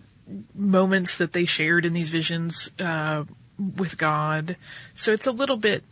moments 0.54 1.16
that 1.18 1.32
they 1.32 1.44
shared 1.44 1.84
in 1.84 1.92
these 1.92 2.08
visions, 2.08 2.70
uh, 2.78 3.24
with 3.76 3.98
God. 3.98 4.56
So 4.94 5.12
it's 5.12 5.26
a 5.26 5.32
little 5.32 5.56
bit, 5.56 5.84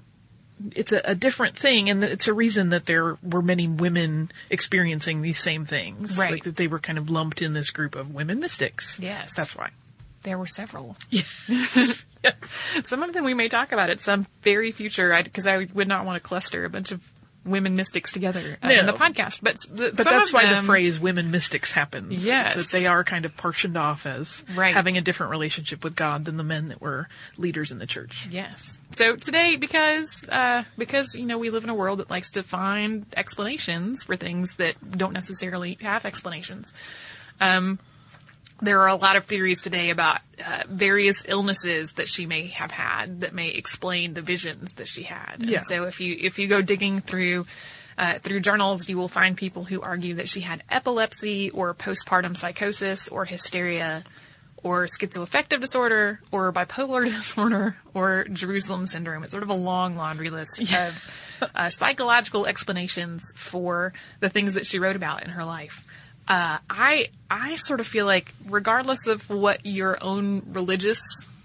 it's 0.74 0.92
a, 0.92 1.01
a 1.05 1.14
different 1.14 1.57
thing, 1.57 1.90
and 1.90 2.03
it's 2.03 2.28
a 2.28 2.32
reason 2.32 2.70
that 2.70 2.86
there 2.86 3.16
were 3.22 3.42
many 3.42 3.68
women 3.68 4.30
experiencing 4.51 5.22
these 5.22 5.38
same 5.38 5.66
things. 5.66 6.16
Right. 6.16 6.32
Like 6.32 6.44
that 6.44 6.57
they 6.57 6.66
were 6.66 6.78
kind 6.78 6.99
of 6.99 7.11
lumped 7.11 7.42
in 7.42 7.53
this 7.53 7.70
group 7.70 7.94
of 7.94 8.14
women 8.14 8.40
mystics. 8.40 8.99
Yes. 9.01 9.34
That's 9.34 9.55
why. 9.57 9.70
There 10.22 10.38
were 10.38 10.46
several. 10.46 10.96
Yes. 11.11 12.05
some 12.84 13.03
of 13.03 13.12
them 13.12 13.24
we 13.24 13.34
may 13.34 13.49
talk 13.49 13.72
about 13.72 13.90
at 13.90 14.01
some 14.01 14.26
very 14.42 14.72
future, 14.72 15.16
because 15.22 15.46
I, 15.46 15.68
would 15.72 15.88
not 15.88 16.05
want 16.05 16.20
to 16.22 16.26
cluster 16.26 16.64
a 16.64 16.70
bunch 16.70 16.90
of 16.90 17.09
women 17.51 17.76
mystics 17.76 18.12
together 18.12 18.59
uh, 18.62 18.68
in 18.68 18.86
the 18.86 18.92
podcast. 18.92 19.40
But 19.42 19.57
the, 19.70 19.92
But 19.96 20.05
that's 20.05 20.32
why 20.32 20.44
them- 20.46 20.57
the 20.57 20.66
phrase 20.66 20.99
women 21.01 21.30
mystics 21.30 21.72
happens. 21.72 22.12
Yes. 22.24 22.55
That 22.70 22.76
they 22.78 22.86
are 22.86 23.05
kind 23.05 23.24
of 23.24 23.36
portioned 23.36 23.76
off 23.76 24.07
as 24.07 24.44
Right. 24.55 24.72
having 24.74 24.96
a 24.96 25.01
different 25.01 25.30
relationship 25.30 25.84
with 25.84 25.96
God 25.96 26.24
than 26.24 26.36
the 26.36 26.44
men 26.44 26.68
that 26.68 26.80
were 26.80 27.09
leaders 27.36 27.70
in 27.70 27.78
the 27.78 27.86
church. 27.86 28.26
Yes. 28.30 28.78
So 28.92 29.16
today, 29.16 29.57
because 29.57 30.26
uh, 30.30 30.64
because 30.78 31.14
you 31.14 31.26
know 31.26 31.38
we 31.38 31.51
live 31.51 31.64
in 31.64 31.70
a 31.70 31.74
world 31.74 31.99
that 31.99 32.09
likes 32.11 32.30
to 32.32 32.42
find 32.42 33.05
explanations 33.16 34.05
for 34.05 34.16
things 34.16 34.55
that 34.57 34.74
don't 34.90 35.12
necessarily 35.12 35.76
have 35.82 36.05
explanations, 36.07 36.72
um, 37.40 37.78
there 38.61 38.80
are 38.80 38.88
a 38.88 38.96
lot 38.96 39.16
of 39.16 39.24
theories 39.24 39.62
today 39.62 39.90
about 39.90 40.20
uh, 40.44 40.62
various 40.68 41.24
illnesses 41.26 41.92
that 41.92 42.09
she 42.09 42.26
may 42.26 42.46
have 42.48 42.70
had 42.70 43.20
that 43.20 43.32
may 43.32 43.50
explain 43.50 44.14
the 44.14 44.22
visions 44.22 44.72
that 44.74 44.88
she 44.88 45.04
had. 45.04 45.36
Yeah. 45.40 45.62
So 45.62 45.84
if 45.84 46.00
you 46.00 46.16
if 46.18 46.38
you 46.38 46.48
go 46.48 46.62
digging 46.62 47.00
through. 47.00 47.46
Uh, 48.00 48.16
through 48.20 48.38
journals, 48.38 48.88
you 48.88 48.96
will 48.96 49.09
find 49.09 49.36
people 49.36 49.64
who 49.64 49.80
argue 49.80 50.14
that 50.14 50.28
she 50.28 50.38
had 50.38 50.62
epilepsy 50.70 51.50
or 51.50 51.74
postpartum 51.74 52.36
psychosis 52.36 53.09
or 53.09 53.24
hysteria 53.24 54.04
or 54.62 54.86
schizoaffective 54.86 55.61
disorder 55.61 56.20
or 56.30 56.52
bipolar 56.52 57.04
disorder 57.16 57.76
or 57.94 58.24
Jerusalem 58.32 58.86
syndrome. 58.86 59.24
It's 59.24 59.32
sort 59.32 59.42
of 59.42 59.50
a 59.50 59.54
long 59.54 59.96
laundry 59.96 60.30
list 60.30 60.61
of 60.61 61.38
uh, 61.54 61.70
psychological 61.70 62.46
explanations 62.46 63.32
for 63.34 63.92
the 64.20 64.28
things 64.28 64.54
that 64.54 64.66
she 64.66 64.78
wrote 64.78 64.96
about 64.96 65.24
in 65.24 65.30
her 65.30 65.44
life. 65.44 65.84
Uh, 66.29 66.59
I 66.68 67.09
I 67.31 67.55
sort 67.57 67.81
of 67.81 67.87
feel 67.87 68.07
like 68.07 68.35
regardless 68.47 69.07
of 69.07 69.29
what 69.31 69.64
your 69.64 69.97
own 70.03 70.43
religious 70.53 71.01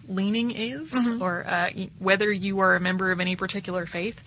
leaning 0.08 0.52
is 0.52 0.92
Mhm. 0.92 1.22
or 1.22 1.46
uh, 1.48 1.70
whether 2.00 2.32
you 2.32 2.60
are 2.60 2.76
a 2.76 2.80
member 2.82 3.12
of 3.12 3.22
any 3.22 3.36
particular 3.38 3.86
faith, 3.86 4.20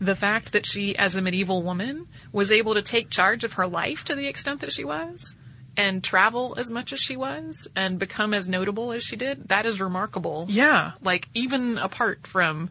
the 0.00 0.14
fact 0.14 0.52
that 0.52 0.64
she, 0.64 0.96
as 0.96 1.16
a 1.16 1.22
medieval 1.22 1.62
woman, 1.62 2.06
was 2.32 2.52
able 2.52 2.74
to 2.74 2.82
take 2.82 3.10
charge 3.10 3.42
of 3.42 3.54
her 3.54 3.66
life 3.66 4.04
to 4.04 4.14
the 4.14 4.26
extent 4.28 4.60
that 4.60 4.72
she 4.72 4.84
was 4.84 5.34
and 5.76 6.04
travel 6.04 6.54
as 6.56 6.70
much 6.70 6.92
as 6.92 7.00
she 7.00 7.16
was 7.16 7.66
and 7.74 7.98
become 7.98 8.32
as 8.32 8.48
notable 8.48 8.92
as 8.92 9.02
she 9.02 9.16
did, 9.16 9.48
that 9.48 9.66
is 9.66 9.80
remarkable. 9.80 10.46
Yeah. 10.48 10.92
Like, 11.02 11.28
even 11.34 11.76
apart 11.78 12.26
from 12.26 12.70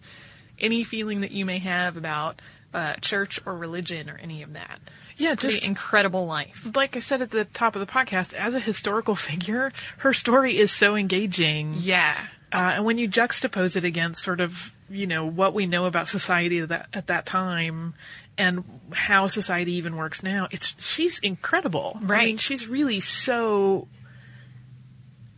any 0.60 0.84
feeling 0.86 1.22
that 1.22 1.32
you 1.32 1.46
may 1.46 1.60
have 1.60 1.98
about 1.98 2.42
uh, 2.74 2.94
church 2.96 3.40
or 3.46 3.56
religion 3.58 4.10
or 4.10 4.18
any 4.18 4.42
of 4.44 4.54
that. 4.54 4.80
Yeah, 5.18 5.36
just- 5.36 5.64
incredible 5.64 6.26
life. 6.26 6.68
Like 6.76 6.96
I 6.96 7.00
said 7.00 7.22
at 7.22 7.32
the 7.32 7.46
top 7.46 7.76
of 7.76 7.80
the 7.86 7.92
podcast, 7.92 8.34
as 8.34 8.54
a 8.54 8.60
historical 8.60 9.16
figure, 9.16 9.72
her 9.98 10.14
story 10.14 10.58
is 10.58 10.72
so 10.72 10.96
engaging. 10.96 11.76
Yeah. 11.78 12.16
Uh, 12.54 12.74
and 12.76 12.86
when 12.86 12.98
you 12.98 13.08
juxtapose 13.10 13.76
it 13.76 13.84
against 13.86 14.22
sort 14.24 14.40
of, 14.40 14.72
you 14.90 15.08
know, 15.08 15.26
what 15.26 15.54
we 15.54 15.66
know 15.66 15.86
about 15.86 16.08
society 16.08 16.60
at 16.60 16.70
that, 16.70 16.88
at 16.94 17.08
that 17.08 17.26
time 17.26 17.96
and 18.38 18.64
how 18.94 19.28
society 19.28 19.74
even 19.74 19.96
works 19.96 20.22
now, 20.24 20.48
it's, 20.52 20.74
she's 20.78 21.20
incredible. 21.20 21.98
I 22.02 22.06
Right. 22.06 22.26
mean, 22.28 22.38
she's 22.38 22.68
really 22.68 23.00
so, 23.00 23.88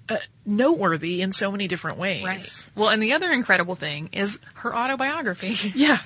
uh, 0.09 0.17
noteworthy 0.45 1.21
in 1.21 1.31
so 1.31 1.51
many 1.51 1.67
different 1.67 1.97
ways. 1.97 2.23
Right. 2.23 2.69
Well, 2.75 2.89
and 2.89 3.01
the 3.01 3.13
other 3.13 3.31
incredible 3.31 3.75
thing 3.75 4.09
is 4.13 4.37
her 4.55 4.75
autobiography. 4.75 5.71
Yeah. 5.75 5.99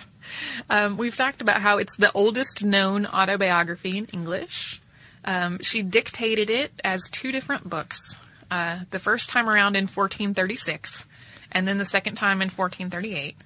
Um, 0.69 0.97
we've 0.97 1.15
talked 1.15 1.41
about 1.41 1.61
how 1.61 1.77
it's 1.77 1.95
the 1.97 2.11
oldest 2.13 2.63
known 2.63 3.05
autobiography 3.05 3.97
in 3.97 4.05
English. 4.07 4.81
Um, 5.25 5.59
she 5.59 5.81
dictated 5.81 6.49
it 6.49 6.71
as 6.83 7.01
two 7.11 7.31
different 7.31 7.69
books. 7.69 8.17
Uh, 8.49 8.79
the 8.89 8.99
first 8.99 9.29
time 9.29 9.47
around 9.47 9.75
in 9.75 9.83
1436, 9.83 11.07
and 11.51 11.67
then 11.67 11.77
the 11.77 11.85
second 11.85 12.15
time 12.15 12.41
in 12.41 12.49
1438. 12.49 13.37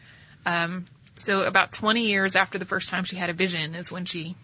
Um, 0.45 0.85
so 1.15 1.43
about 1.43 1.71
20 1.71 2.01
years 2.01 2.35
after 2.35 2.57
the 2.57 2.65
first 2.65 2.89
time 2.89 3.03
she 3.03 3.15
had 3.15 3.29
a 3.29 3.33
vision 3.33 3.75
is 3.75 3.91
when 3.91 4.05
she 4.05 4.35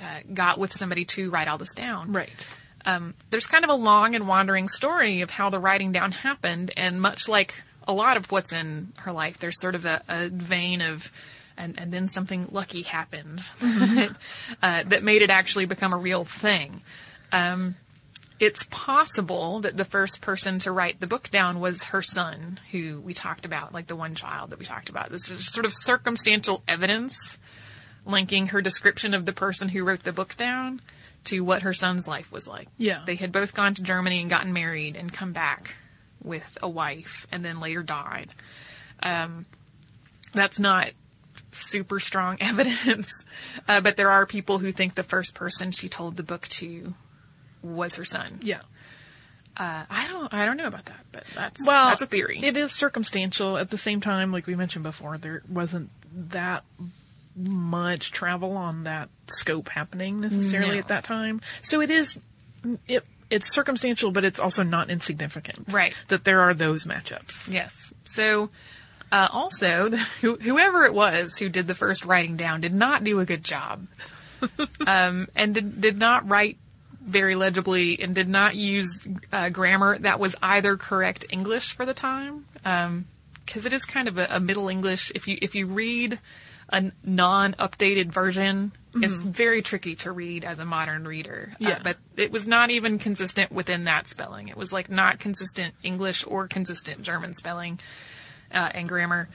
uh, 0.00 0.20
got 0.32 0.58
with 0.58 0.72
somebody 0.72 1.04
to 1.04 1.30
write 1.30 1.48
all 1.48 1.58
this 1.58 1.74
down. 1.74 2.12
Right. 2.12 2.46
Um, 2.84 3.14
there's 3.30 3.46
kind 3.46 3.64
of 3.64 3.70
a 3.70 3.74
long 3.74 4.14
and 4.14 4.26
wandering 4.26 4.68
story 4.68 5.20
of 5.20 5.30
how 5.30 5.50
the 5.50 5.58
writing 5.58 5.92
down 5.92 6.12
happened, 6.12 6.72
and 6.76 7.00
much 7.00 7.28
like 7.28 7.54
a 7.86 7.92
lot 7.92 8.16
of 8.16 8.30
what's 8.30 8.52
in 8.52 8.92
her 8.98 9.12
life, 9.12 9.38
there's 9.38 9.60
sort 9.60 9.74
of 9.74 9.84
a, 9.84 10.02
a 10.08 10.28
vein 10.28 10.80
of, 10.80 11.10
and, 11.56 11.78
and 11.78 11.92
then 11.92 12.08
something 12.08 12.48
lucky 12.50 12.82
happened 12.82 13.40
Mhm. 13.60 14.14
uh, 14.62 14.82
that 14.84 15.02
made 15.02 15.22
it 15.22 15.30
actually 15.30 15.66
become 15.66 15.92
a 15.92 15.98
real 15.98 16.24
thing. 16.24 16.82
Um, 17.32 17.76
it's 18.40 18.64
possible 18.70 19.60
that 19.60 19.76
the 19.76 19.84
first 19.84 20.20
person 20.20 20.58
to 20.60 20.72
write 20.72 20.98
the 20.98 21.06
book 21.06 21.30
down 21.30 21.60
was 21.60 21.84
her 21.84 22.02
son, 22.02 22.58
who 22.72 23.00
we 23.00 23.14
talked 23.14 23.46
about, 23.46 23.72
like 23.72 23.86
the 23.86 23.94
one 23.96 24.14
child 24.16 24.50
that 24.50 24.58
we 24.58 24.64
talked 24.64 24.88
about. 24.88 25.10
This 25.10 25.28
is 25.30 25.52
sort 25.52 25.64
of 25.64 25.72
circumstantial 25.72 26.62
evidence 26.66 27.38
linking 28.04 28.48
her 28.48 28.60
description 28.60 29.14
of 29.14 29.26
the 29.26 29.32
person 29.32 29.68
who 29.68 29.84
wrote 29.84 30.02
the 30.02 30.12
book 30.12 30.36
down 30.36 30.80
to 31.24 31.44
what 31.44 31.62
her 31.62 31.72
son's 31.72 32.08
life 32.08 32.32
was 32.32 32.48
like. 32.48 32.66
Yeah. 32.78 33.02
They 33.06 33.14
had 33.14 33.30
both 33.30 33.54
gone 33.54 33.74
to 33.74 33.82
Germany 33.82 34.20
and 34.20 34.28
gotten 34.28 34.52
married 34.52 34.96
and 34.96 35.12
come 35.12 35.32
back 35.32 35.76
with 36.20 36.58
a 36.60 36.68
wife 36.68 37.28
and 37.30 37.44
then 37.44 37.60
later 37.60 37.84
died. 37.84 38.30
Um, 39.04 39.46
that's 40.34 40.58
not 40.58 40.90
super 41.52 42.00
strong 42.00 42.38
evidence, 42.40 43.24
uh, 43.68 43.80
but 43.80 43.96
there 43.96 44.10
are 44.10 44.26
people 44.26 44.58
who 44.58 44.72
think 44.72 44.94
the 44.94 45.02
first 45.02 45.34
person 45.34 45.70
she 45.70 45.88
told 45.88 46.16
the 46.16 46.22
book 46.22 46.48
to 46.48 46.94
was 47.62 47.94
her 47.96 48.04
son. 48.04 48.40
Yeah. 48.42 48.60
Uh, 49.56 49.84
I 49.90 50.08
don't, 50.08 50.32
I 50.32 50.46
don't 50.46 50.56
know 50.56 50.66
about 50.66 50.86
that, 50.86 51.04
but 51.12 51.24
that's 51.34 51.66
Well, 51.66 51.90
that's 51.90 52.00
a 52.02 52.06
theory. 52.06 52.40
It 52.42 52.56
is 52.56 52.72
circumstantial. 52.72 53.58
At 53.58 53.68
the 53.68 53.76
same 53.76 54.00
time, 54.00 54.32
like 54.32 54.46
we 54.46 54.54
mentioned 54.56 54.82
before, 54.82 55.18
there 55.18 55.42
wasn't 55.48 55.90
that 56.30 56.64
much 57.36 58.12
travel 58.12 58.56
on 58.56 58.84
that 58.84 59.08
scope 59.28 59.68
happening 59.68 60.20
necessarily 60.22 60.72
No. 60.72 60.78
at 60.78 60.88
that 60.88 61.04
time. 61.04 61.40
So 61.62 61.80
it 61.82 61.90
is, 61.90 62.18
it, 62.88 63.04
it's 63.30 63.52
circumstantial, 63.54 64.10
but 64.10 64.24
it's 64.24 64.40
also 64.40 64.62
not 64.62 64.88
insignificant. 64.90 65.70
Right. 65.70 65.94
That 66.08 66.24
there 66.24 66.40
are 66.40 66.54
those 66.54 66.84
matchups. 66.84 67.50
Yes. 67.52 67.74
So, 68.10 68.48
uh, 69.12 69.28
also, 69.30 69.90
who, 70.22 70.36
whoever 70.36 70.84
it 70.86 70.94
was 70.94 71.38
who 71.38 71.48
did 71.48 71.66
the 71.68 71.74
first 71.74 72.04
writing 72.04 72.36
down 72.36 72.60
did 72.62 72.74
not 72.74 73.04
do 73.04 73.20
a 73.20 73.24
good 73.24 73.44
job, 73.44 73.86
um, 74.86 75.28
and 75.36 75.54
did, 75.54 75.80
did 75.80 75.98
not 75.98 76.28
write 76.28 76.56
very 77.04 77.34
legibly 77.34 78.00
and 78.00 78.14
did 78.14 78.28
not 78.28 78.54
use 78.56 79.06
uh, 79.32 79.48
grammar 79.50 79.98
that 79.98 80.18
was 80.20 80.34
either 80.42 80.76
correct 80.76 81.26
English 81.30 81.72
for 81.74 81.84
the 81.84 81.94
time, 81.94 82.44
because 83.44 83.66
it 83.66 83.72
is 83.72 83.84
kind 83.84 84.08
of 84.08 84.18
a, 84.18 84.26
a 84.30 84.40
Middle 84.40 84.68
English. 84.68 85.12
If 85.14 85.28
you 85.28 85.36
if 85.42 85.54
you 85.54 85.66
read 85.66 86.18
a 86.68 86.90
non-updated 87.04 88.06
version, 88.06 88.72
it's 88.94 89.12
Mhm. 89.24 89.24
very 89.32 89.62
tricky 89.62 89.94
to 89.96 90.12
read 90.12 90.44
as 90.44 90.58
a 90.58 90.64
modern 90.64 91.06
reader. 91.06 91.50
Uh, 91.54 91.56
Yeah. 91.58 91.78
but 91.82 91.98
it 92.16 92.30
was 92.30 92.46
not 92.46 92.70
even 92.70 92.98
consistent 92.98 93.52
within 93.52 93.84
that 93.84 94.08
spelling. 94.08 94.48
It 94.48 94.56
was 94.56 94.72
like 94.72 94.88
not 94.90 95.18
consistent 95.18 95.74
English 95.82 96.24
or 96.26 96.46
consistent 96.48 97.02
German 97.02 97.34
spelling 97.34 97.78
uh, 98.52 98.70
and 98.74 98.88
grammar. 98.88 99.28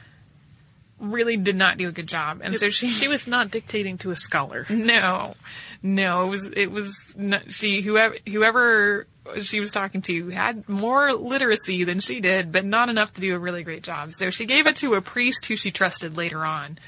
Really 0.99 1.37
did 1.37 1.55
not 1.55 1.77
do 1.77 1.87
a 1.87 1.91
good 1.91 2.07
job, 2.07 2.41
and 2.43 2.59
so 2.59 2.69
she 2.69 2.89
she 2.89 3.07
was 3.07 3.27
not 3.27 3.51
dictating 3.51 3.99
to 3.99 4.09
a 4.09 4.15
scholar. 4.15 4.65
No, 4.69 5.35
no, 5.83 6.25
it 6.25 6.29
was 6.29 6.45
it 6.45 6.71
was 6.71 7.13
not, 7.15 7.51
she 7.51 7.81
whoever 7.81 8.15
whoever 8.27 9.05
she 9.41 9.59
was 9.59 9.71
talking 9.71 10.01
to 10.03 10.29
had 10.29 10.67
more 10.67 11.13
literacy 11.13 11.83
than 11.83 11.99
she 11.99 12.19
did, 12.19 12.51
but 12.51 12.65
not 12.65 12.89
enough 12.89 13.13
to 13.13 13.21
do 13.21 13.35
a 13.35 13.39
really 13.39 13.63
great 13.63 13.83
job. 13.83 14.13
So 14.13 14.29
she 14.29 14.45
gave 14.45 14.67
it 14.67 14.77
to 14.77 14.95
a 14.95 15.01
priest 15.01 15.45
who 15.45 15.55
she 15.55 15.69
trusted 15.71 16.17
later 16.17 16.43
on. 16.45 16.79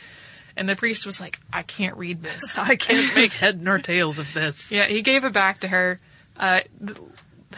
And 0.55 0.67
the 0.67 0.75
priest 0.75 1.05
was 1.05 1.21
like, 1.21 1.39
I 1.53 1.63
can't 1.63 1.95
read 1.97 2.21
this. 2.23 2.41
I 2.57 2.75
can't 2.75 3.15
make 3.15 3.33
head 3.33 3.61
nor 3.61 3.79
tails 3.79 4.19
of 4.19 4.33
this. 4.33 4.71
Yeah, 4.71 4.87
he 4.87 5.01
gave 5.01 5.23
it 5.23 5.33
back 5.33 5.61
to 5.61 5.67
her. 5.67 5.99
Uh, 6.37 6.61
th- 6.85 6.97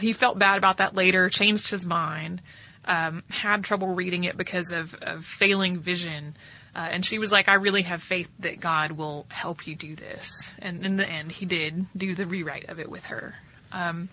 he 0.00 0.12
felt 0.12 0.38
bad 0.38 0.58
about 0.58 0.78
that 0.78 0.94
later, 0.94 1.28
changed 1.28 1.70
his 1.70 1.84
mind, 1.84 2.40
um, 2.84 3.22
had 3.28 3.64
trouble 3.64 3.88
reading 3.88 4.24
it 4.24 4.36
because 4.36 4.72
of, 4.72 4.94
of 5.02 5.24
failing 5.24 5.78
vision. 5.78 6.36
Uh, 6.74 6.88
and 6.90 7.04
she 7.04 7.18
was 7.18 7.30
like, 7.30 7.48
I 7.48 7.54
really 7.54 7.82
have 7.82 8.02
faith 8.02 8.30
that 8.40 8.60
God 8.60 8.92
will 8.92 9.26
help 9.28 9.66
you 9.66 9.74
do 9.74 9.94
this. 9.94 10.54
And 10.58 10.84
in 10.84 10.96
the 10.96 11.06
end, 11.06 11.32
he 11.32 11.44
did 11.44 11.86
do 11.96 12.14
the 12.14 12.26
rewrite 12.26 12.68
of 12.68 12.80
it 12.80 12.90
with 12.90 13.06
her. 13.06 13.34
Um, 13.72 14.08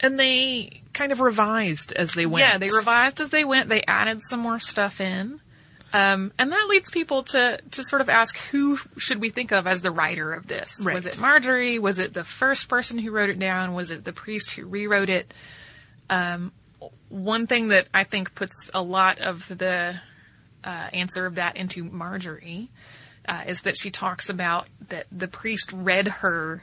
and 0.00 0.18
they 0.18 0.82
kind 0.92 1.12
of 1.12 1.20
revised 1.20 1.92
as 1.92 2.14
they 2.14 2.26
went. 2.26 2.46
Yeah, 2.46 2.58
they 2.58 2.70
revised 2.70 3.20
as 3.20 3.30
they 3.30 3.44
went. 3.44 3.68
They 3.68 3.82
added 3.86 4.20
some 4.22 4.40
more 4.40 4.58
stuff 4.58 5.00
in. 5.00 5.40
Um, 5.92 6.32
and 6.38 6.52
that 6.52 6.66
leads 6.68 6.90
people 6.90 7.24
to, 7.24 7.58
to 7.72 7.84
sort 7.84 8.00
of 8.00 8.08
ask 8.08 8.38
who 8.50 8.78
should 8.96 9.20
we 9.20 9.30
think 9.30 9.50
of 9.50 9.66
as 9.66 9.80
the 9.80 9.90
writer 9.90 10.32
of 10.32 10.46
this? 10.46 10.78
Right. 10.80 10.94
Was 10.94 11.06
it 11.06 11.18
Margery? 11.18 11.78
Was 11.78 11.98
it 11.98 12.14
the 12.14 12.24
first 12.24 12.68
person 12.68 12.98
who 12.98 13.10
wrote 13.10 13.28
it 13.28 13.38
down? 13.38 13.74
Was 13.74 13.90
it 13.90 14.04
the 14.04 14.12
priest 14.12 14.52
who 14.52 14.66
rewrote 14.66 15.08
it? 15.08 15.34
Um, 16.08 16.52
one 17.10 17.46
thing 17.46 17.68
that 17.68 17.88
I 17.92 18.04
think 18.04 18.34
puts 18.34 18.70
a 18.72 18.82
lot 18.82 19.18
of 19.18 19.46
the 19.48 20.00
uh, 20.64 20.88
answer 20.92 21.26
of 21.26 21.34
that 21.34 21.56
into 21.56 21.84
Margery 21.84 22.70
uh, 23.28 23.42
is 23.46 23.62
that 23.62 23.76
she 23.76 23.90
talks 23.90 24.30
about 24.30 24.66
that 24.88 25.06
the 25.12 25.28
priest 25.28 25.72
read 25.72 26.08
her 26.08 26.62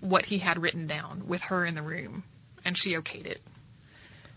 what 0.00 0.26
he 0.26 0.38
had 0.38 0.62
written 0.62 0.86
down 0.86 1.24
with 1.26 1.42
her 1.42 1.66
in 1.66 1.74
the 1.74 1.82
room, 1.82 2.24
and 2.64 2.78
she 2.78 2.92
okayed 2.94 3.26
it. 3.26 3.42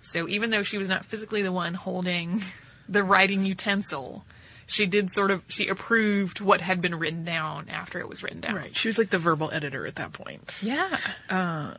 So 0.01 0.27
even 0.27 0.49
though 0.49 0.63
she 0.63 0.77
was 0.77 0.89
not 0.89 1.05
physically 1.05 1.41
the 1.41 1.51
one 1.51 1.73
holding 1.73 2.43
the 2.89 3.03
writing 3.03 3.45
utensil, 3.45 4.25
she 4.65 4.85
did 4.85 5.11
sort 5.11 5.31
of 5.31 5.43
she 5.47 5.67
approved 5.69 6.41
what 6.41 6.61
had 6.61 6.81
been 6.81 6.95
written 6.95 7.23
down 7.23 7.67
after 7.69 7.99
it 7.99 8.09
was 8.09 8.23
written 8.23 8.41
down. 8.41 8.55
Right. 8.55 8.75
She 8.75 8.89
was 8.89 8.97
like 8.97 9.09
the 9.09 9.17
verbal 9.17 9.49
editor 9.51 9.87
at 9.87 9.95
that 9.95 10.11
point. 10.13 10.57
Yeah. 10.61 10.97
Uh, 11.29 11.75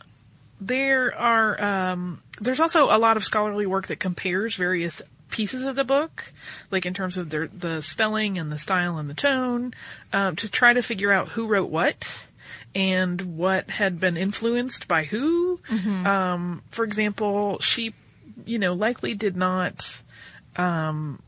there 0.61 1.15
are 1.15 1.63
um, 1.63 2.23
there's 2.41 2.61
also 2.61 2.87
a 2.87 2.99
lot 2.99 3.17
of 3.17 3.25
scholarly 3.25 3.67
work 3.67 3.89
that 3.89 4.01
compares 4.01 4.57
various 4.57 5.03
pieces 5.31 5.65
of 5.65 5.75
the 5.75 5.85
book, 5.85 6.33
like 6.71 6.87
in 6.87 6.95
terms 6.95 7.17
of 7.17 7.31
their 7.31 7.49
the 7.49 7.83
spelling 7.83 8.39
and 8.39 8.53
the 8.53 8.59
style 8.59 8.99
and 8.99 9.11
the 9.11 9.15
tone, 9.15 9.75
um, 10.13 10.37
to 10.37 10.49
try 10.49 10.73
to 10.73 10.83
figure 10.83 11.13
out 11.13 11.29
who 11.31 11.47
wrote 11.47 11.71
what 11.71 12.27
and 12.75 13.37
what 13.37 13.71
had 13.71 14.01
been 14.01 14.17
influenced 14.17 14.89
by 14.89 15.05
who. 15.05 15.59
Mhm. 15.69 16.07
Um, 16.07 16.63
for 16.71 16.85
example, 16.85 17.61
she, 17.61 17.95
you 18.45 18.59
know, 18.59 18.75
likely 18.75 19.15
did 19.15 19.37
not 19.37 20.03
um, 20.57 21.21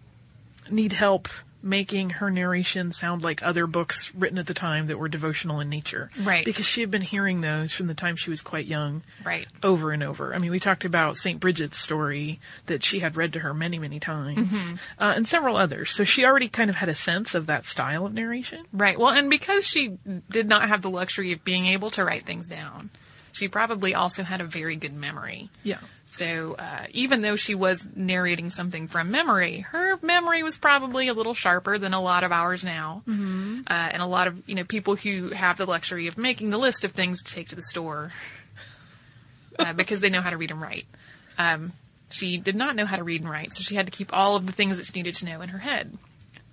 need 0.70 0.92
help 0.92 1.28
making 1.66 2.10
her 2.10 2.30
narration 2.30 2.92
sound 2.92 3.22
like 3.22 3.42
other 3.42 3.66
books 3.66 4.14
written 4.14 4.38
at 4.38 4.46
the 4.46 4.54
time 4.54 4.86
that 4.86 4.98
were 4.98 5.08
devotional 5.08 5.60
in 5.60 5.68
nature. 5.68 6.10
Right. 6.18 6.44
Because 6.44 6.64
she 6.64 6.80
had 6.80 6.90
been 6.90 7.02
hearing 7.02 7.40
those 7.40 7.72
from 7.72 7.88
the 7.88 7.94
time 7.94 8.16
she 8.16 8.30
was 8.30 8.40
quite 8.40 8.66
young. 8.66 9.02
Right. 9.24 9.46
Over 9.62 9.90
and 9.92 10.02
over. 10.02 10.34
I 10.34 10.38
mean, 10.38 10.50
we 10.50 10.60
talked 10.60 10.84
about 10.84 11.16
St. 11.16 11.40
Bridget's 11.40 11.78
story 11.78 12.38
that 12.66 12.84
she 12.84 13.00
had 13.00 13.16
read 13.16 13.32
to 13.34 13.40
her 13.40 13.52
many, 13.52 13.78
many 13.78 13.98
times. 14.00 14.48
Mhm. 14.48 14.78
Uh, 14.98 15.12
and 15.16 15.26
several 15.28 15.56
others. 15.56 15.90
So 15.90 16.04
she 16.04 16.24
already 16.24 16.48
kind 16.48 16.70
of 16.70 16.76
had 16.76 16.88
a 16.88 16.94
sense 16.94 17.34
of 17.34 17.46
that 17.46 17.64
style 17.64 18.06
of 18.06 18.14
narration. 18.14 18.64
Right. 18.72 18.98
Well, 18.98 19.10
and 19.10 19.28
because 19.28 19.66
she 19.66 19.98
did 20.30 20.48
not 20.48 20.68
have 20.68 20.82
the 20.82 20.90
luxury 20.90 21.32
of 21.32 21.44
being 21.44 21.66
able 21.66 21.90
to 21.90 22.04
write 22.04 22.24
things 22.24 22.46
down, 22.46 22.90
she 23.36 23.48
probably 23.48 23.94
also 23.94 24.22
had 24.22 24.40
a 24.40 24.44
very 24.44 24.76
good 24.76 24.94
memory. 24.94 25.50
Yeah. 25.62 25.78
So 26.06 26.54
uh, 26.58 26.86
even 26.92 27.20
though 27.22 27.36
she 27.36 27.54
was 27.54 27.84
narrating 27.94 28.48
something 28.50 28.88
from 28.88 29.10
memory, 29.10 29.60
her 29.60 29.98
memory 30.02 30.42
was 30.42 30.56
probably 30.56 31.08
a 31.08 31.14
little 31.14 31.34
sharper 31.34 31.78
than 31.78 31.92
a 31.94 32.00
lot 32.00 32.24
of 32.24 32.32
ours 32.32 32.62
now, 32.64 33.02
Mm-hmm. 33.08 33.60
uh, 33.66 33.88
and 33.92 34.00
a 34.02 34.06
lot 34.06 34.26
of 34.26 34.48
you 34.48 34.54
know 34.54 34.64
people 34.64 34.94
who 34.96 35.30
have 35.30 35.56
the 35.56 35.66
luxury 35.66 36.06
of 36.06 36.16
making 36.16 36.50
the 36.50 36.58
list 36.58 36.84
of 36.84 36.92
things 36.92 37.22
to 37.22 37.32
take 37.34 37.48
to 37.48 37.56
the 37.56 37.62
store 37.62 38.12
uh, 39.58 39.72
because 39.76 40.00
they 40.00 40.10
know 40.10 40.20
how 40.20 40.30
to 40.30 40.36
read 40.36 40.50
and 40.50 40.60
write. 40.60 40.86
Um, 41.38 41.72
she 42.08 42.38
did 42.38 42.54
not 42.54 42.76
know 42.76 42.86
how 42.86 42.96
to 42.96 43.04
read 43.04 43.22
and 43.22 43.30
write, 43.30 43.52
so 43.52 43.62
she 43.62 43.74
had 43.74 43.86
to 43.86 43.92
keep 43.92 44.14
all 44.16 44.36
of 44.36 44.46
the 44.46 44.52
things 44.52 44.76
that 44.78 44.86
she 44.86 44.92
needed 44.94 45.16
to 45.16 45.24
know 45.26 45.40
in 45.40 45.48
her 45.50 45.58
head. 45.58 45.98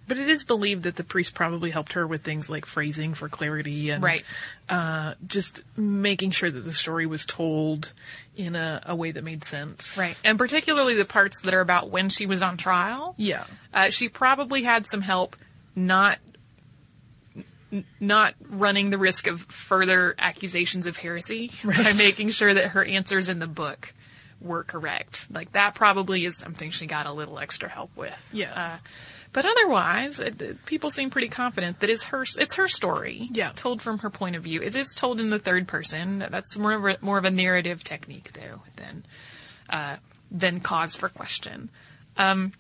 But 0.08 0.18
it 0.18 0.30
is 0.30 0.44
believed 0.44 0.84
that 0.84 0.96
the 0.98 1.04
priest 1.04 1.34
probably 1.34 1.72
helped 1.72 1.94
her 1.94 2.06
with 2.06 2.24
things 2.24 2.50
like 2.50 2.66
phrasing 2.66 3.14
for 3.14 3.30
clarity 3.30 3.90
and 3.90 4.04
Right. 4.04 4.26
uh, 4.68 5.14
just 5.26 5.64
making 5.78 6.32
sure 6.32 6.52
that 6.52 6.60
the 6.62 6.74
story 6.74 7.06
was 7.06 7.26
told 7.26 7.94
in 8.36 8.56
a, 8.56 8.82
a 8.86 8.96
way 8.96 9.12
that 9.12 9.24
made 9.24 9.46
sense. 9.46 9.98
Right. 9.98 10.20
And 10.26 10.38
particularly 10.38 10.96
the 10.96 11.06
parts 11.06 11.40
that 11.42 11.54
are 11.54 11.62
about 11.62 11.90
when 11.90 12.10
she 12.10 12.26
was 12.26 12.42
on 12.42 12.58
trial. 12.58 13.16
Yeah. 13.18 13.46
Uh, 13.74 13.90
she 13.92 14.10
probably 14.10 14.64
had 14.64 14.88
some 14.88 15.02
help 15.02 15.36
not 15.76 16.20
not 18.00 18.36
running 18.50 18.92
the 18.92 19.00
risk 19.00 19.26
of 19.26 19.42
further 19.42 20.14
accusations 20.20 20.86
of 20.86 20.96
heresy 20.96 21.52
by 21.64 21.94
making 21.98 22.30
sure 22.30 22.54
that 22.54 22.68
her 22.68 22.84
answers 22.86 23.30
in 23.30 23.40
the 23.40 23.48
book 23.48 23.92
were 24.40 24.64
correct. 24.64 25.26
Like 25.32 25.54
that 25.54 25.74
probably 25.74 26.26
is 26.26 26.38
something 26.38 26.70
she 26.70 26.86
got 26.86 27.08
a 27.08 27.12
little 27.12 27.40
extra 27.40 27.68
help 27.70 27.96
with. 27.96 28.30
Yeah. 28.32 28.54
Uh, 28.54 28.78
but 29.34 29.46
otherwise, 29.46 30.20
it, 30.20 30.66
people 30.66 30.90
seem 30.90 31.10
pretty 31.10 31.28
confident 31.28 31.80
that 31.80 31.90
it's 31.90 32.06
her. 32.06 32.24
It's 32.38 32.56
her 32.56 32.68
story. 32.68 33.30
Yeah. 33.32 33.52
Told 33.56 33.82
from 33.82 34.00
her 34.00 34.10
point 34.10 34.36
of 34.36 34.44
view. 34.44 34.62
It 34.62 34.76
is 34.76 34.94
told 34.94 35.20
in 35.20 35.30
the 35.30 35.40
third 35.40 35.68
person. 35.68 36.20
That's 36.20 36.58
more 36.58 36.74
of 36.74 36.86
a, 36.86 36.98
more 37.02 37.18
of 37.18 37.26
a 37.26 37.32
narrative 37.32 37.84
technique, 37.84 38.34
though, 38.34 38.62
than 38.76 39.06
uh, 39.70 39.98
than 40.32 40.60
cause 40.60 40.96
for 40.96 41.10
question. 41.10 41.70
Um, 42.16 42.54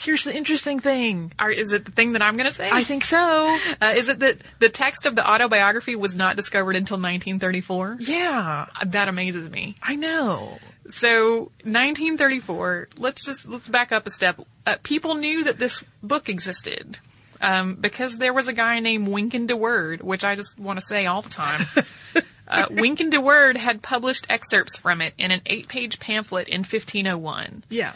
Here's 0.00 0.22
the 0.22 0.32
interesting 0.32 0.78
thing. 0.78 1.32
are, 1.40 1.50
is 1.50 1.72
it 1.72 1.84
the 1.84 1.90
thing 1.90 2.12
that 2.12 2.22
I'm 2.22 2.36
going 2.36 2.48
to 2.48 2.54
say? 2.54 2.70
I 2.70 2.84
think 2.84 3.02
so. 3.04 3.58
Uh, 3.80 3.94
is 3.96 4.08
it 4.08 4.20
that 4.20 4.38
the 4.58 4.68
text 4.68 5.06
of 5.06 5.14
the 5.14 5.28
autobiography 5.28 5.94
was 5.94 6.14
not 6.14 6.36
discovered 6.36 6.74
until 6.76 6.96
1934? 6.96 7.98
Yeah. 8.00 8.66
That 8.86 9.08
amazes 9.08 9.48
me. 9.48 9.76
I 9.82 9.94
know. 9.96 10.58
So 10.90 11.50
1934. 11.64 12.88
Let's 12.96 13.24
just 13.24 13.48
let's 13.48 13.68
back 13.68 13.92
up 13.92 14.06
a 14.06 14.10
step. 14.10 14.40
Uh, 14.66 14.76
people 14.82 15.14
knew 15.14 15.44
that 15.44 15.58
this 15.58 15.82
book 16.02 16.28
existed 16.28 16.98
um, 17.40 17.74
because 17.74 18.18
there 18.18 18.32
was 18.32 18.48
a 18.48 18.52
guy 18.52 18.80
named 18.80 19.08
Wynkyn 19.08 19.46
de 19.46 19.56
Worde, 19.56 20.02
which 20.02 20.24
I 20.24 20.34
just 20.34 20.58
want 20.58 20.78
to 20.80 20.84
say 20.86 21.06
all 21.06 21.22
the 21.22 21.30
time. 21.30 21.66
uh, 22.48 22.66
Wynkyn 22.66 23.10
de 23.10 23.20
Worde 23.20 23.56
had 23.56 23.82
published 23.82 24.26
excerpts 24.28 24.76
from 24.78 25.00
it 25.00 25.14
in 25.18 25.30
an 25.30 25.42
eight-page 25.46 26.00
pamphlet 26.00 26.48
in 26.48 26.60
1501. 26.60 27.64
Yeah. 27.68 27.92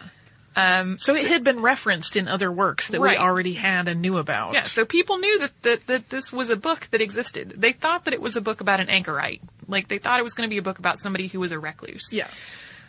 Um, 0.54 0.98
So 0.98 1.14
it 1.14 1.26
had 1.26 1.44
been 1.44 1.60
referenced 1.62 2.14
in 2.14 2.28
other 2.28 2.52
works 2.52 2.88
that 2.88 3.00
Right. 3.00 3.18
we 3.18 3.24
already 3.24 3.54
had 3.54 3.88
and 3.88 4.02
knew 4.02 4.18
about. 4.18 4.52
Yeah, 4.54 4.64
so 4.64 4.84
people 4.84 5.18
knew 5.18 5.38
that, 5.40 5.62
that, 5.62 5.86
that 5.86 6.10
this 6.10 6.30
was 6.32 6.50
a 6.50 6.56
book 6.56 6.88
that 6.90 7.00
existed. 7.00 7.54
They 7.56 7.72
thought 7.72 8.04
that 8.04 8.12
it 8.14 8.20
was 8.20 8.36
a 8.36 8.42
book 8.42 8.60
about 8.60 8.78
an 8.80 8.88
anchorite. 8.90 9.40
Like, 9.66 9.88
they 9.88 9.96
thought 9.98 10.20
it 10.20 10.24
was 10.24 10.34
going 10.34 10.48
to 10.48 10.52
be 10.52 10.58
a 10.58 10.62
book 10.62 10.78
about 10.78 11.00
somebody 11.00 11.28
who 11.28 11.40
was 11.40 11.52
a 11.52 11.58
recluse. 11.58 12.10
Yeah. 12.12 12.28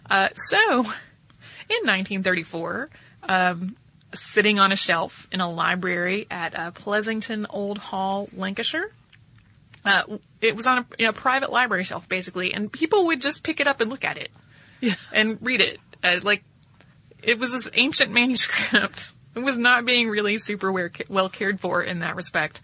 Uh, 0.10 0.30
so, 0.36 0.80
in 1.70 1.86
1934, 1.86 2.90
um, 3.24 3.76
sitting 4.14 4.60
on 4.60 4.72
a 4.72 4.76
shelf 4.76 5.28
in 5.32 5.42
a 5.42 5.50
library 5.50 6.28
at 6.30 6.58
uh, 6.58 6.72
Pleasington 6.72 7.46
Old 7.50 7.78
Hall, 7.78 8.30
Lancashire, 8.34 8.92
uh, 9.86 10.04
it 10.42 10.56
was 10.56 10.68
on 10.68 10.86
a, 11.00 11.06
a 11.06 11.14
private 11.14 11.52
library 11.52 11.84
shelf, 11.84 12.08
basically, 12.08 12.54
and 12.54 12.72
people 12.72 13.06
would 13.08 13.22
just 13.22 13.44
pick 13.44 13.60
it 13.60 13.68
up 13.68 13.82
and 13.82 13.90
look 13.90 14.04
at 14.04 14.18
it. 14.18 14.32
Yeah. 14.80 14.96
And 15.12 15.38
read 15.42 15.62
it. 15.62 15.80
Uh, 16.04 16.20
like, 16.24 16.44
it 17.22 17.40
was 17.40 17.52
this 17.52 17.70
ancient 17.74 18.12
manuscript. 18.14 19.12
It 19.36 19.40
was 19.40 19.58
not 19.58 19.86
being 19.86 20.10
really 20.10 20.38
super 20.38 20.72
well, 20.72 20.90
well 21.10 21.30
cared 21.30 21.60
for 21.60 21.82
in 21.82 22.00
that 22.00 22.16
respect. 22.16 22.62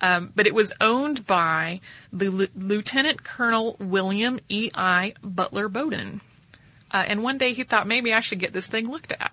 Um, 0.00 0.32
but 0.34 0.46
it 0.46 0.54
was 0.54 0.72
owned 0.80 1.26
by 1.26 1.80
the 2.12 2.26
L- 2.26 2.48
Lieutenant 2.54 3.22
Colonel 3.24 3.76
William 3.78 4.38
E. 4.48 4.70
I. 4.74 5.14
Butler 5.22 5.68
Bowdon. 5.68 6.20
Uh, 6.96 7.04
and 7.08 7.22
one 7.22 7.36
day 7.36 7.52
he 7.52 7.62
thought 7.62 7.86
maybe 7.86 8.14
I 8.14 8.20
should 8.20 8.38
get 8.38 8.54
this 8.54 8.66
thing 8.66 8.90
looked 8.90 9.12
at. 9.12 9.30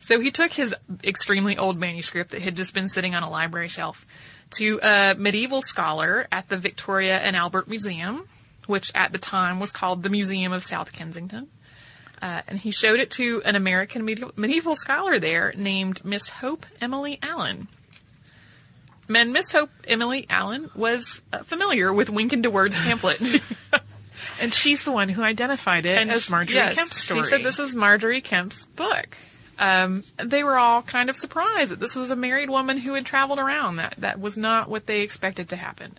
So 0.00 0.20
he 0.20 0.30
took 0.30 0.54
his 0.54 0.74
extremely 1.04 1.58
old 1.58 1.78
manuscript 1.78 2.30
that 2.30 2.40
had 2.40 2.56
just 2.56 2.72
been 2.72 2.88
sitting 2.88 3.14
on 3.14 3.22
a 3.22 3.28
library 3.28 3.68
shelf 3.68 4.06
to 4.52 4.80
a 4.82 5.14
medieval 5.14 5.60
scholar 5.60 6.26
at 6.32 6.48
the 6.48 6.56
Victoria 6.56 7.18
and 7.18 7.36
Albert 7.36 7.68
Museum, 7.68 8.26
which 8.66 8.90
at 8.94 9.12
the 9.12 9.18
time 9.18 9.60
was 9.60 9.70
called 9.70 10.02
the 10.02 10.08
Museum 10.08 10.50
of 10.50 10.64
South 10.64 10.92
Kensington. 10.92 11.48
Uh, 12.22 12.40
and 12.48 12.58
he 12.58 12.70
showed 12.70 13.00
it 13.00 13.10
to 13.10 13.42
an 13.44 13.54
American 13.54 14.06
medieval, 14.06 14.74
scholar 14.74 15.18
there 15.18 15.52
named 15.58 16.02
Miss 16.06 16.30
Hope 16.30 16.64
Emily 16.80 17.18
Allen. 17.22 17.68
And 19.10 19.34
Miss 19.34 19.52
Hope 19.52 19.68
Emily 19.86 20.24
Allen 20.30 20.70
was 20.74 21.20
uh, 21.34 21.40
familiar 21.40 21.92
with 21.92 22.08
Wynkyn 22.08 22.40
de 22.40 22.50
Worde's 22.50 22.76
pamphlet. 22.76 23.20
and 24.40 24.52
she's 24.52 24.84
the 24.84 24.92
one 24.92 25.08
who 25.08 25.22
identified 25.22 25.86
it 25.86 25.98
and 25.98 26.10
as 26.10 26.28
Margery 26.30 26.56
yes, 26.56 26.74
Kempe's 26.74 26.96
story. 26.96 27.22
She 27.22 27.28
said 27.28 27.44
this 27.44 27.58
is 27.58 27.74
Margery 27.74 28.20
Kempe's 28.20 28.66
book. 28.66 29.16
Um, 29.58 30.04
they 30.16 30.44
were 30.44 30.56
all 30.56 30.82
kind 30.82 31.10
of 31.10 31.16
surprised 31.16 31.72
that 31.72 31.80
this 31.80 31.96
was 31.96 32.10
a 32.10 32.16
married 32.16 32.48
woman 32.48 32.78
who 32.78 32.94
had 32.94 33.04
traveled 33.04 33.38
around. 33.38 33.76
That 33.76 33.94
that 33.98 34.20
was 34.20 34.36
not 34.36 34.68
what 34.68 34.86
they 34.86 35.00
expected 35.00 35.48
to 35.50 35.56
happen. 35.56 35.98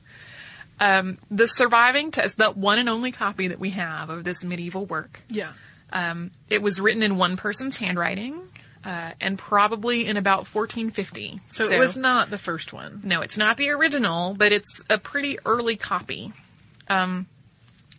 Um, 0.80 1.18
the 1.30 1.48
surviving 1.48 2.12
test, 2.12 2.38
the 2.38 2.52
one 2.52 2.80
and 2.80 2.88
only 2.88 3.12
copy 3.12 3.50
that 3.50 3.60
we 3.60 3.72
have 3.72 4.10
of 4.10 4.24
this 4.24 4.44
medieval 4.44 4.86
work. 4.86 5.22
Yeah. 5.30 5.52
Um, 5.92 6.32
it 6.50 6.62
was 6.62 6.80
written 6.80 7.04
in 7.04 7.18
one 7.18 7.36
person's 7.36 7.78
handwriting, 7.78 8.40
uh, 8.86 9.12
and 9.20 9.38
probably 9.38 10.06
in 10.06 10.18
about 10.18 10.48
1450. 10.48 11.42
So, 11.48 11.66
so, 11.66 11.76
it 11.76 11.80
was 11.80 11.98
not 11.98 12.30
the 12.30 12.38
first 12.38 12.72
one. 12.72 13.02
No, 13.04 13.22
it's 13.22 13.38
not 13.38 13.58
the 13.58 13.72
original, 13.72 14.36
but 14.36 14.52
it's 14.52 14.82
a 14.90 14.98
pretty 14.98 15.38
early 15.46 15.76
copy. 15.76 16.32
Um, 16.88 17.28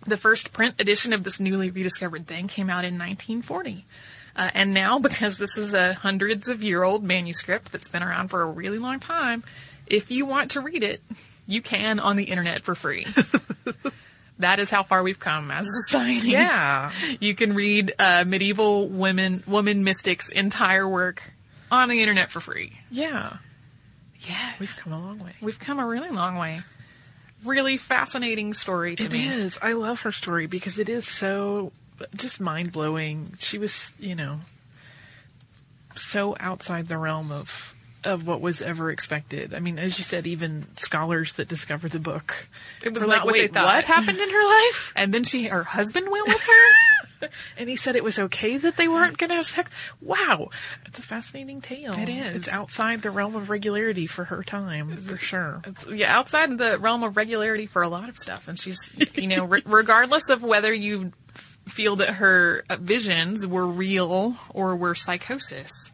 the 0.07 0.17
first 0.17 0.53
print 0.53 0.81
edition 0.81 1.13
of 1.13 1.25
this 1.25 1.41
newly 1.41 1.71
rediscovered 1.71 2.27
thing 2.27 2.49
came 2.49 2.71
out 2.71 2.85
in 2.85 2.99
1940. 2.99 3.85
Uh, 4.37 4.51
and 4.55 4.73
now, 4.73 4.99
because 4.99 5.39
this 5.39 5.59
is 5.59 5.75
a 5.75 5.95
hundreds 5.95 6.49
of 6.49 6.63
year 6.63 6.83
old 6.83 7.05
manuscript 7.05 7.73
that's 7.73 7.89
been 7.89 8.03
around 8.03 8.29
for 8.29 8.43
a 8.43 8.47
really 8.47 8.79
long 8.79 9.01
time, 9.01 9.43
if 9.87 10.11
you 10.11 10.25
want 10.25 10.53
to 10.53 10.61
read 10.61 10.83
it, 10.83 11.03
you 11.47 11.61
can 11.61 11.99
on 11.99 12.17
the 12.17 12.25
internet 12.25 12.63
for 12.63 12.75
free. 12.75 13.07
that 14.39 14.59
is 14.61 14.71
how 14.71 14.83
far 14.83 15.03
we've 15.03 15.19
come 15.19 15.51
as 15.51 15.67
a 15.67 15.71
society. 15.71 16.29
Yeah. 16.29 16.93
You 17.21 17.35
can 17.35 17.55
read 17.55 17.93
uh, 17.99 18.25
medieval 18.27 18.89
women 18.89 19.43
woman 19.47 19.85
mystics' 19.85 20.31
entire 20.31 20.89
work 20.89 21.23
on 21.71 21.89
the 21.89 22.01
internet 22.01 22.31
for 22.31 22.41
free. 22.41 22.73
Yeah. 22.91 23.37
Yeah. 24.21 24.53
We've 24.59 24.75
come 24.77 24.93
a 24.93 24.99
long 24.99 25.19
way. 25.19 25.33
We've 25.41 25.59
come 25.59 25.79
a 25.81 25.87
really 25.87 26.11
long 26.11 26.37
way. 26.37 26.61
Really 27.45 27.77
fascinating 27.77 28.55
story 28.55 28.97
to 28.97 29.07
it 29.07 29.13
me. 29.13 29.27
It 29.27 29.33
is. 29.33 29.59
I 29.61 29.73
love 29.73 30.01
her 30.01 30.13
story 30.13 30.47
because 30.47 30.79
it 30.79 30.89
is 30.89 31.07
so 31.07 31.73
just 32.15 32.41
mind 32.41 32.73
blowing. 32.73 33.35
She 33.39 33.59
was, 33.59 33.93
you 33.99 34.15
know, 34.15 34.41
so 35.95 36.37
outside 36.39 36.89
the 36.89 36.99
realm 36.99 37.33
of 37.33 37.75
of 38.05 38.27
what 38.27 38.41
was 38.41 38.63
ever 38.63 38.91
expected. 38.91 39.53
I 39.53 39.61
mean, 39.61 39.79
as 39.79 39.99
you 39.99 40.05
said, 40.05 40.27
even 40.27 40.67
scholars 40.77 41.35
that 41.35 41.49
discovered 41.49 41.93
the 41.93 41.99
book, 41.99 42.49
it 42.83 42.93
was 42.93 43.03
not 43.03 43.09
like, 43.09 43.25
what 43.25 43.35
they 43.35 43.47
thought. 43.47 43.65
What 43.65 43.85
happened 43.85 44.19
in 44.19 44.31
her 44.31 44.45
life? 44.47 44.93
And 44.97 45.13
then 45.13 45.25
she, 45.25 45.49
her 45.49 45.65
husband 45.65 46.11
went 46.11 46.27
with 46.27 46.41
her. 46.41 46.71
and 47.57 47.69
he 47.69 47.77
said 47.77 47.97
it 47.97 48.05
was 48.05 48.19
okay 48.19 48.57
that 48.57 48.77
they 48.77 48.89
weren't 48.89 49.19
going 49.19 49.31
to 49.31 49.37
have 49.37 49.47
sex. 49.47 49.71
Wow, 50.01 50.51
it's 50.87 50.99
a 50.99 51.03
fascinating 51.03 51.61
tale. 51.61 51.95
It 51.99 52.09
is. 52.09 52.37
It's 52.37 52.49
outside 52.49 53.03
the 53.03 53.11
realm 53.11 53.35
of 53.35 53.51
regularity 53.51 54.07
for 54.07 54.25
her 54.25 54.43
time, 54.43 54.97
for 54.97 55.17
sure. 55.17 55.63
Yeah, 55.93 56.17
outside 56.17 56.57
the 56.59 56.79
realm 56.79 57.03
of 57.03 57.17
regularity 57.17 57.67
for 57.67 57.83
a 57.83 57.89
lot 57.89 58.09
of 58.09 58.19
stuff. 58.19 58.49
And 58.49 58.59
she's, 58.59 58.79
you 59.15 59.29
know, 59.29 59.45
re- 59.47 59.63
regardless 59.65 60.29
of 60.29 60.43
whether 60.43 60.73
you 60.73 61.13
feel 61.69 61.97
that 61.97 62.15
her 62.15 62.65
visions 62.79 63.47
were 63.47 63.67
real 63.67 64.37
or 64.51 64.77
were 64.77 64.95
psychosis 64.95 65.93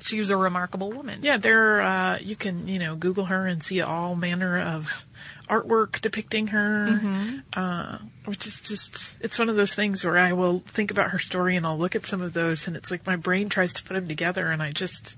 she 0.00 0.18
was 0.18 0.30
a 0.30 0.36
remarkable 0.36 0.90
woman. 0.90 1.20
Yeah, 1.22 1.36
there 1.36 1.80
uh, 1.82 2.18
you 2.18 2.36
can 2.36 2.68
you 2.68 2.78
know 2.78 2.96
Google 2.96 3.26
her 3.26 3.46
and 3.46 3.62
see 3.62 3.80
all 3.80 4.14
manner 4.14 4.58
of 4.60 5.04
artwork 5.48 6.00
depicting 6.00 6.48
her, 6.48 6.88
mm-hmm. 6.90 7.38
uh, 7.52 7.98
which 8.28 8.46
is 8.46 8.60
just 8.60 9.16
it's 9.20 9.38
one 9.38 9.48
of 9.48 9.56
those 9.56 9.74
things 9.74 10.04
where 10.04 10.18
I 10.18 10.32
will 10.32 10.60
think 10.60 10.90
about 10.90 11.10
her 11.10 11.18
story 11.18 11.56
and 11.56 11.66
I'll 11.66 11.78
look 11.78 11.96
at 11.96 12.06
some 12.06 12.22
of 12.22 12.32
those 12.32 12.66
and 12.66 12.76
it's 12.76 12.90
like 12.90 13.06
my 13.06 13.16
brain 13.16 13.48
tries 13.48 13.72
to 13.74 13.82
put 13.82 13.94
them 13.94 14.08
together 14.08 14.50
and 14.50 14.62
I 14.62 14.72
just 14.72 15.16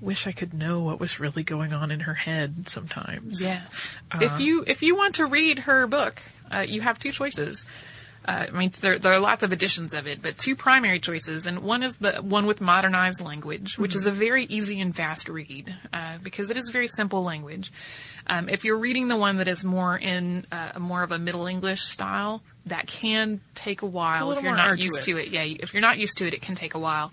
wish 0.00 0.26
I 0.26 0.32
could 0.32 0.52
know 0.52 0.80
what 0.80 1.00
was 1.00 1.18
really 1.18 1.42
going 1.42 1.72
on 1.72 1.90
in 1.90 2.00
her 2.00 2.14
head 2.14 2.68
sometimes. 2.68 3.42
Yes. 3.42 3.96
Uh, 4.12 4.18
if 4.22 4.40
you 4.40 4.64
if 4.66 4.82
you 4.82 4.96
want 4.96 5.16
to 5.16 5.26
read 5.26 5.60
her 5.60 5.86
book, 5.86 6.22
uh, 6.50 6.64
you 6.68 6.80
have 6.82 6.98
two 6.98 7.12
choices. 7.12 7.64
Uh, 8.26 8.46
I 8.48 8.56
mean, 8.56 8.72
there, 8.80 8.98
there, 8.98 9.12
are 9.12 9.18
lots 9.18 9.42
of 9.42 9.52
editions 9.52 9.92
of 9.92 10.06
it, 10.06 10.22
but 10.22 10.38
two 10.38 10.56
primary 10.56 10.98
choices, 10.98 11.46
and 11.46 11.58
one 11.58 11.82
is 11.82 11.96
the 11.96 12.14
one 12.22 12.46
with 12.46 12.58
modernized 12.58 13.20
language, 13.20 13.78
which 13.78 13.90
mm-hmm. 13.90 13.98
is 13.98 14.06
a 14.06 14.10
very 14.10 14.44
easy 14.44 14.80
and 14.80 14.96
fast 14.96 15.28
read 15.28 15.74
uh, 15.92 16.16
because 16.22 16.48
it 16.48 16.56
is 16.56 16.70
very 16.70 16.86
simple 16.86 17.22
language. 17.22 17.70
Um, 18.26 18.48
if 18.48 18.64
you're 18.64 18.78
reading 18.78 19.08
the 19.08 19.16
one 19.16 19.36
that 19.38 19.48
is 19.48 19.64
more 19.64 19.98
in 19.98 20.46
uh, 20.50 20.78
more 20.78 21.02
of 21.02 21.12
a 21.12 21.18
Middle 21.18 21.46
English 21.46 21.82
style, 21.82 22.42
that 22.66 22.86
can 22.86 23.40
take 23.54 23.82
a 23.82 23.86
while 23.86 24.30
a 24.30 24.36
if 24.36 24.42
you're 24.42 24.56
not 24.56 24.68
arduous. 24.68 24.94
used 24.94 25.02
to 25.04 25.18
it. 25.18 25.28
Yeah, 25.28 25.42
if 25.42 25.74
you're 25.74 25.82
not 25.82 25.98
used 25.98 26.18
to 26.18 26.26
it, 26.26 26.34
it 26.34 26.42
can 26.42 26.54
take 26.54 26.74
a 26.74 26.78
while 26.78 27.12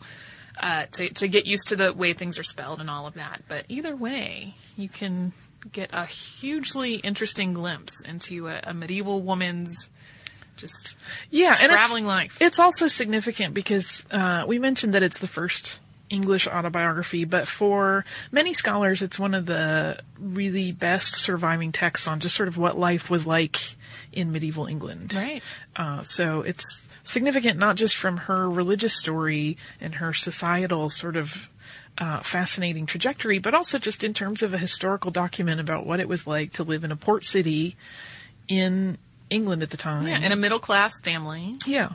uh, 0.59 0.85
to 0.93 1.09
to 1.15 1.27
get 1.27 1.45
used 1.45 1.67
to 1.69 1.75
the 1.75 1.93
way 1.93 2.13
things 2.13 2.39
are 2.39 2.43
spelled 2.43 2.79
and 2.79 2.89
all 2.89 3.07
of 3.07 3.15
that. 3.15 3.43
But 3.47 3.65
either 3.67 3.95
way, 3.95 4.55
you 4.77 4.89
can 4.89 5.33
get 5.71 5.89
a 5.93 6.05
hugely 6.05 6.95
interesting 6.95 7.53
glimpse 7.53 8.03
into 8.03 8.47
a, 8.47 8.61
a 8.63 8.73
medieval 8.73 9.21
woman's 9.21 9.89
just 10.57 10.95
yeah, 11.29 11.55
traveling 11.55 12.05
and 12.05 12.13
life. 12.13 12.37
It's 12.41 12.59
also 12.59 12.87
significant 12.87 13.53
because 13.53 14.05
uh, 14.11 14.45
we 14.47 14.59
mentioned 14.59 14.93
that 14.93 15.03
it's 15.03 15.19
the 15.19 15.27
first 15.27 15.79
English 16.11 16.47
autobiography, 16.47 17.25
but 17.25 17.47
for 17.47 18.05
many 18.31 18.53
scholars, 18.53 19.01
it's 19.01 19.17
one 19.17 19.33
of 19.33 19.45
the 19.45 19.99
really 20.19 20.71
best 20.71 21.15
surviving 21.15 21.71
texts 21.71 22.07
on 22.07 22.19
just 22.19 22.35
sort 22.35 22.49
of 22.49 22.57
what 22.57 22.77
life 22.77 23.09
was 23.09 23.25
like 23.25 23.57
in 24.11 24.31
medieval 24.31 24.65
England. 24.65 25.13
Right. 25.13 25.41
Uh, 25.75 26.03
so 26.03 26.41
it's 26.41 26.85
significant 27.03 27.57
not 27.57 27.75
just 27.75 27.95
from 27.95 28.17
her 28.17 28.49
religious 28.49 28.93
story 28.93 29.57
and 29.79 29.95
her 29.95 30.13
societal 30.13 30.89
sort 30.89 31.15
of 31.15 31.49
uh, 31.97 32.19
fascinating 32.19 32.85
trajectory, 32.85 33.39
but 33.39 33.53
also 33.53 33.77
just 33.77 34.03
in 34.03 34.13
terms 34.13 34.43
of 34.43 34.53
a 34.53 34.57
historical 34.57 35.11
document 35.11 35.59
about 35.59 35.85
what 35.85 35.99
it 35.99 36.07
was 36.07 36.27
like 36.27 36.53
to 36.53 36.63
live 36.63 36.83
in 36.83 36.91
a 36.91 36.95
port 36.95 37.25
city 37.25 37.75
in 38.47 38.97
England 39.31 39.63
at 39.63 39.71
the 39.71 39.77
time. 39.77 40.05
Yeah, 40.05 40.19
in 40.19 40.31
a 40.31 40.35
middle 40.35 40.59
class 40.59 40.99
family. 40.99 41.55
Yeah. 41.65 41.93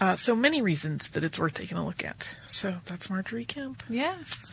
Uh, 0.00 0.16
so 0.16 0.34
many 0.34 0.62
reasons 0.62 1.10
that 1.10 1.22
it's 1.22 1.38
worth 1.38 1.54
taking 1.54 1.76
a 1.78 1.84
look 1.84 2.04
at. 2.04 2.28
So 2.48 2.76
that's 2.86 3.08
Margery 3.10 3.44
Kempe. 3.44 3.82
Yes. 3.88 4.50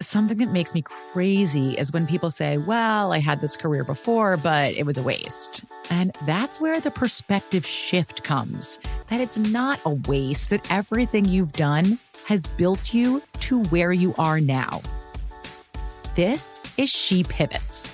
Something 0.00 0.38
that 0.38 0.50
makes 0.50 0.74
me 0.74 0.82
crazy 0.82 1.78
is 1.78 1.92
when 1.92 2.06
people 2.06 2.30
say, 2.30 2.58
well, 2.58 3.12
I 3.12 3.20
had 3.20 3.40
this 3.40 3.56
career 3.56 3.84
before, 3.84 4.36
but 4.36 4.74
it 4.74 4.84
was 4.84 4.98
a 4.98 5.02
waste. 5.02 5.64
And 5.88 6.14
that's 6.26 6.60
where 6.60 6.78
the 6.78 6.90
perspective 6.90 7.64
shift 7.64 8.22
comes 8.22 8.78
that 9.08 9.20
it's 9.20 9.38
not 9.38 9.80
a 9.86 9.90
waste, 9.90 10.50
that 10.50 10.70
everything 10.70 11.24
you've 11.24 11.52
done 11.52 11.98
has 12.26 12.48
built 12.48 12.92
you 12.92 13.22
to 13.40 13.62
where 13.64 13.92
you 13.92 14.14
are 14.18 14.40
now. 14.40 14.82
This 16.16 16.60
is 16.76 16.90
She 16.90 17.24
Pivots 17.24 17.93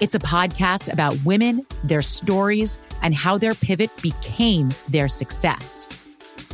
It's 0.00 0.14
a 0.14 0.18
podcast 0.18 0.90
about 0.90 1.14
women, 1.26 1.66
their 1.84 2.00
stories, 2.00 2.78
and 3.02 3.14
how 3.14 3.36
their 3.36 3.54
pivot 3.54 3.90
became 4.00 4.70
their 4.88 5.08
success. 5.08 5.86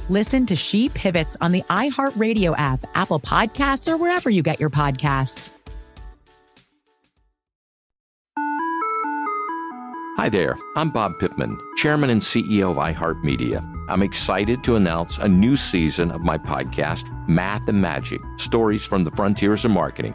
Listen 0.09 0.47
to 0.47 0.57
She 0.57 0.89
Pivots 0.89 1.37
on 1.41 1.53
the 1.53 1.63
iHeartRadio 1.71 2.57
app, 2.59 2.85
Apple 2.97 3.21
Podcasts, 3.21 3.89
or 3.91 3.97
wherever 3.97 4.29
you 4.31 4.43
get 4.43 4.59
your 4.59 4.71
podcasts. 4.71 5.53
Hi 10.17 10.29
there, 10.29 10.59
I'm 10.75 10.91
Bob 10.91 11.19
Pittman, 11.21 11.57
Chairman 11.77 12.11
and 12.11 12.21
CEO 12.21 12.71
of 12.73 12.79
iHeartMedia. 12.79 13.77
I'm 13.89 14.03
excited 14.03 14.65
to 14.65 14.75
announce 14.75 15.19
a 15.19 15.29
new 15.29 15.55
season 15.55 16.11
of 16.11 16.23
my 16.23 16.37
podcast, 16.37 17.05
Math 17.29 17.69
and 17.69 17.81
Magic 17.81 18.21
Stories 18.39 18.85
from 18.85 19.05
the 19.05 19.11
Frontiers 19.13 19.65
of 19.65 19.71
Marketing. 19.71 20.15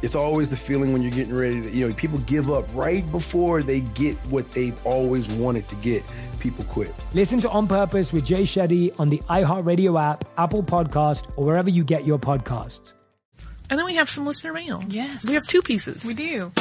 It's 0.00 0.14
always 0.14 0.48
the 0.48 0.56
feeling 0.56 0.92
when 0.92 1.02
you're 1.02 1.10
getting 1.10 1.34
ready 1.34 1.60
to, 1.60 1.70
you 1.70 1.88
know, 1.88 1.94
people 1.94 2.18
give 2.20 2.50
up 2.50 2.66
right 2.72 3.10
before 3.10 3.62
they 3.62 3.80
get 3.80 4.16
what 4.28 4.48
they've 4.52 4.86
always 4.86 5.28
wanted 5.28 5.68
to 5.68 5.74
get. 5.76 6.04
People 6.38 6.64
quit. 6.64 6.94
Listen 7.14 7.40
to 7.40 7.50
On 7.50 7.66
Purpose 7.66 8.12
with 8.12 8.24
Jay 8.24 8.44
Shetty 8.44 8.92
on 9.00 9.10
the 9.10 9.18
iHeartRadio 9.28 10.00
app, 10.00 10.24
Apple 10.38 10.62
Podcast, 10.62 11.28
or 11.36 11.44
wherever 11.44 11.68
you 11.68 11.82
get 11.82 12.04
your 12.04 12.18
podcasts. 12.18 12.92
And 13.70 13.78
then 13.78 13.86
we 13.86 13.96
have 13.96 14.08
some 14.08 14.24
listener 14.24 14.52
mail. 14.52 14.82
Yes. 14.88 15.26
We 15.26 15.34
have 15.34 15.46
two 15.46 15.62
pieces. 15.62 16.04
We 16.04 16.14
do. 16.14 16.52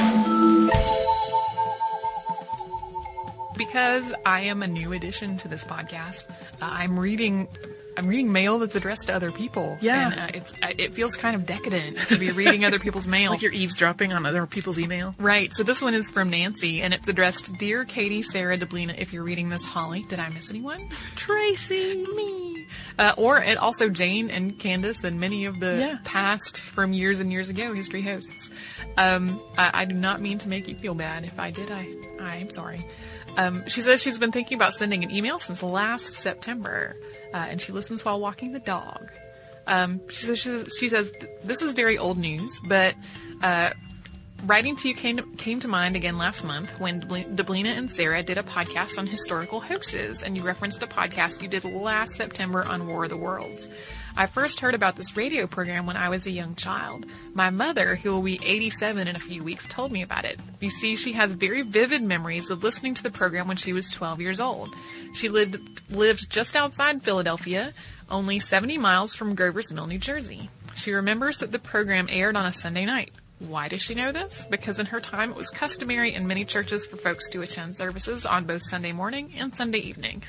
Because 3.56 4.14
I 4.26 4.42
am 4.42 4.62
a 4.64 4.68
new 4.68 4.94
addition 4.94 5.38
to 5.38 5.48
this 5.48 5.64
podcast, 5.64 6.30
uh, 6.30 6.34
I'm 6.62 7.00
reading 7.00 7.48
I'm 7.98 8.08
reading 8.08 8.32
mail 8.32 8.60
that's 8.60 8.76
addressed 8.76 9.08
to 9.08 9.14
other 9.16 9.32
people. 9.32 9.78
Yeah. 9.82 10.12
And 10.12 10.20
uh, 10.20 10.28
it's, 10.36 10.54
uh, 10.62 10.74
it 10.78 10.94
feels 10.94 11.16
kind 11.16 11.36
of 11.36 11.46
decadent 11.46 11.98
to 12.10 12.18
be 12.18 12.32
reading 12.32 12.64
other 12.64 12.80
people's 12.80 13.08
mail. 13.18 13.32
like 13.32 13.42
you're 13.42 13.52
eavesdropping 13.52 14.14
on 14.14 14.26
other 14.26 14.46
people's 14.46 14.78
email. 14.80 15.16
Right. 15.20 15.54
So 15.54 15.64
this 15.64 15.82
one 15.82 15.94
is 15.94 16.10
from 16.10 16.30
Nancy, 16.30 16.82
and 16.82 16.94
it's 16.94 17.08
addressed 17.08 17.58
Dear 17.58 17.84
Katie, 17.86 18.22
Sarah, 18.22 18.58
Deblina. 18.58 18.98
If 18.98 19.14
you're 19.14 19.24
reading 19.24 19.50
this, 19.50 19.66
Holly, 19.66 20.06
did 20.08 20.20
I 20.20 20.30
miss 20.30 20.50
anyone? 20.50 20.88
Tracy. 21.16 22.06
Me. 22.16 22.66
Uh, 23.00 23.14
or 23.18 23.38
and 23.38 23.58
also 23.58 23.90
Jane 23.90 24.30
and 24.30 24.58
Candace 24.60 25.04
and 25.04 25.20
many 25.20 25.46
of 25.46 25.60
the 25.60 25.78
Yeah. 25.78 25.98
past 26.04 26.60
from 26.60 26.94
years 26.94 27.20
and 27.20 27.32
years 27.32 27.50
ago 27.50 27.74
history 27.74 28.02
hosts. 28.02 28.52
Um, 28.98 29.42
I, 29.58 29.72
I 29.74 29.86
do 29.86 29.94
not 29.94 30.22
mean 30.22 30.38
to 30.40 30.50
make 30.50 30.68
you 30.68 30.76
feel 30.76 30.94
bad. 30.96 31.24
If 31.24 31.40
I 31.40 31.52
did, 31.52 31.72
I 31.72 31.88
I 32.20 32.36
am 32.38 32.50
sorry. 32.50 32.84
Um, 33.38 33.64
she 33.68 33.82
says 33.82 34.02
she's 34.02 34.18
been 34.18 34.32
thinking 34.32 34.56
about 34.56 34.74
sending 34.74 35.04
an 35.04 35.12
email 35.12 35.38
since 35.40 35.62
last 35.62 36.16
September, 36.18 36.96
uh, 37.34 37.48
and 37.50 37.62
she 37.62 37.72
listens 37.72 38.04
while 38.04 38.20
walking 38.20 38.52
the 38.52 38.60
dog. 38.60 39.12
Um, 39.68 40.02
she 40.10 40.26
says, 40.26 40.40
she 40.40 40.50
says, 40.50 40.78
she 40.80 40.90
says 40.90 41.12
this 41.44 41.62
is 41.62 41.74
very 41.74 41.98
old 41.98 42.18
news, 42.18 42.60
but 42.68 42.96
uh, 43.42 43.72
writing 44.46 44.76
to 44.78 44.88
you 44.88 44.96
came 44.96 45.18
to, 45.18 45.24
came 45.38 45.60
to 45.60 45.68
mind 45.68 45.96
again 45.96 46.18
last 46.18 46.44
month 46.44 46.80
when 46.80 47.02
Deblina 47.02 47.78
and 47.78 47.92
Sarah 47.92 48.24
did 48.24 48.38
a 48.38 48.44
podcast 48.44 48.98
on 48.98 49.08
historical 49.08 49.60
hoaxes, 49.60 50.24
and 50.24 50.38
you 50.38 50.44
referenced 50.44 50.82
a 50.84 50.88
podcast 50.88 51.42
you 51.42 51.48
did 51.48 51.66
last 51.66 52.16
September 52.16 52.64
on 52.64 52.88
War 52.88 53.06
of 53.06 53.10
the 53.10 53.18
Worlds. 53.18 53.70
I 54.20 54.26
first 54.26 54.62
heard 54.62 54.74
about 54.74 54.96
this 54.96 55.16
radio 55.16 55.46
program 55.46 55.86
when 55.86 55.96
I 55.96 56.10
was 56.10 56.26
a 56.26 56.32
young 56.32 56.56
child. 56.56 57.06
My 57.36 57.52
mother, 57.52 57.94
who 57.96 58.12
will 58.12 58.24
be 58.24 58.40
87 58.44 59.08
in 59.08 59.16
a 59.16 59.20
few 59.20 59.44
weeks, 59.44 59.68
told 59.68 59.92
me 59.92 60.02
about 60.02 60.26
it. 60.26 60.40
You 60.60 60.72
see, 60.72 60.96
she 60.96 61.12
has 61.14 61.34
very 61.34 61.62
vivid 61.62 62.02
memories 62.02 62.50
of 62.50 62.64
listening 62.64 62.96
to 62.96 63.04
the 63.04 63.12
program 63.12 63.48
when 63.48 63.58
she 63.58 63.74
was 63.74 63.92
12 63.92 64.20
years 64.20 64.40
old. 64.40 64.74
She 65.14 65.30
lived 65.30 65.84
lived 65.92 66.32
just 66.32 66.56
outside 66.56 67.04
Philadelphia, 67.04 67.74
only 68.10 68.40
70 68.40 68.80
miles 68.80 69.14
from 69.14 69.36
Grover's 69.36 69.72
Mill, 69.72 69.86
New 69.86 70.00
Jersey. 70.00 70.50
She 70.74 70.94
remembers 70.94 71.38
that 71.38 71.52
the 71.52 71.60
program 71.60 72.08
aired 72.10 72.36
on 72.36 72.48
a 72.48 72.54
Sunday 72.54 72.86
night. 72.86 73.12
Why 73.38 73.68
does 73.68 73.84
she 73.84 73.94
know 73.94 74.12
this? 74.12 74.48
Because 74.50 74.80
in 74.80 74.88
her 74.88 75.00
time 75.00 75.30
it 75.30 75.38
was 75.38 75.52
customary 75.52 76.16
in 76.16 76.26
many 76.26 76.44
churches 76.44 76.88
for 76.88 76.98
folks 76.98 77.30
to 77.30 77.44
attend 77.44 77.78
services 77.78 78.26
on 78.26 78.46
both 78.46 78.64
Sunday 78.68 78.94
morning 78.94 79.34
and 79.38 79.54
Sunday 79.54 79.78
evening. 79.78 80.24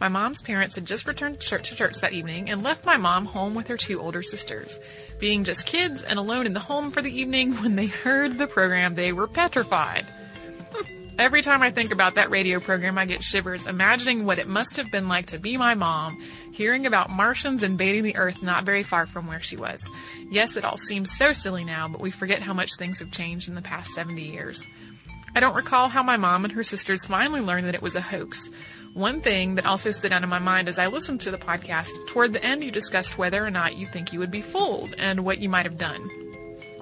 My 0.00 0.08
mom's 0.08 0.42
parents 0.42 0.74
had 0.74 0.84
just 0.84 1.06
returned 1.06 1.40
to 1.40 1.46
church, 1.46 2.00
that 2.00 2.12
evening 2.12 2.50
and 2.50 2.62
left 2.62 2.84
my 2.84 2.96
mom 2.96 3.24
home 3.24 3.54
with 3.54 3.68
her 3.68 3.76
two 3.76 4.00
older 4.00 4.22
sisters. 4.22 4.78
Being 5.18 5.44
just 5.44 5.66
kids 5.66 6.02
and 6.02 6.18
alone 6.18 6.44
in 6.44 6.52
the 6.52 6.60
home 6.60 6.90
for 6.90 7.00
the 7.00 7.20
evening, 7.20 7.54
when 7.54 7.76
they 7.76 7.86
heard 7.86 8.36
the 8.36 8.46
program, 8.46 8.94
they 8.94 9.12
were 9.12 9.26
petrified. 9.26 10.04
Every 11.18 11.40
time 11.40 11.62
I 11.62 11.70
think 11.70 11.92
about 11.92 12.16
that 12.16 12.30
radio 12.30 12.60
program, 12.60 12.98
I 12.98 13.06
get 13.06 13.24
shivers, 13.24 13.66
imagining 13.66 14.26
what 14.26 14.38
it 14.38 14.46
must 14.46 14.76
have 14.76 14.90
been 14.90 15.08
like 15.08 15.28
to 15.28 15.38
be 15.38 15.56
my 15.56 15.72
mom, 15.72 16.22
hearing 16.52 16.84
about 16.84 17.08
Martians 17.08 17.62
invading 17.62 18.02
the 18.02 18.16
Earth 18.16 18.42
not 18.42 18.64
very 18.64 18.82
far 18.82 19.06
from 19.06 19.26
where 19.26 19.40
she 19.40 19.56
was. 19.56 19.82
Yes, 20.30 20.58
it 20.58 20.64
all 20.66 20.76
seems 20.76 21.16
so 21.16 21.32
silly 21.32 21.64
now, 21.64 21.88
but 21.88 22.02
we 22.02 22.10
forget 22.10 22.42
how 22.42 22.52
much 22.52 22.76
things 22.76 22.98
have 22.98 23.10
changed 23.10 23.48
in 23.48 23.54
the 23.54 23.62
past 23.62 23.90
70 23.94 24.20
years. 24.20 24.62
I 25.34 25.40
don't 25.40 25.54
recall 25.54 25.88
how 25.88 26.02
my 26.02 26.16
mom 26.16 26.44
and 26.44 26.52
her 26.54 26.64
sisters 26.64 27.04
finally 27.04 27.40
learned 27.40 27.66
that 27.66 27.74
it 27.74 27.82
was 27.82 27.94
a 27.94 28.00
hoax. 28.00 28.48
One 28.96 29.20
thing 29.20 29.56
that 29.56 29.66
also 29.66 29.90
stood 29.90 30.10
out 30.10 30.22
in 30.22 30.28
my 30.30 30.38
mind 30.38 30.70
as 30.70 30.78
I 30.78 30.86
listened 30.86 31.20
to 31.20 31.30
the 31.30 31.36
podcast, 31.36 31.90
toward 32.06 32.32
the 32.32 32.42
end 32.42 32.64
you 32.64 32.70
discussed 32.70 33.18
whether 33.18 33.44
or 33.44 33.50
not 33.50 33.76
you 33.76 33.84
think 33.84 34.10
you 34.10 34.20
would 34.20 34.30
be 34.30 34.40
fooled 34.40 34.94
and 34.96 35.22
what 35.22 35.38
you 35.38 35.50
might 35.50 35.66
have 35.66 35.76
done. 35.76 36.08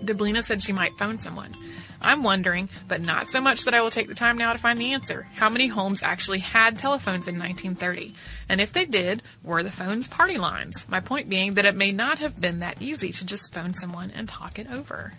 Deblina 0.00 0.44
said 0.44 0.62
she 0.62 0.72
might 0.72 0.96
phone 0.96 1.18
someone. 1.18 1.52
I'm 2.00 2.22
wondering, 2.22 2.68
but 2.86 3.00
not 3.00 3.30
so 3.30 3.40
much 3.40 3.64
that 3.64 3.74
I 3.74 3.80
will 3.80 3.90
take 3.90 4.06
the 4.06 4.14
time 4.14 4.38
now 4.38 4.52
to 4.52 4.60
find 4.60 4.78
the 4.78 4.92
answer, 4.92 5.26
how 5.34 5.50
many 5.50 5.66
homes 5.66 6.04
actually 6.04 6.38
had 6.38 6.78
telephones 6.78 7.26
in 7.26 7.36
1930? 7.36 8.14
And 8.48 8.60
if 8.60 8.72
they 8.72 8.84
did, 8.84 9.20
were 9.42 9.64
the 9.64 9.72
phones 9.72 10.06
party 10.06 10.38
lines? 10.38 10.86
My 10.88 11.00
point 11.00 11.28
being 11.28 11.54
that 11.54 11.64
it 11.64 11.74
may 11.74 11.90
not 11.90 12.18
have 12.18 12.40
been 12.40 12.60
that 12.60 12.80
easy 12.80 13.10
to 13.10 13.26
just 13.26 13.52
phone 13.52 13.74
someone 13.74 14.12
and 14.14 14.28
talk 14.28 14.60
it 14.60 14.68
over. 14.70 15.14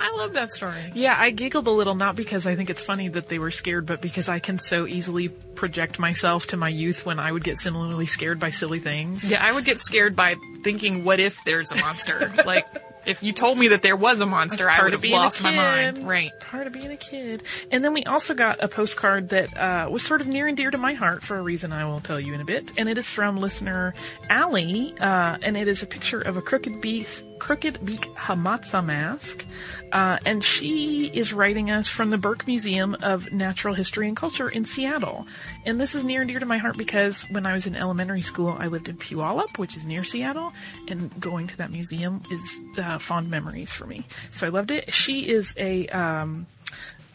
I 0.00 0.16
love 0.16 0.34
that 0.34 0.50
story. 0.50 0.92
Yeah, 0.94 1.14
I 1.18 1.30
giggled 1.30 1.66
a 1.66 1.70
little, 1.70 1.94
not 1.94 2.16
because 2.16 2.46
I 2.46 2.56
think 2.56 2.70
it's 2.70 2.82
funny 2.82 3.08
that 3.08 3.28
they 3.28 3.38
were 3.38 3.50
scared, 3.50 3.86
but 3.86 4.00
because 4.00 4.28
I 4.28 4.38
can 4.38 4.58
so 4.58 4.86
easily 4.86 5.28
project 5.28 5.98
myself 5.98 6.48
to 6.48 6.56
my 6.56 6.68
youth 6.68 7.04
when 7.04 7.18
I 7.18 7.32
would 7.32 7.44
get 7.44 7.58
similarly 7.58 8.06
scared 8.06 8.38
by 8.38 8.50
silly 8.50 8.78
things. 8.78 9.28
Yeah, 9.30 9.44
I 9.44 9.52
would 9.52 9.64
get 9.64 9.80
scared 9.80 10.14
by 10.14 10.36
thinking, 10.62 11.04
what 11.04 11.20
if 11.20 11.42
there's 11.44 11.70
a 11.70 11.76
monster? 11.76 12.32
like, 12.46 12.66
if 13.06 13.22
you 13.22 13.32
told 13.32 13.58
me 13.58 13.68
that 13.68 13.82
there 13.82 13.96
was 13.96 14.20
a 14.20 14.26
monster, 14.26 14.64
That's 14.64 14.80
I 14.80 14.84
would 14.84 14.92
have 14.92 15.04
lost 15.04 15.42
my 15.42 15.52
mind. 15.52 16.06
Right. 16.06 16.30
Part 16.40 16.66
of 16.66 16.74
being 16.74 16.92
a 16.92 16.96
kid. 16.96 17.42
And 17.70 17.82
then 17.82 17.94
we 17.94 18.04
also 18.04 18.34
got 18.34 18.62
a 18.62 18.68
postcard 18.68 19.30
that 19.30 19.56
uh, 19.56 19.88
was 19.90 20.02
sort 20.02 20.20
of 20.20 20.26
near 20.26 20.46
and 20.46 20.56
dear 20.56 20.70
to 20.70 20.78
my 20.78 20.92
heart 20.92 21.22
for 21.22 21.38
a 21.38 21.42
reason 21.42 21.72
I 21.72 21.86
will 21.86 22.00
tell 22.00 22.20
you 22.20 22.34
in 22.34 22.40
a 22.40 22.44
bit. 22.44 22.72
And 22.76 22.88
it 22.88 22.98
is 22.98 23.08
from 23.08 23.38
listener 23.38 23.94
Allie, 24.28 24.94
uh, 25.00 25.38
and 25.42 25.56
it 25.56 25.68
is 25.68 25.82
a 25.82 25.86
picture 25.86 26.20
of 26.20 26.36
a 26.36 26.42
crooked 26.42 26.80
beak, 26.80 27.08
crooked 27.38 27.84
beak 27.84 28.02
Hamatsa 28.14 28.84
mask. 28.84 29.46
Uh, 29.90 30.18
and 30.26 30.44
she 30.44 31.06
is 31.06 31.32
writing 31.32 31.70
us 31.70 31.88
from 31.88 32.10
the 32.10 32.18
Burke 32.18 32.46
Museum 32.46 32.96
of 33.02 33.32
Natural 33.32 33.74
History 33.74 34.06
and 34.06 34.16
Culture 34.16 34.48
in 34.48 34.64
Seattle. 34.64 35.26
And 35.64 35.80
this 35.80 35.94
is 35.94 36.04
near 36.04 36.20
and 36.20 36.28
dear 36.28 36.40
to 36.40 36.46
my 36.46 36.58
heart 36.58 36.76
because 36.76 37.22
when 37.30 37.46
I 37.46 37.54
was 37.54 37.66
in 37.66 37.74
elementary 37.74 38.20
school, 38.20 38.56
I 38.58 38.66
lived 38.66 38.88
in 38.88 38.96
Puyallup, 38.96 39.58
which 39.58 39.76
is 39.76 39.86
near 39.86 40.04
Seattle, 40.04 40.52
and 40.88 41.18
going 41.20 41.46
to 41.46 41.56
that 41.58 41.70
museum 41.70 42.22
is 42.30 42.58
uh, 42.78 42.98
fond 42.98 43.30
memories 43.30 43.72
for 43.72 43.86
me. 43.86 44.04
So 44.30 44.46
I 44.46 44.50
loved 44.50 44.70
it. 44.70 44.92
She 44.92 45.28
is 45.28 45.54
a 45.56 45.86
um, 45.88 46.46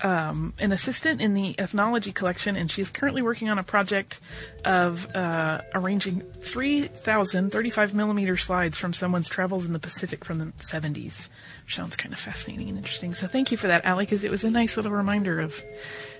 um, 0.01 0.53
an 0.59 0.71
assistant 0.71 1.21
in 1.21 1.33
the 1.33 1.57
ethnology 1.59 2.11
collection, 2.11 2.55
and 2.55 2.69
she 2.69 2.81
is 2.81 2.89
currently 2.89 3.21
working 3.21 3.49
on 3.49 3.57
a 3.57 3.63
project 3.63 4.19
of 4.65 5.13
uh, 5.15 5.61
arranging 5.73 6.21
3,000 6.21 7.51
35 7.51 7.93
millimeter 7.93 8.37
slides 8.37 8.77
from 8.77 8.93
someone's 8.93 9.29
travels 9.29 9.65
in 9.65 9.73
the 9.73 9.79
Pacific 9.79 10.25
from 10.25 10.39
the 10.39 10.45
70s. 10.59 11.29
Which 11.65 11.75
sounds 11.75 11.95
kind 11.95 12.13
of 12.13 12.19
fascinating 12.19 12.69
and 12.69 12.77
interesting. 12.77 13.13
So 13.13 13.27
thank 13.27 13.51
you 13.51 13.57
for 13.57 13.67
that, 13.67 13.85
Allie, 13.85 14.05
because 14.05 14.23
it 14.23 14.31
was 14.31 14.43
a 14.43 14.51
nice 14.51 14.75
little 14.75 14.91
reminder 14.91 15.39
of 15.39 15.61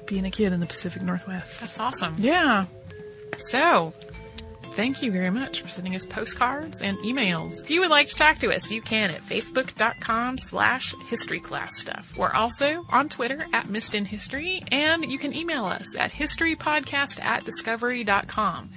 being 0.05 0.25
a 0.25 0.31
kid 0.31 0.53
in 0.53 0.59
the 0.59 0.65
Pacific 0.65 1.01
Northwest. 1.01 1.59
That's 1.59 1.79
awesome. 1.79 2.15
Yeah. 2.17 2.65
So, 3.37 3.93
thank 4.75 5.01
you 5.01 5.11
very 5.11 5.29
much 5.29 5.61
for 5.61 5.67
sending 5.69 5.95
us 5.95 6.05
postcards 6.05 6.81
and 6.81 6.97
emails. 6.99 7.61
If 7.61 7.69
you 7.69 7.81
would 7.81 7.89
like 7.89 8.07
to 8.07 8.15
talk 8.15 8.39
to 8.39 8.49
us, 8.49 8.71
you 8.71 8.81
can 8.81 9.11
at 9.11 9.21
facebook.com 9.21 10.37
slash 10.37 10.93
history 11.07 11.39
class 11.39 11.77
stuff. 11.77 12.17
We're 12.17 12.33
also 12.33 12.85
on 12.89 13.09
Twitter 13.09 13.45
at 13.53 13.69
Missed 13.69 13.95
in 13.95 14.05
History, 14.05 14.63
and 14.71 15.05
you 15.11 15.17
can 15.17 15.35
email 15.35 15.65
us 15.65 15.95
at 15.97 16.11
historypodcast 16.11 17.21
at 17.23 17.45
discovery.com. 17.45 18.69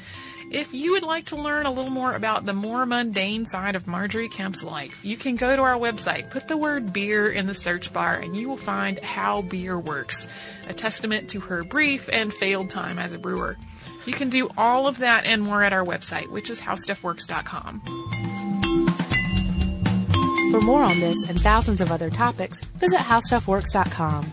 If 0.51 0.73
you 0.73 0.93
would 0.93 1.03
like 1.03 1.27
to 1.27 1.37
learn 1.37 1.67
a 1.67 1.73
little 1.73 1.91
more 1.91 2.15
about 2.15 2.47
the 2.47 2.53
more 2.53 2.87
mundane 2.87 3.47
side 3.47 3.75
of 3.75 3.89
Margery 3.89 4.29
Kempe's 4.29 4.63
life, 4.63 5.05
you 5.05 5.17
can 5.17 5.35
go 5.35 5.57
to 5.57 5.63
our 5.63 5.75
website, 5.75 6.31
put 6.31 6.47
the 6.47 6.57
word 6.57 6.93
beer 6.93 7.31
in 7.33 7.49
the 7.49 7.55
search 7.55 7.93
bar, 7.93 8.15
and 8.15 8.37
you 8.37 8.49
will 8.49 8.57
find 8.57 9.01
How 9.01 9.43
Beer 9.43 9.77
Works, 9.77 10.29
a 10.69 10.73
testament 10.73 11.31
to 11.31 11.41
her 11.41 11.65
brief 11.65 12.09
and 12.13 12.33
failed 12.33 12.71
time 12.71 12.99
as 12.99 13.13
a 13.13 13.19
brewer. 13.19 13.57
You 14.07 14.13
can 14.13 14.31
do 14.31 14.49
all 14.57 14.87
of 14.87 14.99
that 14.99 15.27
and 15.27 15.43
more 15.43 15.63
at 15.63 15.73
our 15.73 15.85
website, 15.85 16.29
which 16.31 16.49
is 16.49 16.61
howstuffworks.com. 16.61 17.81
For 20.53 20.61
more 20.61 20.83
on 20.83 21.01
this 21.01 21.29
and 21.29 21.41
thousands 21.41 21.81
of 21.81 21.91
other 21.91 22.09
topics, 22.09 22.61
visit 22.61 23.01
howstuffworks.com. 23.01 24.33